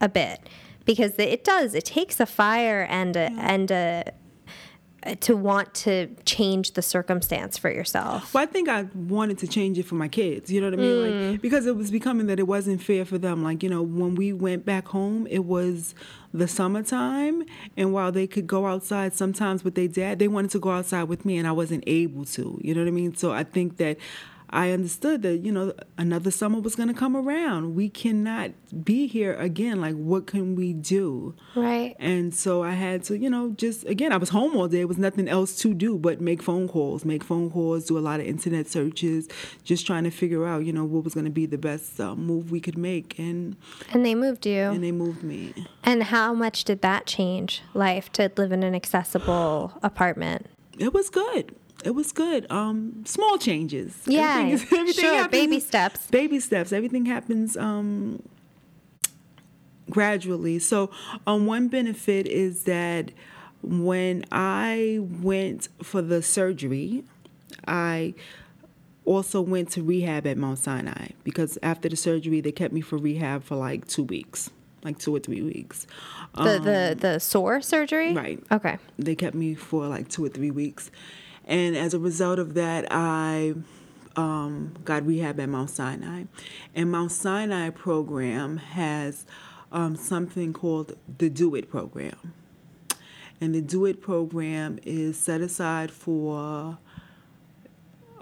a 0.00 0.08
bit, 0.08 0.48
because 0.84 1.18
it 1.18 1.44
does. 1.44 1.74
It 1.74 1.84
takes 1.84 2.20
a 2.20 2.26
fire 2.26 2.86
and 2.88 3.16
a 3.16 3.30
and 3.38 3.70
a 3.70 4.12
Uh, 5.06 5.14
to 5.20 5.36
want 5.36 5.72
to 5.72 6.08
change 6.24 6.72
the 6.72 6.82
circumstance 6.82 7.56
for 7.56 7.70
yourself. 7.70 8.34
Well, 8.34 8.42
I 8.42 8.46
think 8.46 8.68
I 8.68 8.86
wanted 8.94 9.38
to 9.38 9.46
change 9.46 9.78
it 9.78 9.84
for 9.84 9.94
my 9.94 10.08
kids. 10.08 10.50
You 10.50 10.60
know 10.60 10.66
what 10.68 10.78
I 10.78 10.82
mean? 10.82 11.02
Like 11.02 11.12
mm. 11.12 11.40
because 11.40 11.66
it 11.66 11.76
was 11.76 11.92
becoming 11.92 12.26
that 12.26 12.40
it 12.40 12.48
wasn't 12.48 12.82
fair 12.82 13.04
for 13.04 13.16
them. 13.16 13.44
Like 13.44 13.62
you 13.62 13.68
know, 13.68 13.82
when 13.82 14.16
we 14.16 14.32
went 14.32 14.64
back 14.64 14.88
home, 14.88 15.28
it 15.28 15.44
was 15.44 15.94
the 16.34 16.48
summertime, 16.48 17.44
and 17.76 17.92
while 17.92 18.10
they 18.10 18.26
could 18.26 18.48
go 18.48 18.66
outside 18.66 19.14
sometimes 19.14 19.62
with 19.62 19.76
their 19.76 19.86
dad, 19.86 20.18
they 20.18 20.28
wanted 20.28 20.50
to 20.52 20.58
go 20.58 20.72
outside 20.72 21.04
with 21.04 21.24
me, 21.24 21.38
and 21.38 21.46
I 21.46 21.52
wasn't 21.52 21.84
able 21.86 22.24
to. 22.24 22.58
You 22.62 22.74
know 22.74 22.80
what 22.80 22.88
I 22.88 22.92
mean? 22.92 23.14
So 23.14 23.32
I 23.32 23.44
think 23.44 23.76
that. 23.76 23.98
I 24.50 24.70
understood 24.70 25.22
that 25.22 25.38
you 25.38 25.50
know 25.52 25.72
another 25.98 26.30
summer 26.30 26.60
was 26.60 26.74
going 26.76 26.88
to 26.88 26.94
come 26.94 27.16
around. 27.16 27.74
We 27.74 27.88
cannot 27.88 28.52
be 28.84 29.06
here 29.06 29.34
again. 29.34 29.80
Like, 29.80 29.94
what 29.96 30.26
can 30.26 30.54
we 30.54 30.72
do? 30.72 31.34
Right. 31.54 31.96
And 31.98 32.34
so 32.34 32.62
I 32.62 32.72
had 32.72 33.02
to, 33.04 33.18
you 33.18 33.28
know, 33.28 33.50
just 33.56 33.84
again, 33.86 34.12
I 34.12 34.16
was 34.18 34.28
home 34.30 34.56
all 34.56 34.68
day. 34.68 34.78
There 34.78 34.86
was 34.86 34.98
nothing 34.98 35.28
else 35.28 35.56
to 35.62 35.74
do 35.74 35.98
but 35.98 36.20
make 36.20 36.42
phone 36.42 36.68
calls, 36.68 37.04
make 37.04 37.24
phone 37.24 37.50
calls, 37.50 37.86
do 37.86 37.98
a 37.98 38.00
lot 38.00 38.20
of 38.20 38.26
internet 38.26 38.68
searches, 38.68 39.28
just 39.64 39.86
trying 39.86 40.04
to 40.04 40.10
figure 40.10 40.46
out, 40.46 40.64
you 40.64 40.72
know, 40.72 40.84
what 40.84 41.04
was 41.04 41.14
going 41.14 41.24
to 41.26 41.30
be 41.30 41.46
the 41.46 41.58
best 41.58 41.98
uh, 42.00 42.14
move 42.14 42.50
we 42.50 42.60
could 42.60 42.78
make. 42.78 43.18
And 43.18 43.56
And 43.92 44.04
they 44.06 44.14
moved 44.14 44.46
you. 44.46 44.62
and 44.62 44.84
they 44.84 44.92
moved 44.92 45.22
me. 45.22 45.54
And 45.82 46.04
how 46.04 46.32
much 46.34 46.64
did 46.64 46.82
that 46.82 47.06
change 47.06 47.62
life 47.74 48.12
to 48.12 48.30
live 48.36 48.52
in 48.52 48.62
an 48.62 48.74
accessible 48.74 49.72
apartment? 49.82 50.46
It 50.78 50.92
was 50.92 51.08
good. 51.10 51.54
It 51.86 51.94
was 51.94 52.10
good. 52.10 52.50
Um, 52.50 53.04
small 53.06 53.38
changes. 53.38 53.96
Yeah, 54.06 54.38
Everything 54.40 54.50
is- 54.52 54.62
everything 54.72 55.04
sure, 55.04 55.14
happens- 55.14 55.30
baby 55.30 55.60
steps. 55.60 56.06
Baby 56.08 56.40
steps. 56.40 56.72
Everything 56.72 57.06
happens 57.06 57.56
um, 57.56 58.22
gradually. 59.90 60.58
So, 60.58 60.90
um, 61.26 61.46
one 61.46 61.68
benefit 61.68 62.26
is 62.26 62.64
that 62.64 63.12
when 63.62 64.24
I 64.32 64.98
went 65.22 65.68
for 65.82 66.02
the 66.02 66.22
surgery, 66.22 67.04
I 67.66 68.14
also 69.04 69.40
went 69.40 69.70
to 69.70 69.82
rehab 69.82 70.26
at 70.26 70.36
Mount 70.36 70.58
Sinai 70.58 71.08
because 71.22 71.56
after 71.62 71.88
the 71.88 71.96
surgery, 71.96 72.40
they 72.40 72.52
kept 72.52 72.74
me 72.74 72.80
for 72.80 72.96
rehab 72.96 73.44
for 73.44 73.54
like 73.56 73.86
two 73.86 74.02
weeks, 74.02 74.50
like 74.82 74.98
two 74.98 75.14
or 75.14 75.20
three 75.20 75.42
weeks. 75.42 75.86
The 76.34 76.58
the 76.58 76.96
the 76.98 77.18
sore 77.20 77.60
surgery? 77.60 78.08
Um, 78.08 78.16
Right. 78.16 78.42
Okay. 78.50 78.78
They 78.98 79.14
kept 79.14 79.36
me 79.36 79.54
for 79.54 79.86
like 79.86 80.08
two 80.08 80.24
or 80.24 80.28
three 80.28 80.50
weeks. 80.50 80.90
And 81.46 81.76
as 81.76 81.94
a 81.94 81.98
result 81.98 82.38
of 82.38 82.54
that, 82.54 82.86
I 82.90 83.54
um, 84.16 84.74
got 84.84 85.06
rehab 85.06 85.38
at 85.38 85.48
Mount 85.48 85.70
Sinai. 85.70 86.24
And 86.74 86.90
Mount 86.90 87.12
Sinai 87.12 87.70
program 87.70 88.56
has 88.56 89.26
um, 89.70 89.96
something 89.96 90.52
called 90.52 90.96
the 91.18 91.30
Do 91.30 91.54
It 91.54 91.70
program. 91.70 92.34
And 93.40 93.54
the 93.54 93.60
Do 93.60 93.84
It 93.84 94.00
program 94.00 94.78
is 94.82 95.18
set 95.18 95.40
aside 95.40 95.90
for 95.90 96.78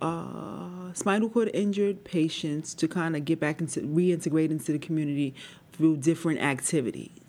uh, 0.00 0.92
spinal 0.92 1.30
cord 1.30 1.50
injured 1.54 2.04
patients 2.04 2.74
to 2.74 2.88
kind 2.88 3.16
of 3.16 3.24
get 3.24 3.40
back 3.40 3.60
into 3.60 3.80
reintegrate 3.80 4.50
into 4.50 4.72
the 4.72 4.78
community 4.78 5.34
through 5.72 5.96
different 5.96 6.40
activities. 6.40 7.23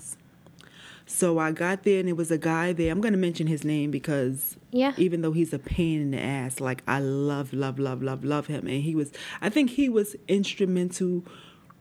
So 1.08 1.38
I 1.38 1.52
got 1.52 1.84
there 1.84 2.00
and 2.00 2.10
it 2.10 2.18
was 2.18 2.32
a 2.32 2.38
guy 2.38 2.74
there. 2.74 2.92
I'm 2.92 3.00
going 3.00 3.14
to 3.14 3.18
mention 3.20 3.46
his 3.48 3.64
name 3.64 3.92
because 3.92 4.58
Yeah. 4.72 4.94
even 4.98 5.22
though 5.22 5.34
he's 5.34 5.54
a 5.54 5.60
pain 5.60 6.02
in 6.02 6.12
the 6.12 6.20
ass, 6.22 6.60
like 6.60 6.82
I 6.88 7.00
love, 7.00 7.54
love, 7.54 7.78
love, 7.80 8.02
love, 8.02 8.24
love 8.24 8.48
him. 8.48 8.68
And 8.68 8.82
he 8.84 8.96
was, 8.96 9.12
I 9.42 9.50
think 9.50 9.72
he 9.72 9.88
was 9.88 10.16
instrumental 10.28 11.24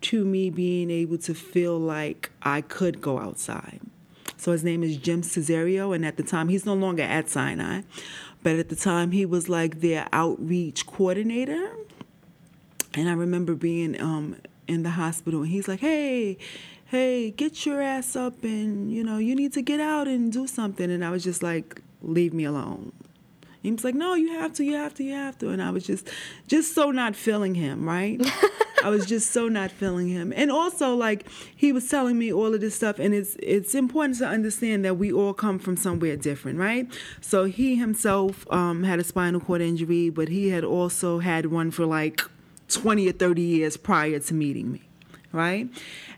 to 0.03 0.25
me 0.27 0.51
being 0.51 0.91
able 0.91 1.17
to 1.19 1.33
feel 1.35 1.79
like 1.79 2.31
I 2.43 2.61
could 2.61 3.01
go 3.01 3.19
outside. 3.19 3.81
So 4.37 4.53
his 4.53 4.63
name 4.63 4.83
is 4.83 4.99
Jim 4.99 5.23
Cesario, 5.23 5.95
and 5.95 6.05
at 6.05 6.19
the 6.19 6.23
time 6.23 6.49
he's 6.51 6.67
no 6.67 6.75
longer 6.75 7.03
at 7.03 7.31
Sinai, 7.31 7.81
but 8.43 8.57
at 8.57 8.69
the 8.69 8.77
time 8.77 9.13
he 9.13 9.25
was 9.25 9.49
like 9.49 9.81
their 9.81 10.07
outreach 10.13 10.87
coordinator. 10.87 11.71
And 12.93 13.09
I 13.09 13.15
remember 13.15 13.55
being 13.55 13.99
um, 14.01 14.37
in 14.69 14.83
the 14.83 14.91
hospital, 14.91 15.41
and 15.43 15.51
he's 15.51 15.67
like, 15.67 15.81
"Hey, 15.81 16.37
hey, 16.87 17.31
get 17.31 17.66
your 17.66 17.81
ass 17.81 18.16
up, 18.16 18.42
and 18.44 18.92
you 18.92 19.05
know 19.05 19.18
you 19.18 19.35
need 19.35 19.53
to 19.55 19.62
get 19.62 19.81
out 19.81 20.09
and 20.09 20.33
do 20.33 20.47
something." 20.47 20.90
And 20.90 21.05
I 21.05 21.11
was 21.11 21.25
just 21.25 21.42
like, 21.42 21.83
"Leave 22.03 22.33
me 22.33 22.44
alone." 22.44 22.92
He 23.62 23.73
was 23.73 23.83
like, 23.83 23.94
"No, 23.94 24.14
you 24.14 24.33
have 24.33 24.53
to, 24.55 24.64
you 24.64 24.75
have 24.75 24.92
to, 24.94 25.05
you 25.05 25.14
have 25.14 25.38
to," 25.38 25.49
and 25.49 25.62
I 25.62 25.70
was 25.70 25.87
just, 25.87 26.11
just 26.47 26.75
so 26.75 26.90
not 26.90 27.16
feeling 27.16 27.55
him, 27.55 27.88
right? 27.88 28.20
I 28.85 28.90
was 28.90 29.07
just 29.07 29.31
so 29.31 29.49
not 29.49 29.70
feeling 29.70 30.09
him, 30.09 30.35
and 30.37 30.53
also 30.53 30.94
like 30.94 31.27
he 31.57 31.73
was 31.73 31.88
telling 31.88 32.18
me 32.18 32.31
all 32.31 32.53
of 32.55 32.61
this 32.61 32.75
stuff, 32.75 32.99
and 32.99 33.14
it's 33.14 33.35
it's 33.38 33.75
important 33.75 34.18
to 34.18 34.27
understand 34.27 34.85
that 34.85 34.99
we 34.99 35.11
all 35.11 35.33
come 35.33 35.59
from 35.59 35.79
somewhere 35.79 36.16
different, 36.18 36.59
right? 36.59 36.87
So 37.23 37.44
he 37.44 37.77
himself 37.77 38.47
um, 38.53 38.83
had 38.83 38.99
a 38.99 39.05
spinal 39.05 39.40
cord 39.40 39.62
injury, 39.62 40.11
but 40.11 40.29
he 40.29 40.51
had 40.51 40.64
also 40.64 41.20
had 41.20 41.47
one 41.47 41.70
for 41.70 41.87
like 41.87 42.20
twenty 42.68 43.09
or 43.09 43.12
thirty 43.12 43.40
years 43.40 43.79
prior 43.79 44.18
to 44.18 44.35
meeting 44.35 44.70
me, 44.70 44.83
right? 45.33 45.70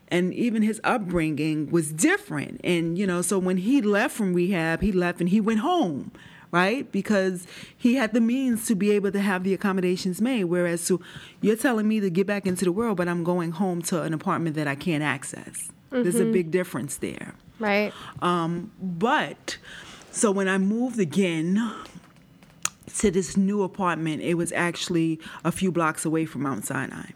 And 0.08 0.32
even 0.34 0.62
his 0.62 0.80
upbringing 0.84 1.70
was 1.70 1.92
different, 1.92 2.60
and 2.62 2.96
you 2.96 3.08
know, 3.08 3.22
so 3.22 3.40
when 3.40 3.56
he 3.56 3.82
left 3.82 4.14
from 4.14 4.34
rehab, 4.34 4.80
he 4.80 4.92
left 4.92 5.18
and 5.20 5.28
he 5.28 5.40
went 5.40 5.60
home 5.60 6.12
right? 6.52 6.90
Because 6.90 7.46
he 7.76 7.96
had 7.96 8.12
the 8.14 8.20
means 8.20 8.66
to 8.66 8.74
be 8.74 8.90
able 8.92 9.12
to 9.12 9.20
have 9.20 9.44
the 9.44 9.52
accommodations 9.52 10.20
made. 10.20 10.44
Whereas, 10.44 10.80
so 10.80 11.00
you're 11.40 11.56
telling 11.56 11.88
me 11.88 12.00
to 12.00 12.08
get 12.08 12.26
back 12.26 12.46
into 12.46 12.64
the 12.64 12.72
world, 12.72 12.96
but 12.96 13.08
I'm 13.08 13.24
going 13.24 13.50
home 13.50 13.82
to 13.82 14.02
an 14.02 14.14
apartment 14.14 14.56
that 14.56 14.68
I 14.68 14.74
can't 14.74 15.02
access. 15.02 15.70
There's 15.90 16.20
a 16.20 16.24
big 16.24 16.50
difference 16.50 16.96
there. 16.96 17.34
Right. 17.58 17.92
Um, 18.20 18.72
but 18.80 19.56
so 20.10 20.30
when 20.30 20.48
I 20.48 20.58
moved 20.58 20.98
again 20.98 21.74
to 22.98 23.10
this 23.10 23.36
new 23.36 23.62
apartment, 23.62 24.22
it 24.22 24.34
was 24.34 24.52
actually 24.52 25.20
a 25.44 25.52
few 25.52 25.72
blocks 25.72 26.04
away 26.04 26.26
from 26.26 26.42
Mount 26.42 26.66
Sinai, 26.66 27.10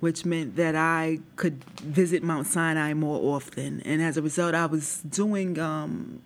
which 0.00 0.24
meant 0.24 0.56
that 0.56 0.74
I 0.74 1.20
could 1.36 1.64
visit 1.80 2.22
Mount 2.22 2.46
Sinai 2.46 2.92
more 2.94 3.34
often. 3.34 3.80
And 3.82 4.02
as 4.02 4.16
a 4.16 4.22
result, 4.22 4.54
I 4.54 4.66
was 4.66 5.02
doing 5.02 5.58
um, 5.58 6.22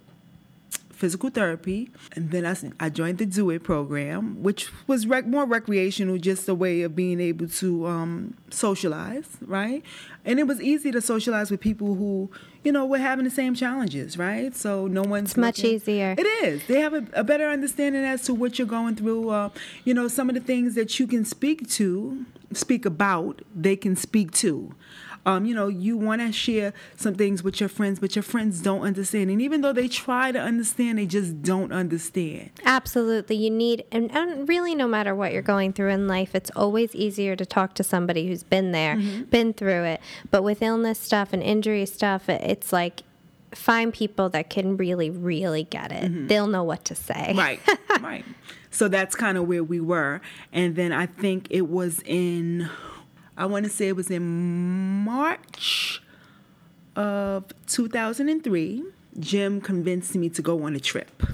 physical 1.01 1.31
therapy, 1.31 1.91
and 2.15 2.31
then 2.31 2.45
I, 2.45 2.55
I 2.85 2.91
joined 2.91 3.17
the 3.19 3.27
Do 3.27 3.49
It 3.51 3.63
program, 3.65 4.43
which 4.43 4.69
was 4.87 5.07
rec- 5.07 5.27
more 5.27 5.47
recreational, 5.47 6.19
just 6.19 6.47
a 6.49 6.55
way 6.55 6.83
of 6.83 6.95
being 6.95 7.21
able 7.21 7.49
to 7.49 7.87
um, 7.87 8.35
socialize, 8.51 9.27
right? 9.41 9.83
And 10.27 10.39
it 10.39 10.47
was 10.47 10.61
easy 10.61 10.93
to 10.93 11.01
socialize 11.01 11.51
with 11.51 11.61
people 11.61 11.95
who, 11.95 12.31
you 12.63 12.71
know, 12.71 12.85
were 12.85 12.99
having 12.99 13.25
the 13.25 13.31
same 13.31 13.55
challenges, 13.55 14.19
right? 14.19 14.55
So 14.55 14.87
no 14.87 15.03
one's 15.03 15.31
It's 15.31 15.37
much 15.39 15.59
looking- 15.59 15.77
easier. 15.77 16.15
It 16.19 16.27
is. 16.45 16.67
They 16.67 16.81
have 16.81 16.93
a, 16.93 17.05
a 17.15 17.25
better 17.25 17.49
understanding 17.49 18.05
as 18.05 18.23
to 18.25 18.35
what 18.35 18.59
you're 18.59 18.69
going 18.69 18.97
through. 18.97 19.31
Uh, 19.31 19.49
you 19.85 19.95
know, 19.95 20.07
some 20.09 20.29
of 20.29 20.35
the 20.35 20.41
things 20.43 20.75
that 20.75 21.01
you 21.01 21.07
can 21.07 21.25
speak 21.25 21.67
to, 21.71 22.27
speak 22.53 22.85
about, 22.85 23.41
they 23.57 23.77
can 23.77 23.97
speak 23.97 24.33
to. 24.33 24.75
Um, 25.27 25.45
you 25.45 25.55
know, 25.55 25.69
you 25.69 25.97
want 25.99 26.23
to 26.23 26.33
share 26.33 26.73
some 26.97 27.15
things 27.15 27.43
with 27.43 27.61
your 27.61 27.69
friends, 27.69 27.99
but 28.01 28.17
your 28.17 28.23
friends 28.23 28.61
don't 28.63 28.81
understand. 28.81 29.31
And 29.31 29.43
even 29.43 29.61
though 29.61 29.73
they 29.73 29.87
try 29.87 30.33
to 30.33 30.39
understand, 30.41 30.99
they 30.99 31.05
just 31.07 31.43
don't 31.43 31.73
understand. 31.73 32.51
Absolutely. 32.65 33.37
You 33.37 33.51
need, 33.51 33.85
and, 33.93 34.11
and 34.17 34.49
really, 34.49 34.75
no 34.75 34.89
matter 34.89 35.15
what 35.15 35.33
you're 35.33 35.43
going 35.43 35.73
through 35.75 35.91
in 35.91 36.09
life, 36.09 36.35
it's 36.35 36.51
always 36.57 36.95
easier 36.95 37.37
to 37.37 37.45
talk 37.45 37.75
to 37.75 37.83
somebody 37.85 38.29
who's 38.29 38.43
been 38.43 38.73
there, 38.73 38.97
Mm-hmm. 38.97 39.25
been 39.25 39.53
through 39.53 39.85
it. 39.85 40.01
But 40.31 40.43
with 40.43 40.63
illness 40.63 40.99
stuff 40.99 41.33
and 41.33 41.43
injury 41.43 41.85
stuff, 41.87 42.29
it- 42.29 42.41
it's 42.43 42.73
like 42.73 43.03
find 43.53 43.93
people 43.93 44.29
that 44.31 44.49
can 44.49 44.77
really, 44.77 45.11
really 45.11 45.65
get 45.65 45.91
it. 45.93 46.29
They'll 46.29 46.47
know 46.47 46.63
what 46.65 46.85
to 46.87 46.95
say. 46.95 47.35
Mm-hmm. 47.35 47.39
Right, 47.39 47.61
right. 48.01 48.25
So 48.71 48.89
that's 48.89 49.15
kind 49.17 49.37
of 49.37 49.49
where 49.49 49.65
we 49.65 49.81
were. 49.81 50.21
And 50.53 50.77
then 50.77 50.93
I 50.93 51.07
think 51.07 51.49
it 51.51 51.69
was 51.69 52.01
in, 52.07 52.69
I 53.41 53.47
want 53.47 53.65
to 53.65 53.71
say 53.71 53.89
it 53.89 53.97
was 53.97 54.11
in 54.11 54.23
March 55.05 56.03
of 56.95 57.45
2003. 57.67 58.85
Jim 59.19 59.61
convinced 59.61 60.15
me 60.15 60.29
to 60.29 60.43
go 60.43 60.63
on 60.65 60.77
a 60.77 60.81
trip. 60.81 61.23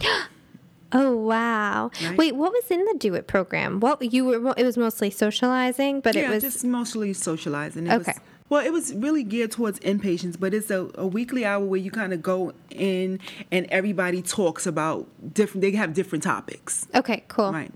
Oh 0.93 1.17
wow! 1.17 1.91
Right. 2.01 2.17
Wait, 2.17 2.37
what 2.37 2.53
was 2.53 2.71
in 2.71 2.79
the 2.85 2.95
Do 2.97 3.13
It 3.15 3.27
program? 3.27 3.81
What 3.81 4.01
you 4.13 4.25
were? 4.25 4.55
It 4.57 4.65
was 4.65 4.79
mostly 4.79 5.11
socializing, 5.11 6.01
but 6.01 6.15
yeah, 6.15 6.31
it 6.31 6.35
was 6.35 6.43
just 6.45 6.65
mostly 6.65 7.13
socializing. 7.13 7.89
It 7.89 7.93
Okay. 7.93 8.13
Was, 8.13 8.21
well, 8.49 8.65
it 8.65 8.73
was 8.73 8.95
really 8.95 9.25
geared 9.25 9.51
towards 9.51 9.81
inpatients, 9.81 10.39
but 10.39 10.55
it's 10.55 10.71
a, 10.71 10.89
a 10.95 11.05
weekly 11.05 11.45
hour 11.45 11.63
where 11.65 11.81
you 11.81 11.91
kind 11.91 12.13
of 12.13 12.23
go 12.23 12.53
in 12.71 13.19
and 13.51 13.67
everybody 13.71 14.23
talks 14.23 14.65
about 14.65 15.09
different. 15.35 15.63
They 15.63 15.73
have 15.73 15.93
different 15.93 16.23
topics. 16.23 16.87
okay. 16.95 17.25
Cool. 17.27 17.53
Right. 17.53 17.73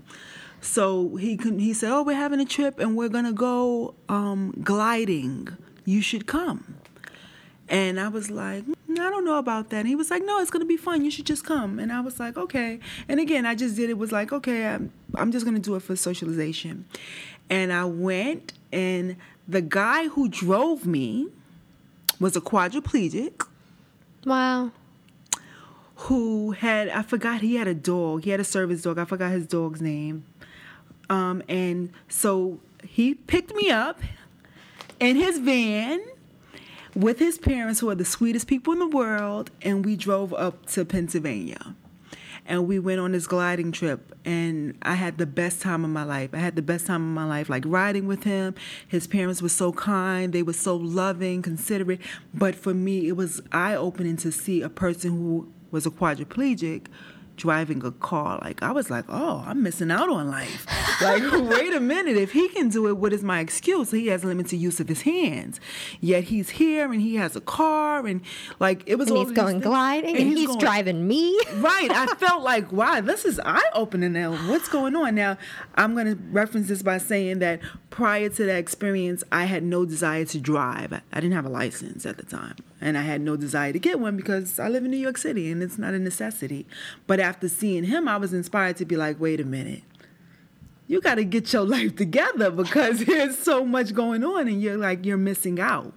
So 0.61 1.15
he 1.15 1.37
can, 1.37 1.59
he 1.59 1.73
said, 1.73 1.91
"Oh, 1.91 2.03
we're 2.03 2.15
having 2.15 2.39
a 2.39 2.45
trip 2.45 2.79
and 2.79 2.95
we're 2.95 3.09
gonna 3.09 3.33
go 3.33 3.95
um, 4.09 4.53
gliding. 4.63 5.49
You 5.85 6.01
should 6.01 6.27
come." 6.27 6.75
And 7.67 7.99
I 7.99 8.09
was 8.09 8.29
like, 8.29 8.65
"Mm, 8.65 8.99
"I 8.99 9.09
don't 9.09 9.25
know 9.25 9.37
about 9.39 9.69
that." 9.71 9.77
And 9.79 9.87
he 9.87 9.95
was 9.95 10.11
like, 10.11 10.23
"No, 10.23 10.39
it's 10.39 10.51
gonna 10.51 10.65
be 10.65 10.77
fun. 10.77 11.03
You 11.03 11.09
should 11.11 11.25
just 11.25 11.43
come." 11.45 11.79
And 11.79 11.91
I 11.91 12.01
was 12.01 12.19
like, 12.19 12.37
"Okay." 12.37 12.79
And 13.07 13.19
again, 13.19 13.45
I 13.45 13.55
just 13.55 13.75
did 13.75 13.89
it. 13.89 13.97
Was 13.97 14.11
like, 14.11 14.31
"Okay, 14.31 14.67
I'm, 14.67 14.91
I'm 15.15 15.31
just 15.31 15.45
gonna 15.45 15.59
do 15.59 15.75
it 15.75 15.81
for 15.81 15.95
socialization." 15.95 16.85
And 17.49 17.73
I 17.73 17.85
went, 17.85 18.53
and 18.71 19.15
the 19.47 19.61
guy 19.61 20.07
who 20.09 20.29
drove 20.29 20.85
me 20.85 21.27
was 22.19 22.35
a 22.35 22.41
quadriplegic 22.41 23.45
Wow. 24.25 24.71
who 25.95 26.51
had 26.51 26.87
I 26.89 27.01
forgot 27.01 27.41
he 27.41 27.55
had 27.55 27.67
a 27.67 27.73
dog. 27.73 28.23
He 28.25 28.29
had 28.29 28.39
a 28.39 28.43
service 28.45 28.83
dog. 28.83 28.99
I 28.99 29.05
forgot 29.05 29.31
his 29.31 29.47
dog's 29.47 29.81
name. 29.81 30.23
Um, 31.11 31.43
and 31.49 31.91
so 32.07 32.61
he 32.85 33.13
picked 33.13 33.53
me 33.53 33.69
up 33.69 33.99
in 35.01 35.17
his 35.17 35.39
van 35.39 36.01
with 36.95 37.19
his 37.19 37.37
parents, 37.37 37.81
who 37.81 37.89
are 37.89 37.95
the 37.95 38.05
sweetest 38.05 38.47
people 38.47 38.71
in 38.71 38.79
the 38.79 38.87
world, 38.87 39.51
and 39.61 39.85
we 39.85 39.97
drove 39.97 40.33
up 40.33 40.65
to 40.67 40.85
Pennsylvania. 40.85 41.75
And 42.45 42.65
we 42.65 42.79
went 42.79 43.01
on 43.01 43.11
this 43.11 43.27
gliding 43.27 43.73
trip, 43.73 44.15
and 44.23 44.77
I 44.81 44.95
had 44.95 45.17
the 45.17 45.25
best 45.25 45.61
time 45.61 45.83
of 45.83 45.91
my 45.91 46.03
life. 46.03 46.29
I 46.33 46.37
had 46.37 46.55
the 46.55 46.61
best 46.61 46.87
time 46.87 47.01
of 47.01 47.13
my 47.13 47.25
life, 47.25 47.49
like 47.49 47.63
riding 47.67 48.07
with 48.07 48.23
him. 48.23 48.55
His 48.87 49.05
parents 49.05 49.41
were 49.41 49.49
so 49.49 49.73
kind, 49.73 50.31
they 50.31 50.43
were 50.43 50.53
so 50.53 50.77
loving, 50.77 51.41
considerate. 51.41 51.99
But 52.33 52.55
for 52.55 52.73
me, 52.73 53.09
it 53.09 53.17
was 53.17 53.41
eye 53.51 53.75
opening 53.75 54.15
to 54.17 54.31
see 54.31 54.61
a 54.61 54.69
person 54.69 55.11
who 55.11 55.51
was 55.71 55.85
a 55.85 55.91
quadriplegic 55.91 56.87
driving 57.37 57.83
a 57.83 57.91
car. 57.91 58.39
Like 58.43 58.61
I 58.61 58.71
was 58.71 58.89
like, 58.89 59.05
oh, 59.09 59.43
I'm 59.47 59.63
missing 59.63 59.89
out 59.91 60.09
on 60.09 60.29
life. 60.29 60.65
Like, 61.01 61.23
wait 61.49 61.73
a 61.73 61.79
minute, 61.79 62.15
if 62.17 62.31
he 62.31 62.47
can 62.49 62.69
do 62.69 62.87
it, 62.87 62.97
what 62.97 63.13
is 63.13 63.23
my 63.23 63.39
excuse? 63.39 63.91
He 63.91 64.07
has 64.07 64.23
limited 64.23 64.57
use 64.57 64.79
of 64.79 64.87
his 64.87 65.01
hands. 65.01 65.59
Yet 65.99 66.25
he's 66.25 66.51
here 66.51 66.91
and 66.91 67.01
he 67.01 67.15
has 67.15 67.35
a 67.35 67.41
car 67.41 68.05
and 68.05 68.21
like 68.59 68.83
it 68.85 68.95
was 68.95 69.07
And 69.09 69.17
all 69.17 69.23
he's 69.25 69.33
going 69.33 69.53
things. 69.55 69.63
gliding, 69.63 70.15
and, 70.17 70.27
he's, 70.37 70.47
going- 70.47 70.59
driving 70.59 71.07
me. 71.07 71.39
right. 71.55 71.89
I 71.91 72.05
felt 72.17 72.43
like, 72.43 72.71
wow, 72.71 73.01
this 73.01 73.25
is 73.25 73.39
eye 73.43 73.69
opening 73.73 74.13
now. 74.13 74.31
What's 74.49 74.67
going 74.69 74.95
on? 74.95 75.15
Now, 75.15 75.37
I'm 75.75 75.93
going 75.93 76.07
to 76.07 76.15
reference 76.31 76.67
this 76.67 76.83
by 76.83 76.97
saying 76.99 77.39
that 77.39 77.59
prior 77.89 78.29
to 78.29 78.45
that 78.45 78.57
experience, 78.57 79.23
I 79.31 79.45
had 79.45 79.63
no 79.63 79.85
desire 79.85 80.25
to 80.25 80.39
drive. 80.39 80.93
I 80.93 81.19
didn't 81.19 81.33
have 81.33 81.45
a 81.45 81.49
license 81.49 82.05
at 82.05 82.17
the 82.17 82.23
time. 82.23 82.55
And 82.81 82.97
I 82.97 83.01
had 83.01 83.21
no 83.21 83.37
desire 83.37 83.71
to 83.71 83.79
get 83.79 83.99
one 83.99 84.17
because 84.17 84.59
I 84.59 84.67
live 84.67 84.83
in 84.83 84.91
New 84.91 84.97
York 84.97 85.17
City 85.17 85.51
and 85.51 85.61
it's 85.61 85.77
not 85.77 85.93
a 85.93 85.99
necessity. 85.99 86.65
But 87.05 87.19
after 87.19 87.47
seeing 87.47 87.83
him, 87.83 88.07
I 88.07 88.17
was 88.17 88.33
inspired 88.33 88.77
to 88.77 88.85
be 88.85 88.97
like, 88.97 89.19
wait 89.19 89.39
a 89.39 89.45
minute. 89.45 89.83
You 90.87 90.99
got 90.99 91.15
to 91.15 91.23
get 91.23 91.53
your 91.53 91.63
life 91.65 91.95
together 91.95 92.49
because 92.49 92.99
there's 93.05 93.37
so 93.37 93.63
much 93.63 93.93
going 93.93 94.23
on 94.23 94.47
and 94.47 94.61
you're 94.61 94.77
like, 94.77 95.05
you're 95.05 95.17
missing 95.17 95.59
out. 95.59 95.93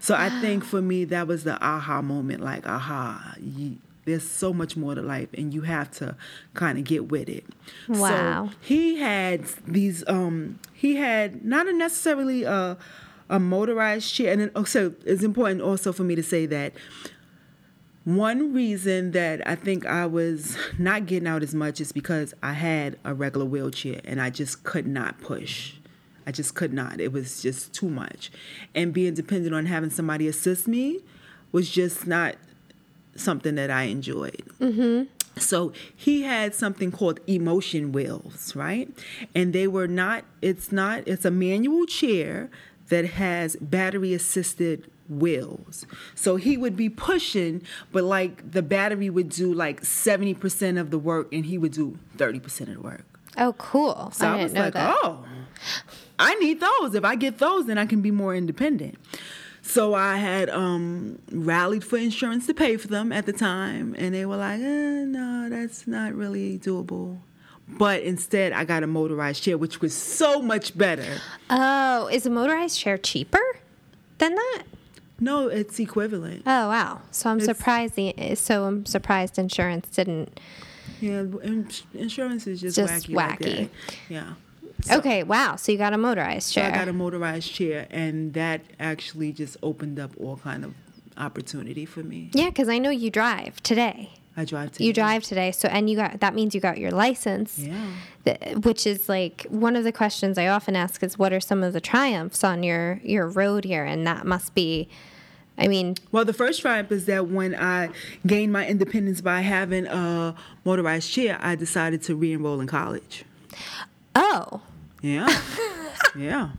So 0.00 0.14
I 0.14 0.30
think 0.40 0.64
for 0.72 0.80
me, 0.80 1.04
that 1.04 1.26
was 1.26 1.44
the 1.44 1.62
aha 1.62 2.00
moment 2.00 2.40
like, 2.40 2.66
aha, 2.66 3.34
you, 3.38 3.76
there's 4.04 4.28
so 4.28 4.52
much 4.52 4.76
more 4.76 4.94
to 4.94 5.02
life 5.02 5.28
and 5.34 5.54
you 5.54 5.62
have 5.62 5.90
to 5.92 6.16
kind 6.54 6.78
of 6.78 6.84
get 6.84 7.08
with 7.08 7.28
it. 7.28 7.44
Wow. 7.88 8.48
So 8.48 8.56
he 8.60 8.96
had 8.96 9.44
these, 9.66 10.02
um, 10.08 10.58
he 10.72 10.96
had 10.96 11.44
not 11.44 11.68
a 11.68 11.72
necessarily 11.72 12.42
a, 12.44 12.76
a 13.32 13.40
motorized 13.40 14.14
chair. 14.14 14.30
And 14.30 14.42
then 14.42 14.50
oh, 14.54 14.60
also, 14.60 14.94
it's 15.04 15.24
important 15.24 15.62
also 15.62 15.92
for 15.92 16.04
me 16.04 16.14
to 16.14 16.22
say 16.22 16.46
that 16.46 16.74
one 18.04 18.52
reason 18.52 19.12
that 19.12 19.46
I 19.48 19.54
think 19.54 19.86
I 19.86 20.06
was 20.06 20.56
not 20.78 21.06
getting 21.06 21.26
out 21.26 21.42
as 21.42 21.54
much 21.54 21.80
is 21.80 21.92
because 21.92 22.34
I 22.42 22.52
had 22.52 22.98
a 23.04 23.14
regular 23.14 23.46
wheelchair 23.46 24.00
and 24.04 24.20
I 24.20 24.28
just 24.28 24.64
could 24.64 24.86
not 24.86 25.20
push. 25.20 25.74
I 26.26 26.30
just 26.30 26.54
could 26.54 26.72
not. 26.72 27.00
It 27.00 27.12
was 27.12 27.40
just 27.40 27.72
too 27.72 27.88
much. 27.88 28.30
And 28.74 28.92
being 28.92 29.14
dependent 29.14 29.54
on 29.54 29.66
having 29.66 29.90
somebody 29.90 30.28
assist 30.28 30.68
me 30.68 31.00
was 31.52 31.70
just 31.70 32.06
not 32.06 32.36
something 33.16 33.54
that 33.54 33.70
I 33.70 33.84
enjoyed. 33.84 34.44
Mm-hmm. 34.60 35.04
So 35.40 35.72
he 35.96 36.22
had 36.22 36.54
something 36.54 36.92
called 36.92 37.20
e-motion 37.26 37.92
wheels, 37.92 38.54
right? 38.54 38.90
And 39.34 39.54
they 39.54 39.66
were 39.66 39.88
not, 39.88 40.24
it's 40.42 40.70
not, 40.70 41.06
it's 41.06 41.24
a 41.24 41.30
manual 41.30 41.86
chair 41.86 42.50
that 42.92 43.06
has 43.06 43.56
battery 43.56 44.12
assisted 44.12 44.86
wheels. 45.08 45.86
So 46.14 46.36
he 46.36 46.58
would 46.58 46.76
be 46.76 46.90
pushing, 46.90 47.62
but 47.90 48.04
like 48.04 48.52
the 48.52 48.60
battery 48.60 49.08
would 49.08 49.30
do 49.30 49.52
like 49.54 49.80
70% 49.80 50.78
of 50.78 50.90
the 50.90 50.98
work 50.98 51.32
and 51.32 51.46
he 51.46 51.56
would 51.56 51.72
do 51.72 51.98
30% 52.18 52.60
of 52.60 52.74
the 52.74 52.80
work. 52.80 53.06
Oh, 53.38 53.54
cool. 53.54 54.10
So 54.12 54.26
I, 54.26 54.28
I, 54.28 54.32
didn't 54.32 54.42
was 54.42 54.52
know 54.52 54.60
like, 54.60 54.74
that. 54.74 54.98
oh, 55.02 55.24
I 56.18 56.34
need 56.34 56.60
those. 56.60 56.94
If 56.94 57.02
I 57.02 57.16
get 57.16 57.38
those, 57.38 57.64
then 57.64 57.78
I 57.78 57.86
can 57.86 58.02
be 58.02 58.10
more 58.10 58.36
independent. 58.36 58.98
So 59.62 59.94
I 59.94 60.16
had 60.16 60.50
um, 60.50 61.18
rallied 61.30 61.84
for 61.84 61.96
insurance 61.96 62.46
to 62.48 62.52
pay 62.52 62.76
for 62.76 62.88
them 62.88 63.10
at 63.10 63.24
the 63.24 63.32
time, 63.32 63.94
and 63.96 64.12
they 64.12 64.26
were 64.26 64.36
like, 64.36 64.60
eh, 64.60 65.04
no, 65.04 65.48
that's 65.48 65.86
not 65.86 66.12
really 66.14 66.58
doable. 66.58 67.20
But 67.78 68.02
instead, 68.02 68.52
I 68.52 68.64
got 68.64 68.82
a 68.82 68.86
motorized 68.86 69.42
chair, 69.42 69.56
which 69.58 69.80
was 69.80 69.94
so 69.94 70.40
much 70.42 70.76
better. 70.76 71.18
Oh, 71.50 72.08
is 72.08 72.26
a 72.26 72.30
motorized 72.30 72.78
chair 72.78 72.98
cheaper 72.98 73.40
than 74.18 74.34
that? 74.34 74.62
No, 75.20 75.48
it's 75.48 75.78
equivalent. 75.78 76.42
Oh 76.46 76.68
wow! 76.68 77.00
So 77.12 77.30
I'm 77.30 77.38
It's- 77.38 77.56
surprised. 77.56 77.94
The 77.94 78.34
so 78.34 78.64
I'm 78.64 78.84
surprised 78.86 79.38
insurance 79.38 79.88
didn't. 79.88 80.40
Yeah, 81.00 81.24
insurance 81.94 82.46
is 82.46 82.60
just, 82.60 82.76
Just 82.76 83.08
wacky. 83.08 83.14
like 83.14 83.38
wacky. 83.40 83.56
that. 83.56 83.96
Yeah. 84.08 84.32
So- 84.82 84.98
okay, 84.98 85.22
wow. 85.22 85.56
So 85.56 85.70
you 85.72 85.78
got 85.78 85.92
a 85.92 85.98
motorized 85.98 86.48
So 86.48 86.60
chair. 86.60 86.72
I 86.72 86.74
got 86.76 86.88
a 86.88 86.92
motorized 86.92 87.52
chair, 87.52 87.86
and 87.90 88.34
that 88.34 88.62
actually 88.80 89.32
just 89.32 89.56
opened 89.62 89.98
up 90.00 90.10
all 90.18 90.36
kind 90.38 90.64
of 90.64 90.74
opportunity 91.16 91.84
for 91.84 92.02
me. 92.02 92.30
yeah, 92.32 92.46
because 92.48 92.68
I 92.68 92.78
know 92.78 92.90
you 92.90 93.10
drive 93.10 93.62
today. 93.62 94.10
I 94.36 94.44
drive 94.44 94.72
to 94.72 94.84
You 94.84 94.92
drive 94.92 95.24
today, 95.24 95.52
so 95.52 95.68
and 95.68 95.90
you 95.90 95.96
got 95.96 96.20
that 96.20 96.34
means 96.34 96.54
you 96.54 96.60
got 96.60 96.78
your 96.78 96.90
license. 96.90 97.58
Yeah. 97.58 97.86
th- 98.24 98.56
which 98.64 98.86
is 98.86 99.08
like 99.08 99.46
one 99.50 99.76
of 99.76 99.84
the 99.84 99.92
questions 99.92 100.38
I 100.38 100.46
often 100.48 100.74
ask 100.76 101.02
is 101.02 101.18
what 101.18 101.32
are 101.32 101.40
some 101.40 101.62
of 101.62 101.72
the 101.72 101.80
triumphs 101.80 102.42
on 102.44 102.62
your 102.62 103.00
your 103.04 103.28
road 103.28 103.64
here 103.64 103.84
and 103.84 104.06
that 104.06 104.24
must 104.26 104.54
be 104.54 104.88
I 105.58 105.68
mean 105.68 105.96
Well, 106.12 106.24
the 106.24 106.32
first 106.32 106.62
triumph 106.62 106.90
is 106.92 107.04
that 107.06 107.28
when 107.28 107.54
I 107.54 107.90
gained 108.26 108.52
my 108.52 108.66
independence 108.66 109.20
by 109.20 109.42
having 109.42 109.86
a 109.86 110.34
motorized 110.64 111.10
chair, 111.12 111.36
I 111.42 111.54
decided 111.54 112.02
to 112.04 112.14
re-enroll 112.16 112.60
in 112.60 112.66
college. 112.68 113.24
oh 114.14 114.62
Yeah, 115.02 115.28
yeah. 116.16 116.50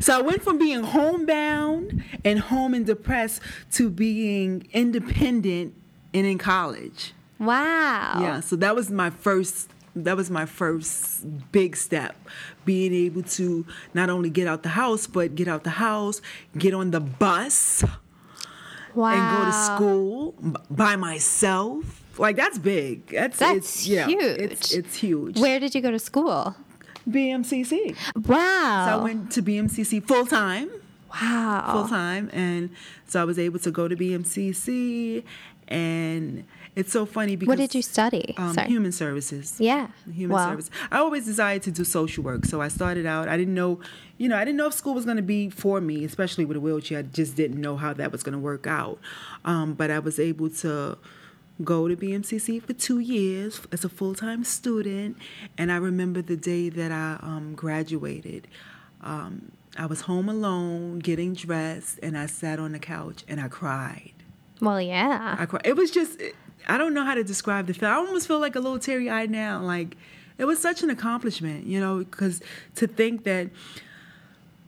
So 0.00 0.18
I 0.18 0.22
went 0.22 0.42
from 0.42 0.58
being 0.58 0.82
homebound 0.84 2.02
and 2.24 2.38
home 2.40 2.72
and 2.74 2.86
depressed 2.86 3.40
to 3.72 3.88
being 3.90 4.68
independent 4.72 5.74
and 6.14 6.26
in 6.26 6.38
college. 6.38 7.12
Wow. 7.38 8.18
Yeah, 8.20 8.40
so 8.40 8.56
that 8.56 8.74
was 8.74 8.90
my 8.90 9.10
first 9.10 9.70
that 9.96 10.16
was 10.16 10.30
my 10.30 10.46
first 10.46 11.24
big 11.50 11.74
step 11.76 12.14
being 12.64 12.92
able 12.94 13.22
to 13.22 13.66
not 13.94 14.08
only 14.10 14.30
get 14.30 14.46
out 14.46 14.62
the 14.62 14.68
house 14.68 15.08
but 15.08 15.34
get 15.34 15.48
out 15.48 15.64
the 15.64 15.70
house 15.70 16.20
get 16.56 16.72
on 16.72 16.90
the 16.92 17.00
bus 17.00 17.82
Wow. 18.94 19.10
and 19.12 19.38
go 19.38 19.44
to 19.46 19.52
school 19.52 20.34
by 20.70 20.94
myself 20.94 22.02
like 22.18 22.36
that's 22.36 22.58
big 22.58 23.08
that's, 23.08 23.38
That's 23.38 23.56
it's, 23.56 23.86
yeah, 23.88 24.06
it's, 24.08 24.70
huge. 24.72 24.84
it's 24.84 24.96
huge 24.96 25.38
Where 25.40 25.58
did 25.58 25.74
you 25.74 25.80
go 25.80 25.90
to 25.90 25.98
school? 25.98 26.54
bmcc 27.08 27.96
Wow. 28.26 28.86
so 28.86 29.00
i 29.00 29.02
went 29.02 29.32
to 29.32 29.42
bmcc 29.42 30.06
full 30.06 30.26
time 30.26 30.70
wow. 31.10 31.70
full 31.72 31.88
time, 31.88 32.30
and 32.32 32.70
so 33.06 33.20
I 33.20 33.24
was 33.24 33.38
able 33.38 33.58
to 33.60 33.70
go 33.70 33.88
to 33.88 33.96
BMCC, 33.96 35.24
and 35.68 36.44
it's 36.74 36.92
so 36.92 37.06
funny 37.06 37.36
because 37.36 37.48
What 37.48 37.58
did 37.58 37.74
you 37.74 37.82
study? 37.82 38.34
Um, 38.36 38.56
human 38.58 38.92
services. 38.92 39.56
Yeah. 39.58 39.88
Human 40.12 40.34
Wow. 40.36 40.50
service. 40.50 40.70
I 40.90 40.98
always 40.98 41.24
desired 41.24 41.62
to 41.62 41.70
do 41.70 41.84
social 41.84 42.22
work, 42.24 42.44
so 42.44 42.60
I 42.60 42.68
started 42.68 43.04
out. 43.06 43.28
I 43.28 43.36
didn't 43.36 43.54
know, 43.54 43.80
you 44.16 44.28
know, 44.28 44.36
I 44.36 44.44
didn't 44.44 44.56
know 44.58 44.66
if 44.66 44.74
school 44.74 44.94
was 44.94 45.04
going 45.04 45.16
to 45.16 45.22
be 45.22 45.50
for 45.50 45.80
me, 45.80 46.04
especially 46.04 46.44
with 46.44 46.56
a 46.56 46.60
wheelchair. 46.60 47.00
I 47.00 47.02
just 47.02 47.36
didn't 47.36 47.60
know 47.60 47.76
how 47.76 47.92
that 47.94 48.12
was 48.12 48.22
going 48.22 48.34
to 48.34 48.38
work 48.38 48.66
out. 48.66 48.98
Um, 49.44 49.74
but 49.74 49.90
I 49.90 49.98
was 49.98 50.18
able 50.18 50.50
to 50.50 50.98
go 51.64 51.88
to 51.88 51.96
BMCC 51.96 52.62
for 52.62 52.72
two 52.72 53.00
years 53.00 53.60
as 53.72 53.84
a 53.84 53.88
full 53.88 54.14
time 54.14 54.44
student, 54.44 55.16
and 55.58 55.72
I 55.72 55.76
remember 55.76 56.22
the 56.22 56.36
day 56.36 56.68
that 56.68 56.92
I 56.92 57.18
um, 57.20 57.54
graduated. 57.54 58.46
Um, 59.02 59.52
I 59.76 59.86
was 59.86 60.02
home 60.02 60.28
alone, 60.28 60.98
getting 61.00 61.34
dressed, 61.34 61.98
and 62.02 62.16
I 62.16 62.26
sat 62.26 62.58
on 62.58 62.72
the 62.72 62.78
couch 62.78 63.24
and 63.28 63.40
I 63.40 63.48
cried. 63.48 64.12
Well, 64.60 64.80
yeah. 64.80 65.36
I 65.38 65.46
cried. 65.46 65.62
It 65.64 65.76
was 65.76 65.90
just, 65.90 66.20
I 66.66 66.78
don't 66.78 66.94
know 66.94 67.04
how 67.04 67.14
to 67.14 67.24
describe 67.24 67.66
the 67.66 67.74
feeling. 67.74 67.94
I 67.94 67.98
almost 67.98 68.26
feel 68.26 68.40
like 68.40 68.56
a 68.56 68.60
little 68.60 68.78
teary 68.78 69.08
eyed 69.08 69.30
now. 69.30 69.60
Like, 69.62 69.96
it 70.36 70.44
was 70.46 70.58
such 70.60 70.82
an 70.82 70.90
accomplishment, 70.90 71.66
you 71.66 71.80
know, 71.80 71.98
because 71.98 72.40
to 72.76 72.86
think 72.86 73.24
that 73.24 73.48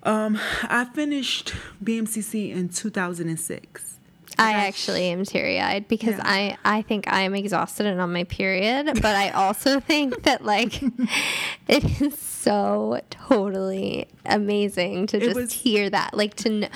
um, 0.03 0.39
I 0.65 0.85
finished 0.87 1.55
BMCC 1.85 2.53
in 2.55 2.69
2006. 2.71 3.97
I 4.39 4.53
actually 4.53 5.09
am 5.11 5.25
teary 5.25 5.61
eyed 5.61 5.87
because 5.89 6.15
Yeah. 6.17 6.23
I, 6.25 6.57
I 6.65 6.83
think 6.83 7.13
I 7.13 7.23
am 7.23 7.35
exhausted 7.35 7.85
and 7.87 8.01
on 8.01 8.13
my 8.13 8.25
period, 8.25 8.87
but 9.03 9.05
I 9.17 9.31
also 9.31 9.81
think 9.91 10.23
that 10.23 10.45
like 10.45 10.81
it 11.69 12.01
is 12.01 12.17
so 12.19 13.01
totally 13.11 14.07
amazing 14.25 15.09
to 15.09 15.19
It 15.19 15.21
just 15.25 15.37
was- 15.37 15.53
hear 15.53 15.91
that, 15.91 16.15
like 16.17 16.37
to 16.37 16.69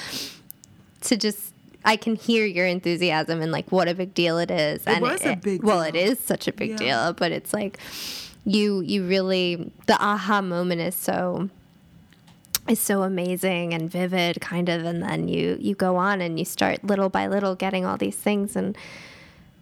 to 1.03 1.17
just 1.17 1.54
I 1.85 1.97
can 1.97 2.17
hear 2.17 2.45
your 2.47 2.67
enthusiasm 2.67 3.43
and 3.43 3.53
like 3.53 3.71
what 3.71 3.89
a 3.89 3.95
big 3.95 4.15
deal 4.15 4.39
it 4.39 4.51
is. 4.51 4.83
and 4.87 5.03
was 5.03 5.25
a 5.25 5.37
big 5.37 5.63
well, 5.63 5.83
it 5.83 5.95
is 5.95 6.19
such 6.19 6.49
a 6.49 6.53
big 6.53 6.71
Yeah. 6.71 6.77
deal, 6.77 7.13
but 7.13 7.31
it's 7.33 7.53
like 7.53 7.79
you 8.45 8.81
you 8.81 9.07
really 9.07 9.71
the 9.87 9.97
aha 10.03 10.41
moment 10.43 10.81
is 10.81 10.95
so 10.95 11.49
is 12.69 12.79
so 12.81 13.03
amazing 13.03 13.75
and 13.75 13.91
vivid 13.91 14.41
kind 14.41 14.69
of 14.71 14.85
and 14.85 15.03
then 15.03 15.29
you 15.29 15.57
you 15.61 15.75
go 15.75 15.97
on 15.97 16.21
and 16.23 16.39
you 16.39 16.45
start 16.45 16.83
little 16.85 17.09
by 17.11 17.27
little 17.27 17.55
getting 17.55 17.85
all 17.85 17.97
these 17.99 18.17
things 18.17 18.57
and 18.57 18.77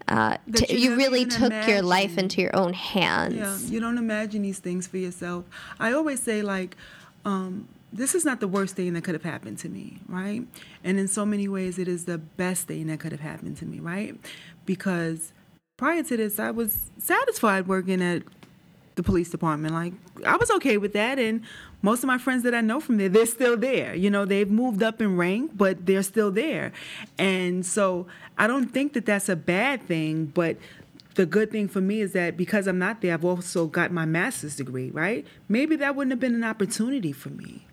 uh, 0.08 0.36
t- 0.54 0.72
you 0.76 0.90
you 0.90 0.96
really 0.96 1.24
took 1.24 1.52
your 1.68 1.80
life 1.82 2.18
into 2.18 2.40
your 2.40 2.54
own 2.54 2.72
hands 2.72 3.34
Yeah, 3.34 3.56
you 3.72 3.80
don't 3.80 3.98
imagine 3.98 4.42
these 4.42 4.58
things 4.58 4.86
for 4.86 4.98
yourself. 4.98 5.44
I 5.78 5.92
always 5.92 6.20
say, 6.20 6.42
like, 6.42 6.76
um, 7.24 7.68
this 7.92 8.14
is 8.14 8.24
not 8.24 8.40
the 8.40 8.48
worst 8.48 8.74
thing 8.74 8.94
that 8.94 9.04
could 9.04 9.14
have 9.14 9.22
happened 9.22 9.58
to 9.58 9.68
me, 9.68 9.98
right? 10.08 10.42
And 10.82 10.98
in 10.98 11.08
so 11.08 11.26
many 11.26 11.46
ways, 11.48 11.78
it 11.78 11.88
is 11.88 12.06
the 12.06 12.18
best 12.18 12.66
thing 12.66 12.86
that 12.86 13.00
could 13.00 13.12
have 13.12 13.20
happened 13.20 13.58
to 13.58 13.66
me, 13.66 13.80
right? 13.80 14.16
Because 14.64 15.32
prior 15.76 16.02
to 16.02 16.16
this, 16.16 16.38
I 16.38 16.50
was 16.50 16.90
satisfied 16.98 17.68
working 17.68 18.02
at 18.02 18.22
the 18.94 19.02
police 19.02 19.30
department. 19.30 19.74
Like, 19.74 19.92
I 20.26 20.36
was 20.36 20.50
okay 20.52 20.78
with 20.78 20.92
that. 20.94 21.18
And 21.18 21.42
most 21.82 22.02
of 22.02 22.06
my 22.06 22.18
friends 22.18 22.42
that 22.44 22.54
I 22.54 22.60
know 22.60 22.80
from 22.80 22.96
there, 22.96 23.08
they're 23.08 23.26
still 23.26 23.56
there. 23.56 23.94
You 23.94 24.10
know, 24.10 24.24
they've 24.24 24.50
moved 24.50 24.82
up 24.82 25.00
in 25.00 25.16
rank, 25.16 25.52
but 25.54 25.84
they're 25.84 26.02
still 26.02 26.30
there. 26.30 26.72
And 27.18 27.64
so 27.64 28.06
I 28.38 28.46
don't 28.46 28.68
think 28.68 28.94
that 28.94 29.06
that's 29.06 29.28
a 29.28 29.36
bad 29.36 29.82
thing, 29.82 30.26
but 30.26 30.56
the 31.14 31.26
good 31.26 31.50
thing 31.50 31.68
for 31.68 31.80
me 31.80 32.00
is 32.00 32.12
that 32.12 32.36
because 32.36 32.66
I'm 32.66 32.78
not 32.78 33.02
there, 33.02 33.12
I've 33.12 33.24
also 33.24 33.66
got 33.66 33.92
my 33.92 34.06
master's 34.06 34.56
degree, 34.56 34.90
right? 34.90 35.26
Maybe 35.48 35.76
that 35.76 35.94
wouldn't 35.94 36.12
have 36.12 36.20
been 36.20 36.34
an 36.34 36.44
opportunity 36.44 37.12
for 37.12 37.28
me. 37.28 37.66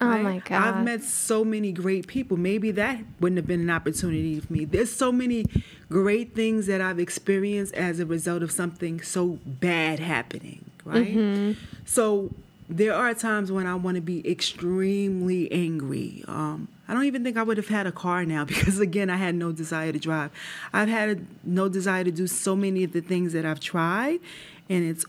Oh 0.00 0.06
right? 0.06 0.22
my 0.22 0.38
god 0.38 0.62
I've 0.62 0.84
met 0.84 1.02
so 1.02 1.44
many 1.44 1.72
great 1.72 2.06
people. 2.06 2.36
Maybe 2.36 2.70
that 2.72 3.00
wouldn't 3.20 3.36
have 3.36 3.46
been 3.46 3.60
an 3.60 3.70
opportunity 3.70 4.40
for 4.40 4.52
me. 4.52 4.64
There's 4.64 4.92
so 4.92 5.12
many 5.12 5.46
great 5.88 6.34
things 6.34 6.66
that 6.66 6.80
I've 6.80 6.98
experienced 6.98 7.74
as 7.74 8.00
a 8.00 8.06
result 8.06 8.42
of 8.42 8.50
something 8.50 9.00
so 9.02 9.38
bad 9.46 10.00
happening, 10.00 10.64
right? 10.84 11.14
Mm-hmm. 11.14 11.52
So 11.84 12.30
there 12.68 12.94
are 12.94 13.14
times 13.14 13.52
when 13.52 13.66
I 13.66 13.74
want 13.74 13.96
to 13.96 14.00
be 14.00 14.28
extremely 14.28 15.50
angry. 15.52 16.24
Um, 16.26 16.68
I 16.88 16.94
don't 16.94 17.04
even 17.04 17.24
think 17.24 17.36
I 17.36 17.42
would 17.42 17.56
have 17.56 17.68
had 17.68 17.86
a 17.86 17.92
car 17.92 18.24
now 18.24 18.44
because, 18.46 18.78
again, 18.78 19.10
I 19.10 19.16
had 19.16 19.34
no 19.34 19.52
desire 19.52 19.92
to 19.92 19.98
drive. 19.98 20.30
I've 20.72 20.88
had 20.88 21.08
a, 21.08 21.20
no 21.44 21.68
desire 21.68 22.04
to 22.04 22.10
do 22.10 22.26
so 22.26 22.56
many 22.56 22.84
of 22.84 22.92
the 22.92 23.00
things 23.00 23.32
that 23.32 23.44
I've 23.44 23.60
tried, 23.60 24.20
and 24.68 24.84
it's 24.84 25.04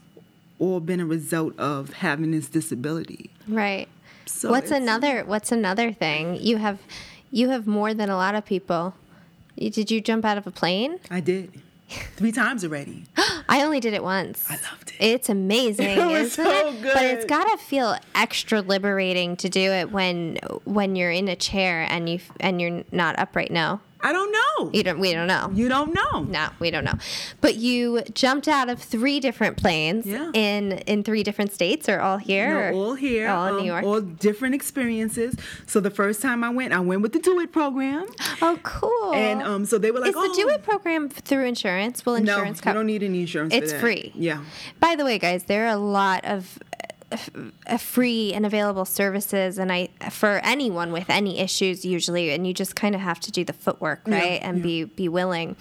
all 0.60 0.80
been 0.80 1.00
a 1.00 1.06
result 1.06 1.58
of 1.60 1.94
having 1.94 2.32
this 2.32 2.48
disability. 2.48 3.30
right 3.48 3.90
So 4.26 4.50
what's 4.50 4.72
another 4.72 5.24
what's 5.24 5.52
another 5.52 5.92
thing 5.94 6.36
you 6.42 6.58
have 6.58 6.80
you 7.32 7.50
have 7.50 7.68
more 7.68 7.94
than 7.94 8.10
a 8.10 8.16
lot 8.16 8.36
of 8.36 8.46
people 8.46 8.96
You- 9.56 9.70
did 9.70 9.92
you 9.92 10.02
jump 10.02 10.26
out 10.26 10.38
of 10.38 10.48
a 10.48 10.52
plane 10.52 11.00
I 11.12 11.20
did. 11.20 11.52
Three 12.18 12.32
times 12.32 12.64
already. 12.64 13.04
I 13.48 13.62
only 13.64 13.80
did 13.80 13.94
it 13.94 14.02
once. 14.04 14.50
I 14.50 14.54
loved 14.56 14.94
it. 15.00 15.06
It's 15.06 15.30
amazing, 15.30 15.90
It 16.00 16.06
was 16.06 16.34
so 16.34 16.44
it? 16.70 16.82
But 16.82 17.06
it's 17.06 17.26
gotta 17.26 17.58
feel 17.58 17.96
extra 18.16 18.62
liberating 18.62 19.36
to 19.38 19.50
do 19.50 19.72
it 19.72 19.92
when 19.92 20.38
when 20.64 20.96
you're 20.96 21.12
in 21.12 21.28
a 21.28 21.36
chair 21.36 21.86
and 21.88 22.10
you 22.10 22.20
and 22.40 22.60
you're 22.60 22.84
not 22.92 23.20
upright. 23.20 23.52
No, 23.52 23.82
I 24.06 24.12
don't 24.14 24.32
know. 24.32 24.70
you 24.72 24.84
don't. 24.84 25.00
We 25.00 25.14
don't 25.14 25.28
know. 25.28 25.50
You 25.54 25.68
don't 25.68 25.94
know. 25.94 26.22
No, 26.24 26.50
we 26.60 26.70
don't 26.70 26.84
know. 26.84 26.94
But 27.42 27.56
you 27.56 28.02
jumped 28.14 28.48
out 28.48 28.70
of 28.70 28.80
three 28.80 29.20
different 29.20 29.58
planes 29.58 30.06
Yeah. 30.06 30.30
in 30.34 30.74
in 30.92 31.04
three 31.04 31.24
different 31.24 31.52
states, 31.54 31.90
or 31.90 32.00
all 32.00 32.18
here, 32.18 32.72
No, 32.72 32.78
all 32.78 32.94
here. 32.94 33.28
all 33.30 33.48
in 33.48 33.54
um, 33.56 33.60
New 33.62 33.66
York. 33.66 33.84
All 33.84 34.02
different 34.02 34.54
experiences. 34.56 35.36
So 35.66 35.80
the 35.80 35.90
first 35.90 36.22
time 36.22 36.44
I 36.44 36.50
went, 36.50 36.72
I 36.74 36.80
went 36.80 37.02
with 37.02 37.14
the 37.14 37.20
Do 37.20 37.40
It 37.40 37.52
program. 37.52 38.06
oh, 38.42 38.60
cool. 38.64 39.14
And 39.14 39.42
um, 39.42 39.66
so 39.66 39.78
they 39.78 39.92
were 39.92 40.00
like, 40.00 40.10
is 40.10 40.16
the 40.16 40.22
oh, 40.22 40.36
Do 40.36 40.50
It 40.50 40.64
program 40.64 41.10
through 41.10 41.46
insurance? 41.46 42.06
Will 42.06 42.16
insurance? 42.16 42.38
No, 42.38 42.44
insurance 42.50 42.66
you 42.66 42.74
don't 42.74 42.86
need 42.86 43.04
any 43.04 43.22
insurance 43.22 43.54
for 43.56 43.64
It's 43.64 43.74
free. 43.74 44.12
Yeah. 44.16 44.44
By 44.80 44.96
the 44.96 45.04
way, 45.04 45.18
guys, 45.18 45.44
there 45.46 45.66
are 45.66 45.74
a 45.74 45.78
lot 45.78 46.24
of 46.26 46.60
free 47.78 48.34
and 48.34 48.46
available 48.46 48.86
services, 48.86 49.58
and 49.58 49.72
I 49.72 49.90
for 50.10 50.40
anyone 50.44 50.92
with 50.92 51.10
any 51.10 51.40
issues 51.40 51.86
usually, 51.86 52.32
and 52.32 52.46
you 52.46 52.54
just 52.54 52.76
kind 52.76 52.96
of 52.96 53.02
have 53.02 53.20
to 53.22 53.32
do 53.32 53.44
the 53.44 53.54
footwork, 53.54 54.02
Yeah, 54.08 54.20
right, 54.20 54.40
and 54.42 54.58
yeah. 54.58 54.64
be 54.64 54.84
be 54.86 55.10
willing. 55.10 55.56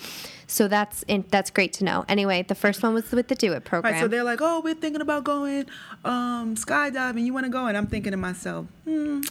So 0.46 0.68
that's 0.68 1.02
in, 1.08 1.24
that's 1.30 1.50
great 1.50 1.72
to 1.74 1.84
know. 1.84 2.04
Anyway, 2.08 2.42
the 2.42 2.54
first 2.54 2.82
one 2.82 2.94
was 2.94 3.10
with 3.10 3.28
the 3.28 3.34
Do 3.34 3.52
It 3.54 3.64
program. 3.64 3.94
Right, 3.94 4.00
so 4.00 4.08
they're 4.08 4.24
like, 4.24 4.40
oh, 4.42 4.60
we're 4.60 4.74
thinking 4.74 5.00
about 5.00 5.24
going 5.24 5.66
um, 6.04 6.54
skydiving. 6.54 7.24
You 7.24 7.32
want 7.32 7.46
to 7.46 7.50
go? 7.50 7.66
And 7.66 7.76
I'm 7.76 7.86
thinking 7.86 8.10
to 8.12 8.18
myself, 8.18 8.66
hmm, 8.84 9.22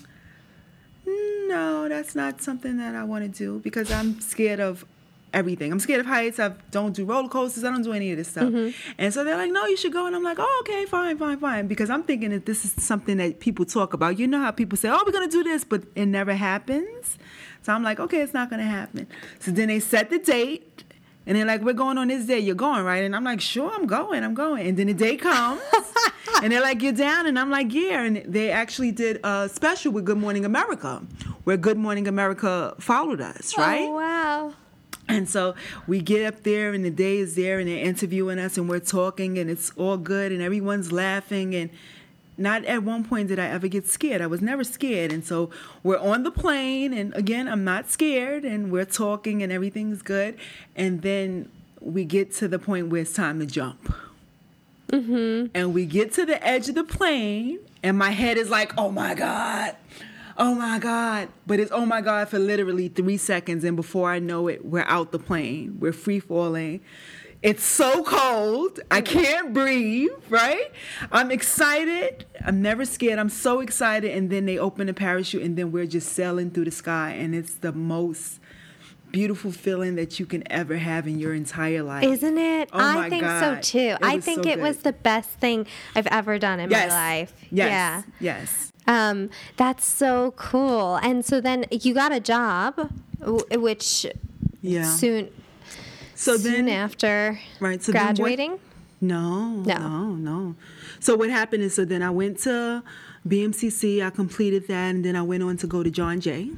no, 1.06 1.88
that's 1.90 2.16
not 2.16 2.42
something 2.42 2.78
that 2.78 2.96
I 2.96 3.04
want 3.04 3.24
to 3.26 3.30
do 3.30 3.60
because 3.60 3.92
I'm 3.92 4.20
scared 4.22 4.60
of 4.60 4.86
everything. 5.34 5.72
I'm 5.72 5.80
scared 5.80 6.00
of 6.00 6.06
heights. 6.06 6.40
I 6.40 6.54
don't 6.72 6.96
do 6.96 7.06
roller 7.06 7.28
coasters. 7.28 7.64
I 7.64 7.72
don't 7.72 7.82
do 7.82 7.92
any 7.92 8.12
of 8.12 8.18
this 8.18 8.30
stuff. 8.30 8.46
Mm-hmm. 8.46 8.94
And 8.98 9.14
so 9.14 9.24
they're 9.24 9.38
like, 9.38 9.52
no, 9.52 9.66
you 9.66 9.76
should 9.76 9.92
go. 9.92 10.06
And 10.06 10.16
I'm 10.16 10.24
like, 10.24 10.38
oh, 10.40 10.64
okay, 10.64 10.86
fine, 10.86 11.18
fine, 11.18 11.40
fine. 11.40 11.68
Because 11.68 11.90
I'm 11.90 12.04
thinking 12.04 12.30
that 12.30 12.46
this 12.46 12.64
is 12.64 12.72
something 12.84 13.18
that 13.18 13.40
people 13.40 13.66
talk 13.66 13.94
about. 13.94 14.20
You 14.20 14.28
know 14.28 14.40
how 14.40 14.52
people 14.52 14.78
say, 14.78 14.90
oh, 14.90 15.04
we're 15.06 15.12
going 15.12 15.30
to 15.30 15.32
do 15.32 15.44
this, 15.44 15.64
but 15.64 15.84
it 15.96 16.06
never 16.06 16.34
happens. 16.36 17.18
So 17.64 17.74
I'm 17.74 17.84
like, 17.84 18.00
okay, 18.00 18.22
it's 18.22 18.34
not 18.34 18.50
going 18.50 18.60
to 18.60 18.68
happen. 18.68 19.08
So 19.40 19.52
then 19.52 19.68
they 19.68 19.80
set 19.80 20.10
the 20.10 20.20
date. 20.20 20.84
And 21.26 21.38
they're 21.38 21.46
like, 21.46 21.62
we're 21.62 21.72
going 21.74 21.98
on 21.98 22.10
this 22.10 22.26
day. 22.26 22.40
You're 22.40 22.54
going, 22.54 22.84
right? 22.84 23.02
And 23.02 23.16
I'm 23.16 23.24
like, 23.24 23.40
sure, 23.40 23.72
I'm 23.74 23.88
going. 23.88 24.26
I'm 24.26 24.34
going. 24.34 24.68
And 24.68 24.78
then 24.78 24.88
the 24.88 24.94
day 24.94 25.16
comes. 25.16 25.62
and 26.44 26.52
they're 26.52 26.62
like, 26.62 26.82
you're 26.82 26.92
down. 26.92 27.28
And 27.28 27.40
I'm 27.40 27.50
like, 27.50 27.74
yeah. 27.74 28.04
And 28.04 28.18
they 28.26 28.52
actually 28.52 28.92
did 28.92 29.22
a 29.24 29.48
special 29.48 29.94
with 29.94 30.04
Good 30.04 30.18
Morning 30.18 30.44
America, 30.44 31.02
where 31.46 31.56
Good 31.56 31.78
Morning 31.78 32.10
America 32.10 32.76
followed 32.78 33.22
us, 33.22 33.58
right? 33.58 33.84
Oh 33.84 33.94
wow. 33.94 34.54
And 35.10 35.28
so 35.28 35.54
we 35.86 36.02
get 36.02 36.26
up 36.26 36.44
there, 36.44 36.74
and 36.74 36.86
the 36.86 36.90
day 36.90 37.18
is 37.18 37.36
there, 37.36 37.60
and 37.60 37.68
they're 37.68 37.84
interviewing 37.84 38.40
us, 38.40 38.58
and 38.58 38.70
we're 38.70 38.80
talking, 38.80 39.38
and 39.38 39.50
it's 39.50 39.72
all 39.76 39.98
good, 39.98 40.32
and 40.32 40.42
everyone's 40.42 40.92
laughing. 40.92 41.54
And 41.54 41.70
not 42.38 42.64
at 42.66 42.84
one 42.84 43.04
point 43.04 43.28
did 43.28 43.38
I 43.38 43.48
ever 43.48 43.68
get 43.68 43.86
scared. 43.86 44.22
I 44.22 44.28
was 44.28 44.42
never 44.42 44.64
scared. 44.64 45.12
And 45.12 45.24
so 45.26 45.50
we're 45.84 46.00
on 46.00 46.24
the 46.24 46.32
plane, 46.32 46.94
and 46.94 47.14
again, 47.16 47.48
I'm 47.48 47.64
not 47.64 47.92
scared, 47.92 48.46
and 48.46 48.72
we're 48.72 48.86
talking, 48.86 49.44
and 49.44 49.52
everything's 49.52 50.02
good. 50.02 50.38
And 50.76 51.02
then 51.02 51.50
we 51.82 52.06
get 52.06 52.34
to 52.36 52.48
the 52.48 52.58
point 52.58 52.88
where 52.88 53.02
it's 53.02 53.14
time 53.14 53.40
to 53.40 53.46
jump. 53.46 53.94
Mm-hmm. 54.90 55.48
And 55.54 55.74
we 55.74 55.86
get 55.86 56.14
to 56.14 56.26
the 56.26 56.42
edge 56.46 56.70
of 56.70 56.76
the 56.76 56.84
plane, 56.84 57.60
and 57.84 57.98
my 57.98 58.12
head 58.12 58.38
is 58.38 58.50
like, 58.50 58.74
oh 58.78 58.90
my 58.90 59.16
God. 59.16 59.76
Oh 60.38 60.56
my 60.56 60.80
God. 60.80 61.30
But 61.46 61.60
it's 61.60 61.72
oh 61.72 61.86
my 61.86 62.02
God 62.02 62.30
for 62.30 62.40
literally 62.40 62.88
three 62.88 63.18
seconds. 63.18 63.64
And 63.64 63.76
before 63.76 64.12
I 64.12 64.20
know 64.20 64.48
it, 64.48 64.66
we're 64.66 64.86
out 64.88 65.12
the 65.12 65.20
plane. 65.20 65.78
We're 65.80 65.94
free 65.94 66.20
falling. 66.20 66.82
It's 67.42 67.64
so 67.66 68.04
cold. 68.04 68.80
I 68.90 69.02
can't 69.02 69.54
breathe, 69.54 70.12
right? 70.30 70.72
I'm 71.12 71.30
excited. 71.30 72.26
I'm 72.46 72.62
never 72.62 72.86
scared. 72.86 73.20
I'm 73.20 73.28
so 73.30 73.60
excited. 73.60 74.12
And 74.16 74.30
then 74.30 74.46
they 74.46 74.58
open 74.58 74.88
the 74.88 74.94
parachute, 74.94 75.44
and 75.44 75.58
then 75.58 75.72
we're 75.74 75.86
just 75.86 76.14
sailing 76.14 76.52
through 76.52 76.66
the 76.66 76.72
sky. 76.72 77.12
And 77.12 77.36
it's 77.36 77.56
the 77.56 77.74
most 77.74 78.40
beautiful 79.12 79.52
feeling 79.52 79.96
that 79.96 80.20
you 80.20 80.26
can 80.26 80.50
ever 80.52 80.78
have 80.78 81.06
in 81.06 81.20
your 81.20 81.34
entire 81.34 81.84
life. 81.84 82.04
Isn't 82.06 82.38
it? 82.38 82.70
Oh 82.74 82.80
I 83.00 83.10
think 83.10 83.24
God. 83.24 83.64
so 83.64 83.72
too. 83.80 83.80
It 83.80 83.98
I 84.02 84.20
think 84.20 84.46
so 84.46 84.50
it 84.50 84.60
was 84.60 84.78
the 84.78 84.94
best 84.94 85.30
thing 85.30 85.68
I've 85.96 86.08
ever 86.08 86.40
done 86.40 86.60
in 86.60 86.72
Yes. 86.72 86.90
my 86.90 86.96
life. 86.96 87.34
Yes. 87.52 87.70
Yeah. 88.22 88.38
Yes. 88.40 88.73
Um, 88.88 89.30
that's 89.58 89.86
so 89.86 90.32
cool. 90.36 90.98
And 90.98 91.24
so 91.26 91.40
then 91.40 91.66
you 91.72 91.94
got 91.94 92.12
a 92.12 92.20
job, 92.20 92.92
which 93.52 94.06
Yeah. 94.62 94.84
soon 94.84 95.30
so 96.16 96.38
soon 96.38 96.66
then, 96.66 96.70
after 96.76 97.40
right. 97.60 97.82
So 97.84 97.92
then 97.92 98.02
what- 98.08 98.16
graduating. 98.16 98.60
No, 99.02 99.48
No. 99.50 99.78
no, 99.78 100.16
no, 100.16 100.56
So 101.02 101.18
what 101.18 101.30
happened 101.30 101.64
is, 101.64 101.74
so 101.76 101.84
then 101.84 102.02
I 102.02 102.10
went 102.10 102.40
to 102.44 102.84
BMCC. 103.28 104.02
I 104.02 104.10
completed 104.10 104.68
that, 104.70 104.96
and 104.96 105.04
then 105.04 105.18
I 105.18 105.22
went 105.22 105.44
on 105.44 105.58
to 105.58 105.68
go 105.68 105.84
to 105.84 105.92
John 105.92 106.22
Jay. 106.22 106.52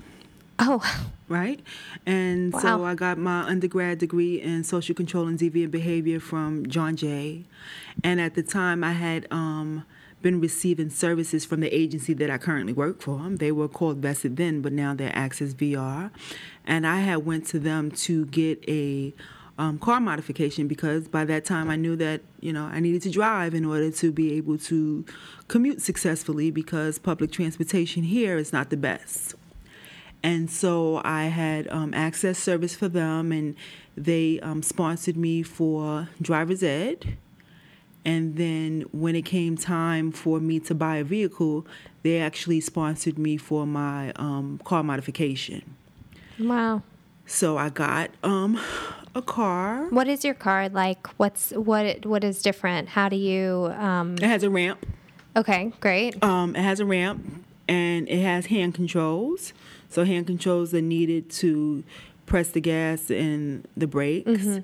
oh, 0.60 0.80
right? 1.28 1.60
And 2.06 2.54
so 2.56 2.86
I 2.86 2.94
got 2.94 3.18
my 3.18 3.42
undergrad 3.42 3.98
degree 3.98 4.40
in 4.42 4.64
social 4.64 4.94
control 4.96 5.28
and 5.28 5.40
deviant 5.40 5.72
behavior 5.72 6.20
from 6.20 6.68
John 6.68 6.96
Jay. 6.96 7.46
And 8.04 8.22
at 8.22 8.36
the 8.36 8.44
time, 8.44 8.84
I 8.84 8.92
had 8.92 9.26
um, 9.32 9.84
been 10.26 10.42
receiving 10.42 10.90
services 10.90 11.46
from 11.46 11.60
the 11.60 11.72
agency 11.72 12.12
that 12.12 12.32
I 12.32 12.40
currently 12.40 12.74
work 12.74 13.00
for. 13.00 13.22
They 13.30 13.52
were 13.52 13.68
called 13.68 14.02
VESID 14.02 14.38
then, 14.38 14.64
but 14.64 14.74
now 14.74 14.96
they're 14.96 15.16
Access 15.16 15.54
VR. 15.54 16.10
And 16.66 16.88
I 16.88 17.02
had 17.02 17.28
went 17.28 17.46
to 17.50 17.60
them 17.60 17.92
to 17.92 18.26
get 18.26 18.68
a 18.68 19.14
um, 19.60 19.78
car 19.78 20.00
modification 20.00 20.68
because 20.68 21.08
by 21.08 21.26
that 21.26 21.46
time 21.46 21.70
I 21.70 21.76
knew 21.76 21.96
that 21.98 22.22
you 22.40 22.52
know 22.52 22.64
I 22.64 22.80
needed 22.80 23.04
to 23.04 23.12
drive 23.12 23.54
in 23.54 23.66
order 23.66 23.92
to 23.92 24.12
be 24.12 24.34
able 24.34 24.58
to 24.58 25.06
commute 25.48 25.84
successfully 25.84 26.50
because 26.50 26.98
public 26.98 27.32
transportation 27.32 28.02
here 28.02 28.36
is 28.36 28.52
not 28.52 28.72
the 28.72 28.78
best. 28.78 29.36
And 30.24 30.50
so 30.50 31.02
I 31.06 31.26
had 31.26 31.68
um, 31.68 31.94
access 31.94 32.40
service 32.40 32.76
for 32.76 32.88
them, 32.88 33.32
and 33.32 33.56
they 33.96 34.40
um, 34.40 34.64
sponsored 34.64 35.18
me 35.18 35.44
for 35.44 36.10
driver's 36.20 36.64
ed. 36.64 37.20
And 38.06 38.36
then 38.38 38.86
when 38.92 39.16
it 39.16 39.24
came 39.26 39.58
time 39.58 40.12
for 40.12 40.40
me 40.40 40.60
to 40.62 40.76
buy 40.76 40.98
a 40.98 41.04
vehicle, 41.04 41.66
they 42.04 42.20
actually 42.20 42.62
sponsored 42.62 43.18
me 43.18 43.36
for 43.38 43.66
my 43.66 44.12
um, 44.16 44.60
car 44.64 44.84
modification. 44.84 45.76
wow. 46.40 46.84
So 47.28 47.58
I 47.58 47.70
got 47.70 48.12
um, 48.24 48.60
a 49.16 49.22
car. 49.24 49.88
What 49.90 50.08
is 50.08 50.24
your 50.24 50.36
car 50.36 50.70
like? 50.70 51.08
What's 51.18 51.50
what? 51.54 52.06
What 52.06 52.24
is 52.24 52.44
different? 52.44 52.90
How 52.90 53.10
do 53.10 53.16
you? 53.16 53.74
Um, 53.80 54.14
It 54.14 54.22
has 54.30 54.44
a 54.44 54.50
ramp. 54.52 54.86
okay, 55.36 55.74
great. 55.80 56.24
Um, 56.24 56.56
it 56.56 56.62
has 56.62 56.80
a 56.80 56.86
ramp 56.86 57.44
and 57.68 58.08
it 58.08 58.22
has 58.22 58.46
hand 58.46 58.76
controls. 58.76 59.54
So 59.90 60.06
hand 60.06 60.28
controls 60.28 60.72
are 60.76 60.82
needed 60.82 61.32
to 61.42 61.84
press 62.28 62.50
the 62.50 62.62
gas 62.62 63.10
and 63.10 63.68
the 63.76 63.88
brakes. 63.88 64.60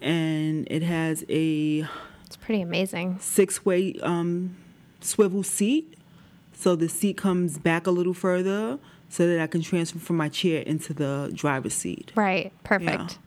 And 0.00 0.66
it 0.70 0.82
has 0.82 1.22
a 1.28 1.86
It's 2.30 2.36
pretty 2.36 2.62
amazing. 2.62 3.18
six-way 3.18 3.96
um, 4.04 4.54
swivel 5.00 5.42
seat. 5.42 5.94
So 6.52 6.76
the 6.76 6.88
seat 6.88 7.16
comes 7.16 7.58
back 7.58 7.88
a 7.88 7.90
little 7.90 8.14
further 8.14 8.78
so 9.08 9.26
that 9.26 9.40
I 9.40 9.48
can 9.48 9.62
transfer 9.62 9.98
from 9.98 10.16
my 10.16 10.28
chair 10.28 10.62
into 10.62 10.94
the 10.94 11.32
driver's 11.34 11.74
seat. 11.74 12.12
Right. 12.14 12.44
Yeah. 12.44 12.50
Perfect. 12.62 13.18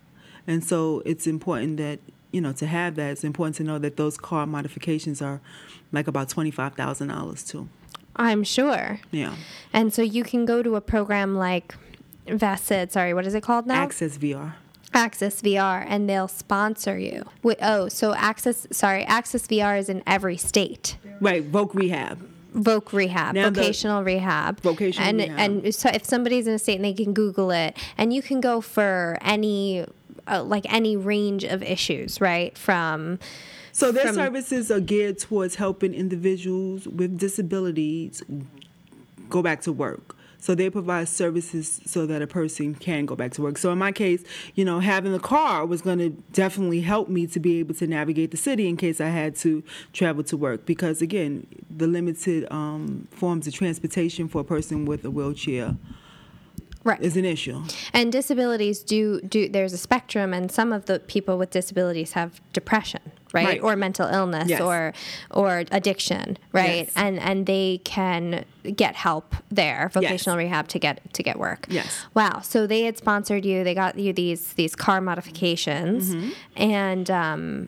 And 0.47 0.63
so 0.63 1.03
it's 1.05 1.27
important 1.27 1.75
that, 1.77 1.99
you 2.31 2.39
know, 2.39 2.53
to 2.53 2.65
have 2.65 2.95
that, 2.95 3.11
it's 3.11 3.25
important 3.25 3.57
to 3.57 3.63
know 3.65 3.77
that 3.77 3.97
those 3.97 4.17
car 4.17 4.47
modifications 4.47 5.21
are 5.21 5.41
like 5.91 6.07
about 6.07 6.29
$25,000 6.29 7.45
too. 7.45 7.67
I'm 8.15 8.45
sure. 8.45 9.01
Yeah. 9.11 9.35
And 9.73 9.93
so 9.93 10.01
you 10.01 10.23
can 10.23 10.45
go 10.45 10.63
to 10.63 10.77
a 10.77 10.81
program 10.81 11.35
like 11.35 11.75
VESID. 12.27 12.93
Sorry, 12.93 13.13
what 13.13 13.25
is 13.25 13.33
it 13.35 13.43
called 13.43 13.67
now? 13.67 13.81
Access 13.83 14.17
VR. 14.17 14.53
Access 14.93 15.41
VR, 15.41 15.85
and 15.87 16.09
they'll 16.09 16.27
sponsor 16.27 16.97
you. 16.97 17.23
Wait, 17.41 17.57
oh, 17.61 17.87
so 17.89 18.13
Access. 18.13 18.67
Sorry, 18.71 19.03
Access 19.05 19.47
VR 19.47 19.77
is 19.79 19.89
in 19.89 20.03
every 20.05 20.37
state. 20.37 20.97
Right, 21.19 21.49
Voc 21.51 21.73
Rehab. 21.73 22.29
Voc 22.53 22.93
rehab, 22.93 23.33
Now 23.33 23.49
the- 23.49 23.61
vocational 23.61 24.03
rehab, 24.03 24.59
Vocational 24.61 25.09
and 25.09 25.17
rehab. 25.17 25.39
and 25.39 25.73
so 25.73 25.89
if 25.91 26.05
somebody's 26.05 26.45
in 26.45 26.53
a 26.53 26.59
state 26.59 26.75
and 26.75 26.85
they 26.85 26.93
can 26.93 27.11
Google 27.11 27.49
it, 27.49 27.75
and 27.97 28.13
you 28.13 28.21
can 28.21 28.41
go 28.41 28.61
for 28.61 29.17
any 29.21 29.85
uh, 30.27 30.43
like 30.43 30.71
any 30.71 30.95
range 30.95 31.43
of 31.43 31.63
issues, 31.63 32.21
right? 32.21 32.55
From 32.55 33.17
So 33.71 33.91
their 33.91 34.05
From- 34.05 34.15
services 34.15 34.69
are 34.69 34.79
geared 34.79 35.17
towards 35.17 35.55
helping 35.55 35.95
individuals 35.95 36.87
with 36.87 37.17
disabilities 37.17 38.21
go 39.29 39.41
back 39.41 39.61
to 39.61 39.71
work. 39.71 40.15
So 40.43 40.55
they 40.55 40.69
provide 40.69 41.07
services 41.07 41.79
so 41.85 42.05
that 42.05 42.21
a 42.21 42.27
person 42.27 42.75
can 42.75 43.05
go 43.05 43.15
back 43.15 43.31
to 43.35 43.41
work. 43.41 43.57
So 43.57 43.71
in 43.71 43.77
my 43.77 43.93
case, 43.93 44.25
you 44.55 44.65
know, 44.65 44.81
having 44.81 45.13
the 45.13 45.19
car 45.19 45.65
was 45.65 45.81
going 45.81 45.99
to 45.99 46.09
definitely 46.33 46.81
help 46.81 47.07
me 47.07 47.27
to 47.27 47.39
be 47.39 47.59
able 47.59 47.75
to 47.75 47.87
navigate 47.87 48.31
the 48.31 48.35
city 48.35 48.67
in 48.67 48.75
case 48.75 48.99
I 48.99 49.07
had 49.07 49.37
to 49.37 49.63
travel 49.93 50.21
to 50.25 50.35
work. 50.35 50.65
Because 50.65 51.01
again, 51.01 51.47
the 51.69 51.87
limited 51.87 52.51
um, 52.51 53.07
forms 53.11 53.47
of 53.47 53.53
transportation 53.53 54.27
for 54.27 54.41
a 54.41 54.43
person 54.43 54.83
with 54.83 55.05
a 55.05 55.09
wheelchair 55.09 55.77
right, 56.83 57.01
is 57.01 57.15
an 57.17 57.25
issue. 57.25 57.63
and 57.93 58.11
disabilities 58.11 58.79
do 58.83 59.21
do. 59.21 59.47
There's 59.49 59.73
a 59.73 59.77
spectrum, 59.77 60.33
and 60.33 60.51
some 60.51 60.71
of 60.73 60.85
the 60.85 60.99
people 60.99 61.37
with 61.37 61.49
disabilities 61.51 62.13
have 62.13 62.41
depression, 62.53 63.01
right, 63.33 63.45
Right. 63.45 63.61
or 63.63 63.75
mental 63.75 64.07
illness, 64.07 64.49
Yes. 64.49 64.61
or 64.61 64.93
or 65.31 65.63
addiction, 65.71 66.37
right, 66.51 66.85
Yes. 66.85 66.91
and 66.95 67.19
and 67.19 67.45
they 67.45 67.81
can 67.83 68.45
get 68.75 68.95
help 68.95 69.35
there, 69.51 69.89
vocational 69.93 70.37
rehab 70.37 70.67
to 70.69 70.79
get 70.79 71.13
to 71.13 71.23
get 71.23 71.37
work. 71.39 71.65
Yes. 71.69 72.05
Wow. 72.13 72.39
So 72.41 72.67
they 72.67 72.83
had 72.83 72.97
sponsored 72.97 73.45
you. 73.45 73.63
They 73.63 73.73
got 73.75 73.97
you 73.97 74.13
these 74.13 74.53
these 74.53 74.75
car 74.75 75.01
modifications, 75.01 76.13
Mm-hmm. 76.13 76.29
and 76.57 77.11
um, 77.11 77.67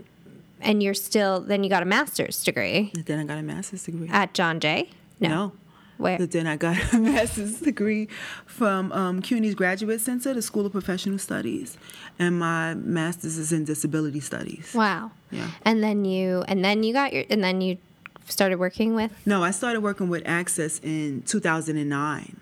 and 0.61 0.81
you're 0.81 0.93
still. 0.93 1.41
Then 1.41 1.63
you 1.63 1.69
got 1.69 1.83
a 1.83 1.85
master's 1.85 2.43
degree 2.43 2.91
And 2.95 3.05
then 3.05 3.19
I 3.19 3.23
got 3.23 3.37
a 3.37 3.43
master's 3.43 3.83
degree. 3.83 4.09
at 4.09 4.33
John 4.33 4.59
Jay. 4.59 4.89
No. 5.19 5.51
Where? 5.97 6.17
But 6.17 6.31
then 6.31 6.47
I 6.47 6.57
got 6.57 6.77
a 6.93 6.97
master's 6.97 7.59
degree 7.59 8.07
from 8.45 8.91
um, 8.91 9.21
CUNY's 9.21 9.55
Graduate 9.55 10.01
Center, 10.01 10.33
the 10.33 10.41
School 10.41 10.65
of 10.65 10.71
Professional 10.71 11.17
Studies, 11.17 11.77
and 12.19 12.39
my 12.39 12.73
master's 12.73 13.37
is 13.37 13.51
in 13.51 13.65
disability 13.65 14.19
studies. 14.19 14.73
Wow. 14.73 15.11
Yeah. 15.31 15.49
And 15.63 15.83
then 15.83 16.05
you 16.05 16.43
and 16.47 16.63
then 16.63 16.83
you 16.83 16.93
got 16.93 17.13
your 17.13 17.25
and 17.29 17.43
then 17.43 17.61
you 17.61 17.77
started 18.25 18.59
working 18.59 18.95
with. 18.95 19.11
No, 19.25 19.43
I 19.43 19.51
started 19.51 19.81
working 19.81 20.09
with 20.09 20.23
Access 20.25 20.79
in 20.79 21.21
2009. 21.23 22.39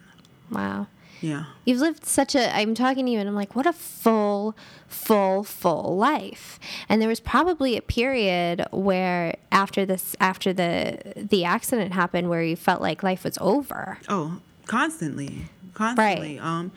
Wow. 0.51 0.88
Yeah. 1.24 1.45
You've 1.63 1.80
lived 1.80 2.05
such 2.05 2.36
a. 2.36 2.53
I'm 2.53 2.76
talking 2.76 3.05
to 3.05 3.11
you, 3.11 3.17
and 3.17 3.30
I'm 3.30 3.36
like, 3.36 3.55
what 3.55 3.65
a 3.65 3.71
full, 3.71 4.55
full, 4.89 5.45
full 5.45 5.95
life. 5.95 6.59
And 6.89 7.01
there 7.01 7.07
was 7.07 7.21
probably 7.21 7.78
a 7.78 7.82
period 7.82 8.65
where 8.71 9.38
after 9.49 9.86
this, 9.86 10.17
after 10.19 10.51
the 10.51 10.99
the 11.15 11.45
accident 11.45 11.93
happened, 11.93 12.30
where 12.30 12.43
you 12.43 12.57
felt 12.57 12.82
like 12.82 13.03
life 13.03 13.24
was 13.24 13.38
over. 13.39 13.99
Oh, 14.09 14.41
constantly, 14.67 15.45
constantly. 15.74 16.39
Um, 16.39 16.74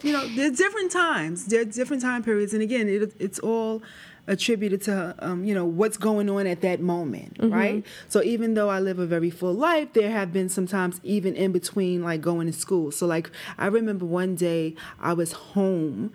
you 0.00 0.12
know, 0.12 0.28
there's 0.28 0.56
different 0.56 0.92
times. 0.92 1.46
There's 1.46 1.74
different 1.74 2.02
time 2.02 2.22
periods, 2.22 2.54
and 2.54 2.62
again, 2.62 2.88
it, 2.88 3.14
it's 3.18 3.40
all 3.40 3.82
attributed 4.28 4.82
to 4.82 5.14
um, 5.20 5.44
you 5.44 5.54
know 5.54 5.64
what's 5.64 5.96
going 5.96 6.28
on 6.28 6.46
at 6.46 6.60
that 6.62 6.80
moment, 6.80 7.36
right? 7.40 7.84
So 8.08 8.22
even 8.22 8.54
though 8.54 8.68
I 8.68 8.80
live 8.80 8.98
a 8.98 9.06
very 9.06 9.30
full 9.30 9.54
life, 9.54 9.92
there 9.92 10.10
have 10.10 10.32
been 10.32 10.48
sometimes 10.48 11.00
even 11.04 11.34
in 11.36 11.52
between, 11.52 12.02
like 12.02 12.20
going 12.20 12.46
to 12.46 12.52
school. 12.52 12.90
So 12.90 13.06
like 13.06 13.30
I 13.58 13.66
remember 13.66 14.04
one 14.04 14.34
day 14.34 14.74
I 15.00 15.12
was 15.12 15.32
home 15.32 16.12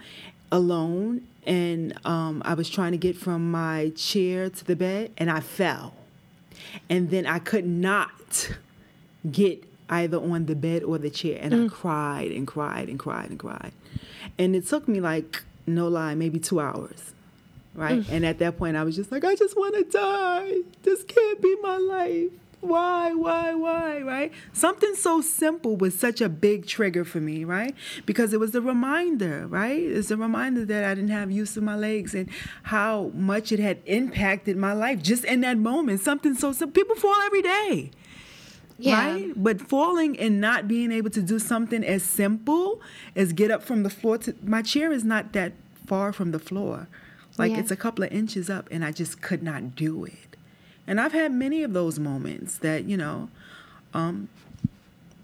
alone, 0.52 1.28
and 1.46 1.94
um, 2.06 2.42
I 2.46 2.54
was 2.54 2.70
trying 2.70 2.92
to 2.92 2.98
get 2.98 3.16
from 3.16 3.50
my 3.52 3.92
chair 3.96 4.50
to 4.50 4.66
the 4.66 4.76
bed, 4.76 5.12
and 5.18 5.32
I 5.32 5.40
fell, 5.40 5.94
and 6.90 7.10
then 7.10 7.26
I 7.26 7.40
could 7.40 7.66
not 7.66 8.52
get 9.32 9.64
either 9.90 10.18
on 10.18 10.46
the 10.46 10.56
bed 10.56 10.84
or 10.84 10.98
the 10.98 11.10
chair 11.10 11.38
and 11.42 11.54
I 11.54 11.68
cried 11.68 12.32
and 12.32 12.48
cried 12.48 12.88
and 12.88 12.98
cried 12.98 13.30
and 13.30 13.38
cried. 13.38 13.74
And 14.40 14.56
it 14.56 14.66
took 14.66 14.88
me 14.88 15.02
like 15.02 15.44
no 15.68 15.90
lie, 15.90 16.16
maybe 16.16 16.40
2 16.40 16.60
hours. 16.60 17.14
Right? 17.74 18.02
Mm. 18.02 18.12
And 18.12 18.26
at 18.26 18.40
that 18.40 18.58
point 18.58 18.76
I 18.78 18.84
was 18.84 18.96
just 18.96 19.12
like 19.12 19.24
I 19.24 19.36
just 19.36 19.56
want 19.56 19.76
to 19.76 19.84
die. 19.86 20.58
This 20.84 21.04
can't 21.04 21.42
be 21.42 21.56
my 21.62 21.78
life. 21.78 22.32
Why, 22.60 23.12
why, 23.16 23.56
why, 23.56 24.02
right? 24.02 24.32
Something 24.54 24.94
so 24.94 25.20
simple 25.22 25.76
was 25.78 25.98
such 25.98 26.22
a 26.22 26.30
big 26.30 26.68
trigger 26.68 27.04
for 27.04 27.20
me, 27.20 27.44
right? 27.44 27.74
Because 28.06 28.34
it 28.34 28.40
was 28.40 28.54
a 28.54 28.62
reminder, 28.62 29.48
right? 29.48 29.82
It's 29.82 30.12
a 30.12 30.18
reminder 30.18 30.64
that 30.66 30.84
I 30.84 30.94
didn't 30.94 31.10
have 31.10 31.32
use 31.32 31.58
of 31.58 31.64
my 31.64 31.76
legs 31.76 32.14
and 32.14 32.30
how 32.64 33.10
much 33.16 33.52
it 33.52 33.58
had 33.58 33.80
impacted 33.88 34.58
my 34.58 34.74
life 34.74 35.02
just 35.02 35.26
in 35.26 35.42
that 35.42 35.58
moment. 35.58 36.02
Something 36.02 36.36
so 36.36 36.52
simple. 36.52 36.80
People 36.80 36.96
fall 36.96 37.16
every 37.26 37.42
day 37.42 37.90
Yeah. 38.78 39.06
right? 39.08 39.32
But 39.36 39.62
falling 39.68 40.20
and 40.20 40.40
not 40.40 40.68
being 40.68 40.92
able 40.92 41.10
to 41.12 41.22
do 41.24 41.40
something 41.40 41.84
as 41.84 42.04
simple 42.04 42.80
as 43.16 43.34
get 43.34 43.50
up 43.50 43.64
from 43.64 43.82
the 43.82 43.90
floor 43.90 44.20
to 44.20 44.36
my 44.44 44.62
chair 44.62 44.92
is 44.92 45.04
not 45.04 45.34
that 45.34 45.54
far 45.88 46.14
from 46.14 46.30
the 46.30 46.40
floor. 46.40 46.88
Like 47.42 47.52
Yeah. 47.54 47.60
it's 47.60 47.72
a 47.72 47.76
couple 47.76 48.04
of 48.04 48.12
inches 48.12 48.50
up 48.50 48.68
and 48.72 48.86
I 48.86 48.92
just 48.92 49.22
could 49.22 49.42
not 49.42 49.76
do 49.76 50.06
it. 50.06 50.36
And 50.86 51.02
I've 51.02 51.12
had 51.14 51.32
many 51.34 51.64
of 51.64 51.74
those 51.74 51.98
moments 51.98 52.58
that, 52.60 52.86
you 52.86 52.98
know, 52.98 53.30
um, 53.96 54.30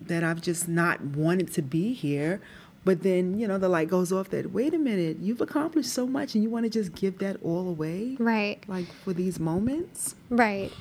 that 0.01 0.23
I've 0.23 0.41
just 0.41 0.67
not 0.67 1.01
wanted 1.01 1.53
to 1.53 1.61
be 1.61 1.93
here. 1.93 2.41
But 2.83 3.03
then, 3.03 3.37
you 3.39 3.47
know, 3.47 3.57
the 3.57 3.69
light 3.69 3.89
goes 3.89 4.11
off 4.11 4.29
that, 4.29 4.51
wait 4.51 4.73
a 4.73 4.77
minute, 4.77 5.17
you've 5.21 5.41
accomplished 5.41 5.91
so 5.93 6.07
much 6.07 6.33
and 6.35 6.43
you 6.43 6.49
want 6.49 6.63
to 6.65 6.69
just 6.69 6.95
give 6.95 7.19
that 7.19 7.37
all 7.43 7.67
away? 7.67 8.15
Right. 8.17 8.63
Like 8.67 8.87
for 9.03 9.13
these 9.13 9.39
moments? 9.39 10.15
Right. 10.29 10.71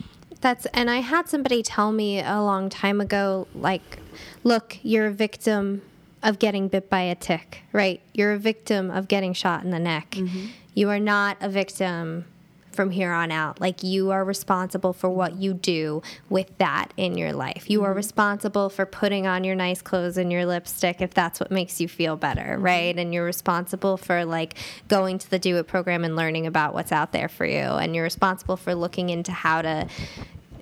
That's 0.41 0.67
and 0.67 0.89
I 0.91 0.99
had 1.01 1.29
somebody 1.29 1.63
tell 1.63 1.93
me 1.93 2.21
a 2.21 2.41
long 2.41 2.69
time 2.71 3.01
ago 3.01 3.47
like 3.55 3.99
look, 4.45 4.79
you're 4.83 5.07
a 5.07 5.13
victim 5.13 5.83
of 6.27 6.41
getting 6.41 6.67
bit 6.67 6.91
by 6.91 7.03
a 7.03 7.15
tick, 7.15 7.63
right? 7.73 8.01
You're 8.13 8.33
a 8.33 8.39
victim 8.39 8.91
of 8.91 9.07
getting 9.07 9.33
shot 9.33 9.63
in 9.63 9.71
the 9.71 9.79
neck. 9.79 10.11
Mm-hmm. 10.11 10.47
You 10.75 10.91
are 10.91 10.99
not 10.99 11.37
a 11.41 11.49
victim 11.49 12.25
from 12.73 12.91
here 12.91 13.13
on 13.13 13.31
out. 13.31 13.61
Like 13.61 13.85
you 13.85 14.11
are 14.11 14.25
responsible 14.25 14.93
for 14.93 15.09
what 15.09 15.37
you 15.37 15.55
do 15.55 16.03
with 16.29 16.59
that 16.59 16.93
in 16.97 17.17
your 17.17 17.33
life. 17.33 17.71
You 17.71 17.85
are 17.85 17.91
mm-hmm. 17.91 17.97
responsible 17.97 18.69
for 18.69 18.85
putting 18.85 19.27
on 19.27 19.45
your 19.45 19.55
nice 19.55 19.81
clothes 19.81 20.19
and 20.19 20.31
your 20.33 20.45
lipstick 20.45 21.01
if 21.01 21.15
that's 21.15 21.39
what 21.39 21.53
makes 21.53 21.81
you 21.81 21.87
feel 21.87 22.17
better, 22.17 22.43
mm-hmm. 22.43 22.63
right? 22.63 22.99
And 22.99 23.15
you're 23.15 23.25
responsible 23.25 23.97
for 23.97 24.25
like 24.25 24.55
going 24.89 25.19
to 25.19 25.31
the 25.31 25.39
Do 25.39 25.59
It 25.59 25.69
program 25.69 26.05
and 26.05 26.17
learning 26.17 26.47
about 26.47 26.75
what's 26.75 26.93
out 26.93 27.13
there 27.13 27.29
for 27.29 27.47
you. 27.47 27.57
And 27.57 27.95
you're 27.95 28.05
responsible 28.05 28.57
for 28.57 28.75
looking 28.75 29.11
into 29.11 29.31
how 29.31 29.63
to, 29.63 29.89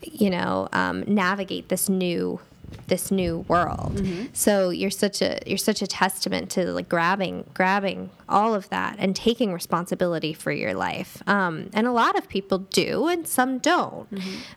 you 0.02 0.28
know, 0.28 0.68
um, 0.74 1.04
navigate 1.06 1.70
this 1.70 1.88
new 1.88 2.38
this 2.86 3.10
new 3.10 3.44
world. 3.48 3.98
So 4.32 4.70
you're 4.70 4.90
such 4.90 5.22
a 5.22 5.38
you're 5.46 5.58
such 5.58 5.82
a 5.82 5.86
testament 5.86 6.50
to 6.52 6.66
like 6.72 6.88
grabbing 6.88 7.44
grabbing 7.54 8.10
all 8.28 8.54
of 8.54 8.68
that 8.70 8.96
and 8.98 9.14
taking 9.16 9.52
responsibility 9.52 10.32
for 10.32 10.52
your 10.52 10.74
life. 10.74 11.22
Um, 11.26 11.70
and 11.72 11.86
a 11.86 11.92
lot 11.92 12.16
of 12.18 12.28
people 12.28 12.58
do, 12.58 13.08
and 13.08 13.26
some 13.26 13.58
don't. 13.58 14.08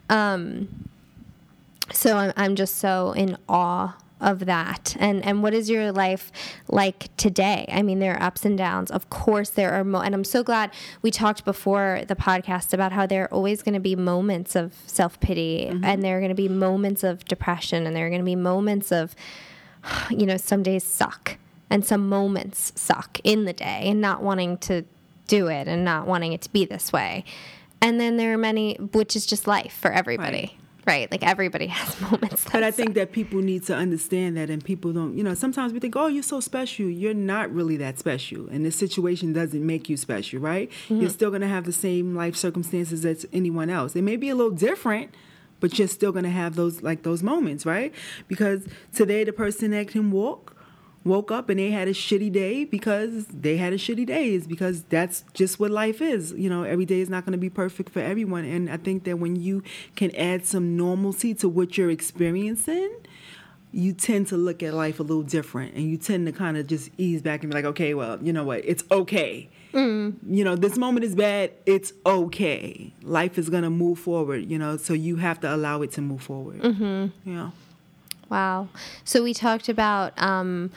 Um, 0.09 0.68
so 1.93 2.18
I'm 2.18 2.34
I'm 2.36 2.55
just 2.55 2.76
so 2.78 3.11
in 3.11 3.38
awe 3.47 3.95
of 4.20 4.45
that. 4.45 4.95
And 4.99 5.24
and 5.24 5.43
what 5.43 5.53
is 5.53 5.70
your 5.70 5.91
life 5.91 6.32
like 6.68 7.15
today? 7.18 7.65
I 7.72 7.82
mean, 7.82 7.99
there 7.99 8.15
are 8.15 8.24
ups 8.24 8.45
and 8.45 8.57
downs. 8.57 8.91
Of 8.91 9.09
course, 9.09 9.49
there 9.49 9.72
are. 9.74 9.84
Mo- 9.84 10.01
and 10.01 10.13
I'm 10.15 10.24
so 10.24 10.43
glad 10.43 10.72
we 11.01 11.11
talked 11.11 11.45
before 11.45 12.01
the 12.07 12.15
podcast 12.15 12.74
about 12.74 12.91
how 12.91 13.05
there 13.05 13.26
are 13.26 13.34
always 13.34 13.61
going 13.61 13.74
to 13.74 13.80
be 13.80 13.95
moments 13.95 14.55
of 14.55 14.74
self 14.88 15.20
pity, 15.20 15.68
mm-hmm. 15.70 15.84
and 15.84 16.03
there 16.03 16.18
are 16.18 16.20
going 16.20 16.30
to 16.30 16.36
be 16.36 16.49
moments 16.49 17.03
of 17.03 17.26
depression, 17.26 17.86
and 17.86 17.95
there 17.95 18.07
are 18.07 18.09
going 18.09 18.22
to 18.22 18.26
be 18.26 18.36
moments 18.36 18.91
of, 18.91 19.15
you 20.09 20.26
know, 20.26 20.38
some 20.38 20.63
days 20.63 20.84
suck, 20.84 21.38
and 21.70 21.86
some 21.86 22.09
moments 22.09 22.74
suck 22.76 23.20
in 23.24 23.45
the 23.45 23.53
day, 23.53 23.84
and 23.86 24.01
not 24.01 24.24
wanting 24.24 24.57
to 24.59 24.84
do 25.28 25.47
it, 25.47 25.68
and 25.68 25.86
not 25.86 26.07
wanting 26.07 26.34
it 26.34 26.41
to 26.41 26.51
be 26.51 26.65
this 26.65 26.91
way. 26.91 27.24
And 27.80 27.99
then 27.99 28.18
there 28.18 28.34
are 28.34 28.38
many, 28.38 28.76
which 28.76 29.15
is 29.15 29.28
just 29.28 29.45
life 29.45 29.74
for 29.74 29.91
everybody. 29.91 30.57
Right. 30.57 30.66
Right, 30.88 31.12
like 31.12 31.22
everybody 31.22 31.68
has 31.80 32.00
moments. 32.00 32.46
But 32.50 32.64
I 32.64 32.72
think 32.72 32.94
that 32.96 33.12
people 33.12 33.42
need 33.42 33.64
to 33.64 33.76
understand 33.76 34.38
that, 34.38 34.50
and 34.50 34.64
people 34.64 34.94
don't, 34.94 35.18
you 35.18 35.24
know, 35.24 35.34
sometimes 35.34 35.74
we 35.74 35.80
think, 35.80 35.98
oh, 35.98 36.08
you're 36.08 36.24
so 36.24 36.40
special. 36.40 36.86
You're 36.86 37.14
not 37.14 37.54
really 37.54 37.76
that 37.78 38.00
special. 38.00 38.48
And 38.48 38.66
this 38.66 38.78
situation 38.78 39.34
doesn't 39.34 39.66
make 39.66 39.90
you 39.90 39.98
special, 39.98 40.40
right? 40.40 40.72
You're 40.88 41.00
mm-hmm. 41.00 41.08
still 41.10 41.30
going 41.30 41.42
to 41.42 41.48
have 41.48 41.66
the 41.66 41.74
same 41.74 42.16
life 42.16 42.38
circumstances 42.38 43.06
as 43.06 43.26
anyone 43.34 43.70
else. 43.70 43.98
It 43.98 44.04
may 44.04 44.16
be 44.16 44.30
a 44.30 44.36
little 44.36 44.52
different, 44.52 45.14
but 45.60 45.78
you're 45.78 45.90
still 45.90 46.14
going 46.14 46.24
to 46.24 46.32
have 46.32 46.56
those, 46.56 46.82
like 46.82 47.04
those 47.04 47.22
moments, 47.22 47.66
right? 47.66 47.94
Because 48.30 48.66
today, 48.96 49.26
the 49.26 49.34
person 49.34 49.72
that 49.72 49.90
can 49.90 50.10
walk, 50.10 50.56
woke 51.08 51.32
up 51.32 51.49
and 51.49 51.60
they 51.60 51.72
had 51.72 51.88
a 51.88 51.93
shitty 51.93 52.32
day 52.32 52.66
because 52.66 53.26
they 53.28 53.58
had 53.58 53.74
a 53.74 53.78
shitty 53.78 54.05
day 54.05 54.34
is 54.34 54.47
because 54.47 54.84
that's 54.84 55.24
just 55.34 55.60
what 55.60 55.72
life 55.72 56.01
is. 56.01 56.32
You 56.34 56.49
know 56.49 56.64
every 56.64 56.86
day 56.86 56.99
is 56.99 57.10
not 57.10 57.26
going 57.26 57.32
to 57.32 57.38
be 57.38 57.49
perfect 57.49 57.89
for 57.89 57.99
everyone. 57.99 58.45
And 58.45 58.70
i 58.70 58.78
think 58.78 59.03
that 59.05 59.20
when 59.20 59.36
you 59.36 59.64
can 59.95 60.16
add 60.16 60.45
some 60.45 60.78
normalcy 60.78 61.34
to 61.36 61.49
what 61.49 61.78
you're 61.78 61.91
experiencing 61.91 62.91
you 63.74 63.91
tend 63.91 64.28
to 64.28 64.38
look 64.38 64.64
at 64.64 64.74
life 64.74 64.99
a 64.99 65.03
little 65.03 65.24
different. 65.24 65.76
And 65.76 65.89
you 65.89 65.97
tend 65.97 66.26
to 66.28 66.32
kind 66.32 66.58
of 66.58 66.68
just 66.68 66.89
ease 66.97 67.22
back 67.22 67.43
and 67.43 67.51
be 67.51 67.55
like 67.55 67.66
okay 67.66 67.93
well 67.93 68.18
you 68.22 68.34
know 68.34 68.43
what? 68.43 68.62
It's 68.66 68.84
okay. 68.91 69.49
You 69.74 70.43
know 70.43 70.55
this 70.55 70.78
moment 70.78 71.05
is 71.05 71.16
bad. 71.16 71.51
It's 71.66 71.93
okay. 72.05 72.93
Life 73.03 73.38
is 73.38 73.49
going 73.49 73.64
to 73.64 73.70
move 73.70 73.99
forward 73.99 74.49
you 74.49 74.58
know? 74.58 74.78
So 74.78 74.93
you 74.93 75.18
have 75.18 75.39
to 75.41 75.53
allow 75.53 75.82
it 75.82 75.91
to 75.93 76.01
move 76.01 76.22
forward. 76.22 76.62
Mm-hmm. 76.62 77.30
yeah. 77.30 77.51
Wow. 78.30 78.68
So 79.03 79.24
we 79.24 79.34
talked 79.34 79.70
about 79.70 80.14
um, 80.22 80.72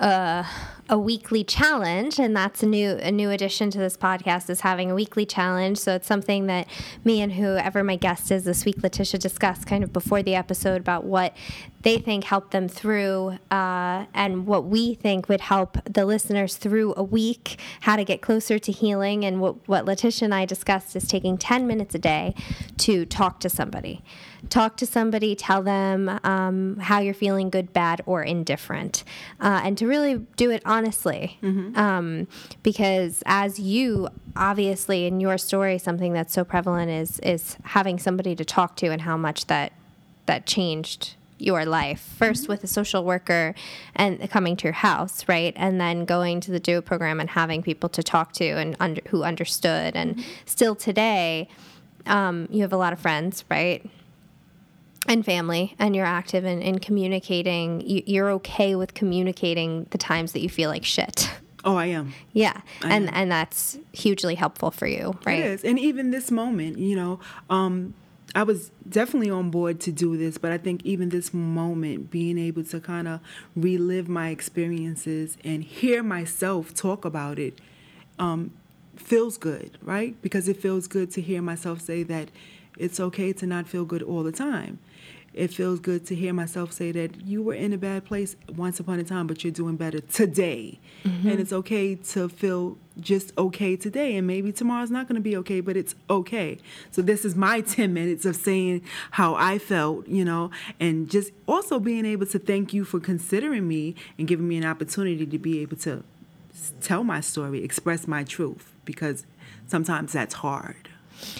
uh, 0.00 0.44
a 0.90 0.98
weekly 0.98 1.44
challenge, 1.44 2.18
and 2.18 2.34
that's 2.36 2.64
a 2.64 2.66
new 2.66 2.90
a 2.96 3.12
new 3.12 3.30
addition 3.30 3.70
to 3.70 3.78
this 3.78 3.96
podcast 3.96 4.50
is 4.50 4.62
having 4.62 4.90
a 4.90 4.94
weekly 4.94 5.24
challenge. 5.24 5.78
So 5.78 5.94
it's 5.94 6.06
something 6.08 6.46
that 6.46 6.66
me 7.04 7.22
and 7.22 7.32
whoever 7.32 7.84
my 7.84 7.94
guest 7.94 8.32
is 8.32 8.42
this 8.42 8.64
week, 8.64 8.82
Letitia, 8.82 9.20
discussed 9.20 9.68
kind 9.68 9.84
of 9.84 9.92
before 9.92 10.22
the 10.22 10.34
episode 10.34 10.80
about 10.80 11.04
what 11.04 11.36
they 11.82 11.98
think 11.98 12.24
helped 12.24 12.50
them 12.50 12.68
through, 12.68 13.38
uh, 13.52 14.06
and 14.12 14.46
what 14.46 14.64
we 14.64 14.94
think 14.96 15.28
would 15.28 15.40
help 15.40 15.78
the 15.84 16.04
listeners 16.04 16.56
through 16.56 16.92
a 16.96 17.04
week, 17.04 17.58
how 17.82 17.94
to 17.94 18.04
get 18.04 18.20
closer 18.20 18.58
to 18.58 18.72
healing. 18.72 19.24
And 19.24 19.40
what 19.40 19.68
what 19.68 19.84
Letitia 19.84 20.26
and 20.26 20.34
I 20.34 20.44
discussed 20.44 20.96
is 20.96 21.06
taking 21.06 21.38
ten 21.38 21.68
minutes 21.68 21.94
a 21.94 22.00
day 22.00 22.34
to 22.78 23.06
talk 23.06 23.38
to 23.40 23.48
somebody 23.48 24.02
talk 24.48 24.76
to 24.78 24.86
somebody, 24.86 25.34
tell 25.34 25.62
them 25.62 26.18
um, 26.24 26.78
how 26.78 27.00
you're 27.00 27.14
feeling, 27.14 27.50
good, 27.50 27.72
bad, 27.72 28.00
or 28.06 28.22
indifferent, 28.22 29.04
uh, 29.40 29.60
and 29.62 29.76
to 29.78 29.86
really 29.86 30.26
do 30.36 30.50
it 30.50 30.62
honestly. 30.80 31.38
Um, 31.76 32.26
because 32.62 33.22
as 33.26 33.58
you 33.58 34.08
obviously 34.34 35.04
in 35.06 35.20
your 35.20 35.36
story, 35.36 35.76
something 35.76 36.14
that's 36.14 36.32
so 36.32 36.42
prevalent 36.42 36.90
is 36.90 37.18
is 37.20 37.58
having 37.64 37.98
somebody 37.98 38.34
to 38.34 38.44
talk 38.44 38.76
to 38.76 38.86
and 38.86 39.02
how 39.02 39.16
much 39.18 39.46
that 39.46 39.72
that 40.24 40.46
changed 40.46 41.14
your 41.36 41.64
life. 41.64 42.16
1st 42.18 42.48
with 42.48 42.64
a 42.64 42.66
social 42.66 43.04
worker 43.04 43.54
and 43.94 44.30
coming 44.30 44.56
to 44.56 44.64
your 44.64 44.72
house 44.72 45.28
right? 45.28 45.52
And 45.56 45.78
then 45.80 46.06
going 46.06 46.40
to 46.40 46.50
the 46.50 46.60
do 46.60 46.78
it 46.78 46.86
program 46.86 47.20
and 47.20 47.28
having 47.28 47.62
people 47.62 47.88
to 47.90 48.02
talk 48.02 48.32
to 48.34 48.44
and 48.44 48.76
under, 48.80 49.02
who 49.08 49.22
understood. 49.22 49.96
And 49.96 50.24
still 50.46 50.74
today 50.74 51.48
um, 52.06 52.48
you 52.50 52.62
have 52.62 52.72
a 52.72 52.78
lot 52.78 52.92
of 52.94 52.98
friends 52.98 53.44
right 53.50 53.84
and 55.06 55.24
family 55.24 55.74
and 55.78 55.96
you're 55.96 56.06
active 56.06 56.44
in, 56.44 56.60
in 56.62 56.78
communicating 56.78 57.80
you, 57.80 58.02
you're 58.06 58.30
okay 58.30 58.74
with 58.74 58.94
communicating 58.94 59.86
the 59.90 59.98
times 59.98 60.32
that 60.32 60.40
you 60.40 60.48
feel 60.48 60.70
like 60.70 60.84
shit 60.84 61.30
oh 61.64 61.76
i 61.76 61.86
am 61.86 62.12
yeah 62.32 62.60
I 62.82 62.90
and 62.90 63.08
am. 63.08 63.14
and 63.14 63.32
that's 63.32 63.78
hugely 63.92 64.34
helpful 64.34 64.70
for 64.70 64.86
you 64.86 65.18
right 65.24 65.38
It 65.38 65.46
is. 65.46 65.64
And 65.64 65.78
even 65.78 66.10
this 66.10 66.30
moment, 66.30 66.78
you 66.78 66.96
know, 66.96 67.18
um, 67.48 67.94
I 68.34 68.44
was 68.44 68.70
definitely 68.88 69.30
on 69.30 69.50
board 69.50 69.80
to 69.80 69.90
do 69.92 70.16
this, 70.16 70.38
but 70.38 70.52
I 70.52 70.58
think 70.58 70.84
even 70.84 71.08
this 71.08 71.34
moment, 71.34 72.10
being 72.12 72.38
able 72.38 72.62
to 72.64 72.78
kind 72.80 73.08
of 73.08 73.20
relive 73.56 74.08
my 74.08 74.28
experiences 74.28 75.36
and 75.44 75.64
hear 75.64 76.02
myself 76.02 76.72
talk 76.72 77.04
about 77.04 77.38
it 77.40 77.58
um, 78.20 78.52
feels 78.94 79.36
good, 79.36 79.78
right? 79.82 80.14
Because 80.22 80.46
it 80.48 80.56
feels 80.58 80.86
good 80.86 81.10
to 81.12 81.20
hear 81.20 81.42
myself 81.42 81.80
say 81.80 82.04
that 82.04 82.30
it's 82.78 83.00
okay 83.00 83.32
to 83.32 83.46
not 83.46 83.66
feel 83.66 83.84
good 83.84 84.02
all 84.02 84.22
the 84.22 84.32
time. 84.32 84.78
It 85.32 85.54
feels 85.54 85.78
good 85.78 86.06
to 86.06 86.14
hear 86.16 86.32
myself 86.34 86.72
say 86.72 86.90
that 86.90 87.24
you 87.24 87.40
were 87.40 87.54
in 87.54 87.72
a 87.72 87.78
bad 87.78 88.04
place 88.04 88.34
once 88.56 88.80
upon 88.80 88.98
a 88.98 89.04
time, 89.04 89.28
but 89.28 89.44
you're 89.44 89.52
doing 89.52 89.76
better 89.76 90.00
today. 90.00 90.80
Mm-hmm. 91.04 91.28
And 91.28 91.40
it's 91.40 91.52
okay 91.52 91.94
to 91.94 92.28
feel 92.28 92.76
just 92.98 93.32
okay 93.38 93.76
today. 93.76 94.16
And 94.16 94.26
maybe 94.26 94.50
tomorrow's 94.50 94.90
not 94.90 95.06
going 95.06 95.14
to 95.14 95.22
be 95.22 95.36
okay, 95.36 95.60
but 95.60 95.76
it's 95.76 95.94
okay. 96.08 96.58
So, 96.90 97.00
this 97.00 97.24
is 97.24 97.36
my 97.36 97.60
10 97.70 97.94
minutes 97.94 98.24
of 98.26 98.34
saying 98.34 98.82
how 99.12 99.36
I 99.36 99.58
felt, 99.58 100.08
you 100.08 100.24
know, 100.24 100.50
and 100.80 101.08
just 101.08 101.30
also 101.46 101.78
being 101.78 102.04
able 102.06 102.26
to 102.26 102.38
thank 102.38 102.74
you 102.74 102.84
for 102.84 102.98
considering 102.98 103.68
me 103.68 103.94
and 104.18 104.26
giving 104.26 104.48
me 104.48 104.56
an 104.56 104.64
opportunity 104.64 105.26
to 105.26 105.38
be 105.38 105.60
able 105.60 105.76
to 105.78 106.02
tell 106.80 107.04
my 107.04 107.20
story, 107.20 107.62
express 107.62 108.08
my 108.08 108.24
truth, 108.24 108.74
because 108.84 109.24
sometimes 109.68 110.12
that's 110.12 110.34
hard. 110.34 110.89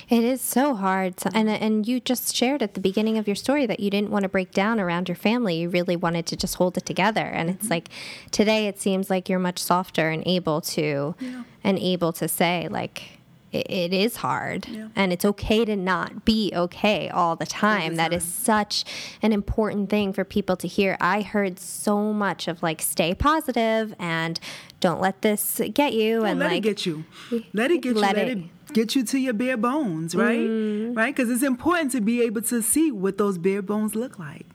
It 0.09 0.25
is 0.25 0.41
so 0.41 0.75
hard. 0.75 1.15
And 1.35 1.49
and 1.49 1.87
you 1.87 2.01
just 2.01 2.35
shared 2.35 2.63
at 2.63 2.75
the 2.75 2.81
beginning 2.81 3.19
of 3.19 3.27
your 3.27 3.37
story 3.37 3.67
that 3.67 3.81
you 3.81 3.91
didn't 3.91 4.11
want 4.11 4.25
to 4.25 4.29
break 4.29 4.53
down 4.53 4.81
around 4.81 5.09
your 5.09 5.17
family. 5.17 5.57
You 5.57 5.69
really 5.69 5.97
wanted 5.97 6.27
to 6.27 6.37
just 6.37 6.57
hold 6.57 6.77
it 6.77 6.87
together. 6.87 7.25
And 7.25 7.51
it's 7.51 7.65
mm-hmm. 7.65 7.75
like 7.75 7.89
today 8.31 8.67
it 8.67 8.81
seems 8.81 9.11
like 9.11 9.29
you're 9.29 9.39
much 9.39 9.59
softer 9.59 10.11
and 10.11 10.23
able 10.27 10.61
to 10.63 11.15
and 11.63 11.79
able 11.79 12.13
to 12.15 12.29
say 12.29 12.69
like 12.71 13.20
it, 13.53 13.71
it 13.71 13.93
is 13.93 14.17
hard 14.17 14.67
Yeah. 14.69 14.89
and 14.95 15.13
it's 15.13 15.25
okay 15.25 15.65
to 15.65 15.77
not 15.77 16.25
be 16.25 16.53
okay 16.55 17.09
all 17.09 17.37
the 17.37 17.47
time. 17.47 17.97
That 17.97 18.13
is 18.13 18.25
such 18.25 18.85
an 19.23 19.33
important 19.33 19.91
thing 19.91 20.13
for 20.13 20.25
people 20.25 20.57
to 20.57 20.69
hear. 20.69 20.97
I 21.01 21.23
heard 21.23 21.59
so 21.59 22.13
much 22.13 22.49
of 22.49 22.63
like 22.63 22.81
stay 22.83 23.15
positive 23.15 23.95
and 23.99 24.39
don't 24.81 25.01
let 25.01 25.23
this 25.23 25.61
get 25.75 25.93
you 25.93 26.21
Don't 26.21 26.27
and 26.29 26.39
let 26.41 26.51
like 26.51 26.59
it 26.59 26.61
get 26.63 26.87
you. 26.87 27.05
Let 27.53 27.71
it 27.71 27.83
get 27.83 27.95
you. 27.97 28.01
Let 28.01 28.17
Let, 28.17 28.29
it- 28.29 28.39
it, 28.39 28.45
get 28.73 28.95
you 28.95 29.05
to 29.05 29.19
your 29.19 29.35
bare 29.35 29.57
bones, 29.57 30.15
right? 30.15 30.39
Mm-hmm. 30.39 30.95
Right? 30.95 31.15
Because 31.15 31.29
it's 31.31 31.43
important 31.43 31.91
to 31.93 32.01
be 32.01 32.23
able 32.23 32.43
to 32.43 32.63
see 32.63 32.91
what 32.93 33.19
those 33.19 33.37
bare 33.37 33.63
bones 33.63 33.95
look 33.95 34.19
like. 34.19 34.47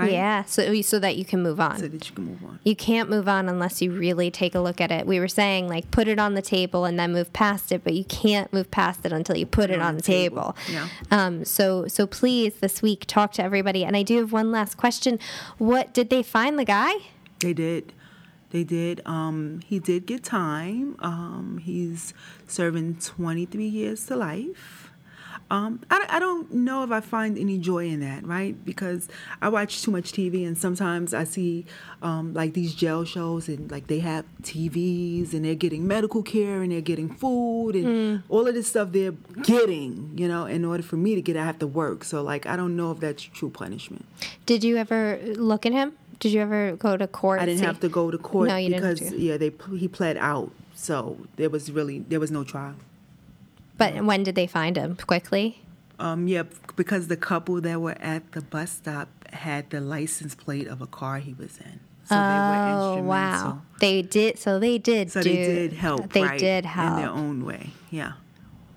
Right? 0.00 0.12
Yeah, 0.12 0.44
so 0.44 0.80
so 0.82 0.98
that 0.98 1.16
you 1.16 1.24
can 1.24 1.42
move 1.42 1.60
on. 1.60 1.78
So 1.78 1.88
that 1.88 2.08
you 2.08 2.14
can 2.14 2.24
move 2.24 2.44
on. 2.44 2.58
You 2.64 2.76
can't 2.76 3.08
move 3.08 3.28
on 3.28 3.48
unless 3.48 3.80
you 3.80 3.92
really 3.92 4.30
take 4.30 4.54
a 4.54 4.60
look 4.60 4.80
at 4.80 4.90
it. 4.90 5.06
We 5.06 5.20
were 5.20 5.28
saying 5.28 5.68
like 5.68 5.90
put 5.90 6.08
it 6.08 6.18
on 6.18 6.34
the 6.34 6.42
table 6.42 6.84
and 6.84 6.98
then 6.98 7.12
move 7.12 7.32
past 7.32 7.72
it, 7.72 7.84
but 7.84 7.94
you 7.94 8.04
can't 8.04 8.52
move 8.52 8.70
past 8.70 9.04
it 9.04 9.12
until 9.12 9.36
you 9.36 9.46
put 9.46 9.70
it 9.70 9.80
on 9.80 9.96
the 9.96 10.02
table. 10.02 10.56
Yeah. 10.70 10.88
Um, 11.10 11.44
so 11.44 11.86
so 11.88 12.06
please 12.06 12.54
this 12.54 12.82
week 12.82 13.04
talk 13.06 13.32
to 13.34 13.42
everybody. 13.42 13.84
And 13.84 13.96
I 13.96 14.02
do 14.02 14.18
have 14.18 14.32
one 14.32 14.50
last 14.50 14.76
question. 14.76 15.18
What 15.58 15.92
did 15.92 16.10
they 16.10 16.22
find 16.22 16.58
the 16.58 16.64
guy? 16.64 16.92
They 17.40 17.52
did. 17.52 17.92
They 18.50 18.64
did. 18.64 19.00
Um, 19.06 19.60
he 19.64 19.78
did 19.78 20.06
get 20.06 20.24
time. 20.24 20.96
Um, 20.98 21.60
he's 21.62 22.12
serving 22.46 22.96
23 22.96 23.64
years 23.64 24.06
to 24.06 24.16
life. 24.16 24.79
Um, 25.50 25.80
I, 25.90 26.06
I 26.08 26.18
don't 26.20 26.52
know 26.52 26.84
if 26.84 26.92
I 26.92 27.00
find 27.00 27.36
any 27.36 27.58
joy 27.58 27.86
in 27.88 28.00
that, 28.00 28.24
right? 28.24 28.54
Because 28.64 29.08
I 29.42 29.48
watch 29.48 29.82
too 29.82 29.90
much 29.90 30.12
TV, 30.12 30.46
and 30.46 30.56
sometimes 30.56 31.12
I 31.12 31.24
see 31.24 31.66
um, 32.02 32.32
like 32.34 32.54
these 32.54 32.72
jail 32.74 33.04
shows, 33.04 33.48
and 33.48 33.68
like 33.70 33.88
they 33.88 33.98
have 33.98 34.24
TVs, 34.42 35.32
and 35.32 35.44
they're 35.44 35.56
getting 35.56 35.86
medical 35.88 36.22
care, 36.22 36.62
and 36.62 36.70
they're 36.70 36.80
getting 36.80 37.08
food, 37.12 37.74
and 37.74 38.22
all 38.28 38.46
of 38.46 38.54
this 38.54 38.68
stuff 38.68 38.92
they're 38.92 39.14
getting. 39.42 40.12
You 40.16 40.28
know, 40.28 40.46
in 40.46 40.64
order 40.64 40.82
for 40.84 40.96
me 40.96 41.16
to 41.16 41.22
get, 41.22 41.36
I 41.36 41.44
have 41.44 41.58
to 41.58 41.66
work. 41.66 42.04
So 42.04 42.22
like, 42.22 42.46
I 42.46 42.56
don't 42.56 42.76
know 42.76 42.92
if 42.92 43.00
that's 43.00 43.22
true 43.22 43.50
punishment. 43.50 44.04
Did 44.46 44.62
you 44.62 44.76
ever 44.76 45.18
look 45.34 45.66
at 45.66 45.72
him? 45.72 45.94
Did 46.20 46.32
you 46.32 46.42
ever 46.42 46.76
go 46.76 46.96
to 46.96 47.08
court? 47.08 47.40
I 47.40 47.46
didn't 47.46 47.64
have 47.64 47.80
to 47.80 47.88
go 47.88 48.10
to 48.10 48.18
court 48.18 48.48
No, 48.48 48.56
you 48.56 48.68
didn't 48.68 48.98
because 48.98 49.12
yeah, 49.14 49.36
they 49.36 49.50
he 49.76 49.88
pled 49.88 50.16
out, 50.18 50.52
so 50.74 51.26
there 51.36 51.50
was 51.50 51.72
really 51.72 52.00
there 52.00 52.20
was 52.20 52.30
no 52.30 52.44
trial. 52.44 52.74
But 53.80 54.04
when 54.04 54.22
did 54.22 54.34
they 54.36 54.46
find 54.46 54.76
him? 54.76 54.96
Quickly? 55.06 55.62
Um, 55.98 56.28
yeah, 56.28 56.44
because 56.76 57.08
the 57.08 57.16
couple 57.16 57.60
that 57.62 57.80
were 57.80 57.96
at 58.00 58.32
the 58.32 58.42
bus 58.42 58.70
stop 58.70 59.08
had 59.32 59.70
the 59.70 59.80
license 59.80 60.34
plate 60.34 60.66
of 60.68 60.80
a 60.80 60.86
car 60.86 61.18
he 61.18 61.34
was 61.34 61.58
in, 61.58 61.80
so 62.04 62.14
they 62.14 62.20
were 62.20 62.56
Oh 62.56 62.94
instrumental. 62.94 63.06
wow! 63.06 63.62
They 63.80 64.02
did. 64.02 64.38
So 64.38 64.58
they 64.58 64.78
did. 64.78 65.10
So 65.10 65.22
do, 65.22 65.30
they 65.30 65.42
did 65.42 65.72
help. 65.74 66.12
They 66.12 66.22
right, 66.22 66.38
did 66.38 66.64
in 66.64 66.96
their 66.96 67.10
own 67.10 67.44
way. 67.44 67.70
Yeah, 67.90 68.12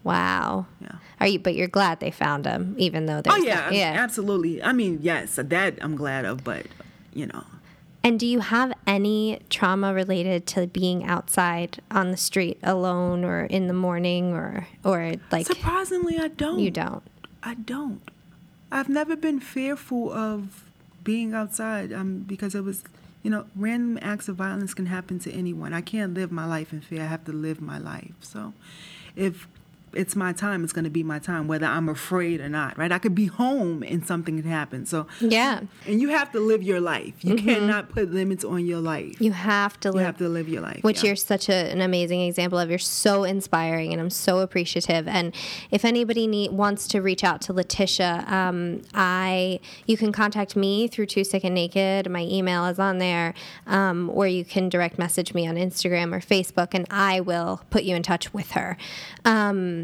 Wow. 0.03 0.65
yeah. 0.81 0.95
Are 1.19 1.27
you? 1.27 1.39
But 1.39 1.55
you're 1.55 1.67
glad 1.69 1.99
they 2.01 2.11
found 2.11 2.45
him, 2.45 2.75
even 2.77 3.05
though 3.05 3.21
Oh 3.25 3.37
yeah, 3.37 3.71
yeah. 3.71 3.93
absolutely. 3.97 4.61
I 4.63 4.73
mean, 4.73 4.99
yes, 5.01 5.35
that 5.35 5.77
I'm 5.81 5.95
glad 5.95 6.25
of, 6.25 6.43
but 6.43 6.65
you 7.13 7.27
know, 7.27 7.43
And 8.03 8.19
do 8.19 8.27
you 8.27 8.39
have 8.39 8.73
any 8.85 9.39
trauma 9.49 9.93
related 9.93 10.45
to 10.47 10.67
being 10.67 11.05
outside 11.05 11.81
on 11.89 12.11
the 12.11 12.17
street 12.17 12.59
alone 12.61 13.23
or 13.23 13.45
in 13.45 13.67
the 13.67 13.73
morning 13.73 14.33
or 14.33 14.67
or 14.83 15.13
like 15.31 15.47
surprisingly, 15.47 16.19
I 16.19 16.27
don't. 16.27 16.59
you 16.59 16.69
don't? 16.69 17.03
I 17.41 17.53
don't. 17.55 18.01
I've 18.71 18.89
never 18.89 19.15
been 19.15 19.39
fearful 19.39 20.11
of 20.11 20.63
being 21.03 21.33
outside 21.33 21.93
um, 21.93 22.19
because 22.19 22.55
it 22.55 22.63
was, 22.63 22.83
you 23.21 23.29
know, 23.29 23.45
random 23.55 23.99
acts 24.01 24.27
of 24.27 24.35
violence 24.35 24.73
can 24.73 24.87
happen 24.87 25.19
to 25.19 25.31
anyone. 25.31 25.73
I 25.73 25.81
can't 25.81 26.13
live 26.13 26.31
my 26.31 26.45
life 26.45 26.73
in 26.73 26.81
fear. 26.81 27.03
I 27.03 27.05
have 27.05 27.23
to 27.25 27.31
live 27.31 27.61
my 27.61 27.77
life. 27.77 28.13
So 28.21 28.53
if 29.15 29.47
it's 29.95 30.15
my 30.15 30.33
time, 30.33 30.63
it's 30.63 30.73
going 30.73 30.83
to 30.85 30.89
be 30.89 31.03
my 31.03 31.19
time, 31.19 31.47
whether 31.47 31.65
I'm 31.65 31.89
afraid 31.89 32.41
or 32.41 32.49
not, 32.49 32.77
right? 32.77 32.91
I 32.91 32.99
could 32.99 33.15
be 33.15 33.25
home 33.27 33.83
and 33.83 34.05
something 34.05 34.35
could 34.35 34.45
happen. 34.45 34.85
So, 34.85 35.07
Yeah. 35.19 35.61
and 35.87 36.01
you 36.01 36.09
have 36.09 36.31
to 36.33 36.39
live 36.39 36.63
your 36.63 36.79
life. 36.79 37.13
You 37.21 37.35
cannot 37.35 37.89
put 37.89 38.11
limits 38.11 38.43
on 38.43 38.65
your 38.65 38.79
life. 38.79 39.19
You 39.21 39.31
have 39.31 39.79
to 39.81 39.89
You 39.89 39.93
live 39.93 40.05
have 40.05 40.17
to 40.17 40.29
live 40.29 40.47
your 40.49 40.61
life. 40.61 40.83
which 40.83 41.03
yeah. 41.03 41.07
you're 41.09 41.15
such 41.15 41.49
a, 41.49 41.53
an 41.71 41.81
amazing 41.81 42.21
example 42.21 42.57
of. 42.59 42.69
You're 42.69 42.79
so 42.79 43.23
inspiring, 43.23 43.91
and 43.91 44.01
I'm 44.01 44.09
so 44.09 44.39
appreciative. 44.39 45.07
And 45.07 45.33
if 45.71 45.83
anybody 45.85 46.27
need, 46.27 46.51
wants 46.51 46.87
to 46.89 47.01
reach 47.01 47.23
out 47.23 47.41
to 47.41 47.53
Letitia, 47.53 48.25
um, 48.27 48.81
I 48.93 49.59
you 49.85 49.97
can 49.97 50.11
contact 50.11 50.55
me 50.55 50.87
through 50.87 51.07
Too 51.07 51.23
Sick 51.23 51.43
and 51.43 51.53
Naked. 51.55 52.09
My 52.09 52.21
email 52.23 52.65
is 52.65 52.79
on 52.79 52.97
there, 52.99 53.33
um, 53.67 54.09
or 54.13 54.27
you 54.27 54.45
can 54.45 54.69
direct 54.69 54.97
message 54.97 55.33
me 55.33 55.47
on 55.47 55.55
Instagram 55.55 56.13
or 56.15 56.19
Facebook, 56.19 56.69
and 56.73 56.85
I 56.89 57.19
will 57.19 57.61
put 57.69 57.83
you 57.83 57.95
in 57.95 58.03
touch 58.03 58.33
with 58.33 58.51
her. 58.51 58.77
Um, 59.25 59.82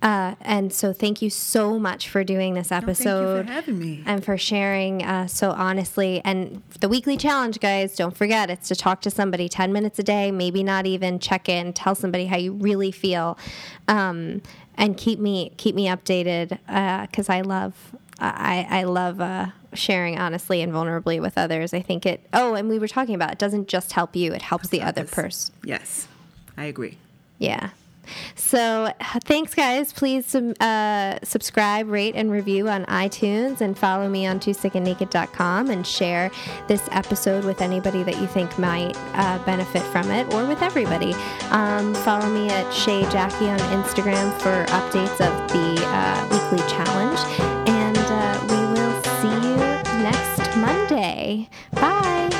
uh, 0.00 0.36
and 0.40 0.72
so, 0.72 0.92
thank 0.92 1.20
you 1.20 1.28
so 1.30 1.76
much 1.76 2.08
for 2.08 2.22
doing 2.22 2.54
this 2.54 2.68
Thank 2.68 2.84
you 2.84 2.88
episode 2.90 3.46
for 3.46 3.52
having 3.52 3.78
me. 3.80 4.02
and 4.06 4.24
for 4.24 4.38
sharing 4.38 5.02
uh, 5.02 5.26
so 5.26 5.50
honestly. 5.50 6.20
And 6.24 6.62
the 6.80 6.88
weekly 6.88 7.16
challenge, 7.16 7.58
guys, 7.58 7.96
don't 7.96 8.16
forget 8.16 8.48
it's 8.48 8.68
to 8.68 8.76
talk 8.76 9.00
to 9.02 9.10
somebody 9.10 9.48
10 9.48 9.72
minutes 9.72 9.98
a 9.98 10.04
day, 10.04 10.30
maybe 10.30 10.62
not 10.62 10.86
even 10.86 11.18
check 11.18 11.48
in, 11.48 11.72
tell 11.72 11.96
somebody 11.96 12.26
how 12.26 12.36
you 12.36 12.52
really 12.52 12.92
feel, 12.92 13.36
um, 13.88 14.40
and 14.76 14.96
keep 14.96 15.18
me 15.18 15.52
keep 15.56 15.74
me 15.74 15.86
updated 15.88 16.58
because 17.08 17.28
I 17.28 17.40
love 17.40 17.74
I, 18.20 18.66
I 18.70 18.82
love 18.84 19.20
uh, 19.20 19.46
sharing 19.74 20.16
honestly 20.18 20.62
and 20.62 20.72
vulnerably 20.72 21.20
with 21.20 21.36
others. 21.36 21.74
I 21.74 21.80
think 21.80 22.06
it. 22.06 22.20
Oh, 22.32 22.54
and 22.54 22.68
we 22.68 22.78
were 22.78 22.88
talking 22.88 23.16
about 23.16 23.32
it 23.32 23.38
doesn't 23.40 23.66
just 23.66 23.92
help 23.92 24.14
you; 24.14 24.32
it 24.32 24.42
helps 24.42 24.68
the 24.68 24.82
other 24.82 25.02
person. 25.04 25.54
Yes, 25.64 26.06
I 26.56 26.66
agree. 26.66 26.98
Yeah. 27.38 27.70
So 28.34 28.92
thanks, 29.24 29.54
guys. 29.54 29.92
Please 29.92 30.34
uh, 30.34 31.18
subscribe, 31.22 31.88
rate, 31.88 32.14
and 32.14 32.30
review 32.30 32.68
on 32.68 32.84
iTunes, 32.86 33.60
and 33.60 33.78
follow 33.78 34.08
me 34.08 34.26
on 34.26 34.40
twosickandnaked.com 34.40 35.70
and 35.70 35.86
share 35.86 36.30
this 36.66 36.88
episode 36.92 37.44
with 37.44 37.60
anybody 37.60 38.02
that 38.02 38.20
you 38.20 38.26
think 38.26 38.58
might 38.58 38.96
uh, 39.14 39.38
benefit 39.44 39.82
from 39.84 40.10
it 40.10 40.32
or 40.34 40.46
with 40.46 40.62
everybody. 40.62 41.12
Um, 41.50 41.94
follow 41.94 42.28
me 42.28 42.48
at 42.50 42.70
Shay 42.72 43.02
Jackie 43.10 43.48
on 43.48 43.58
Instagram 43.58 44.32
for 44.40 44.64
updates 44.72 45.20
of 45.20 45.52
the 45.52 45.82
uh, 45.86 46.28
weekly 46.30 46.66
challenge, 46.68 47.20
and 47.68 47.98
uh, 47.98 48.38
we 48.48 48.60
will 48.74 49.02
see 49.20 49.48
you 49.48 49.56
next 50.02 50.56
Monday. 50.56 51.48
Bye. 51.72 52.37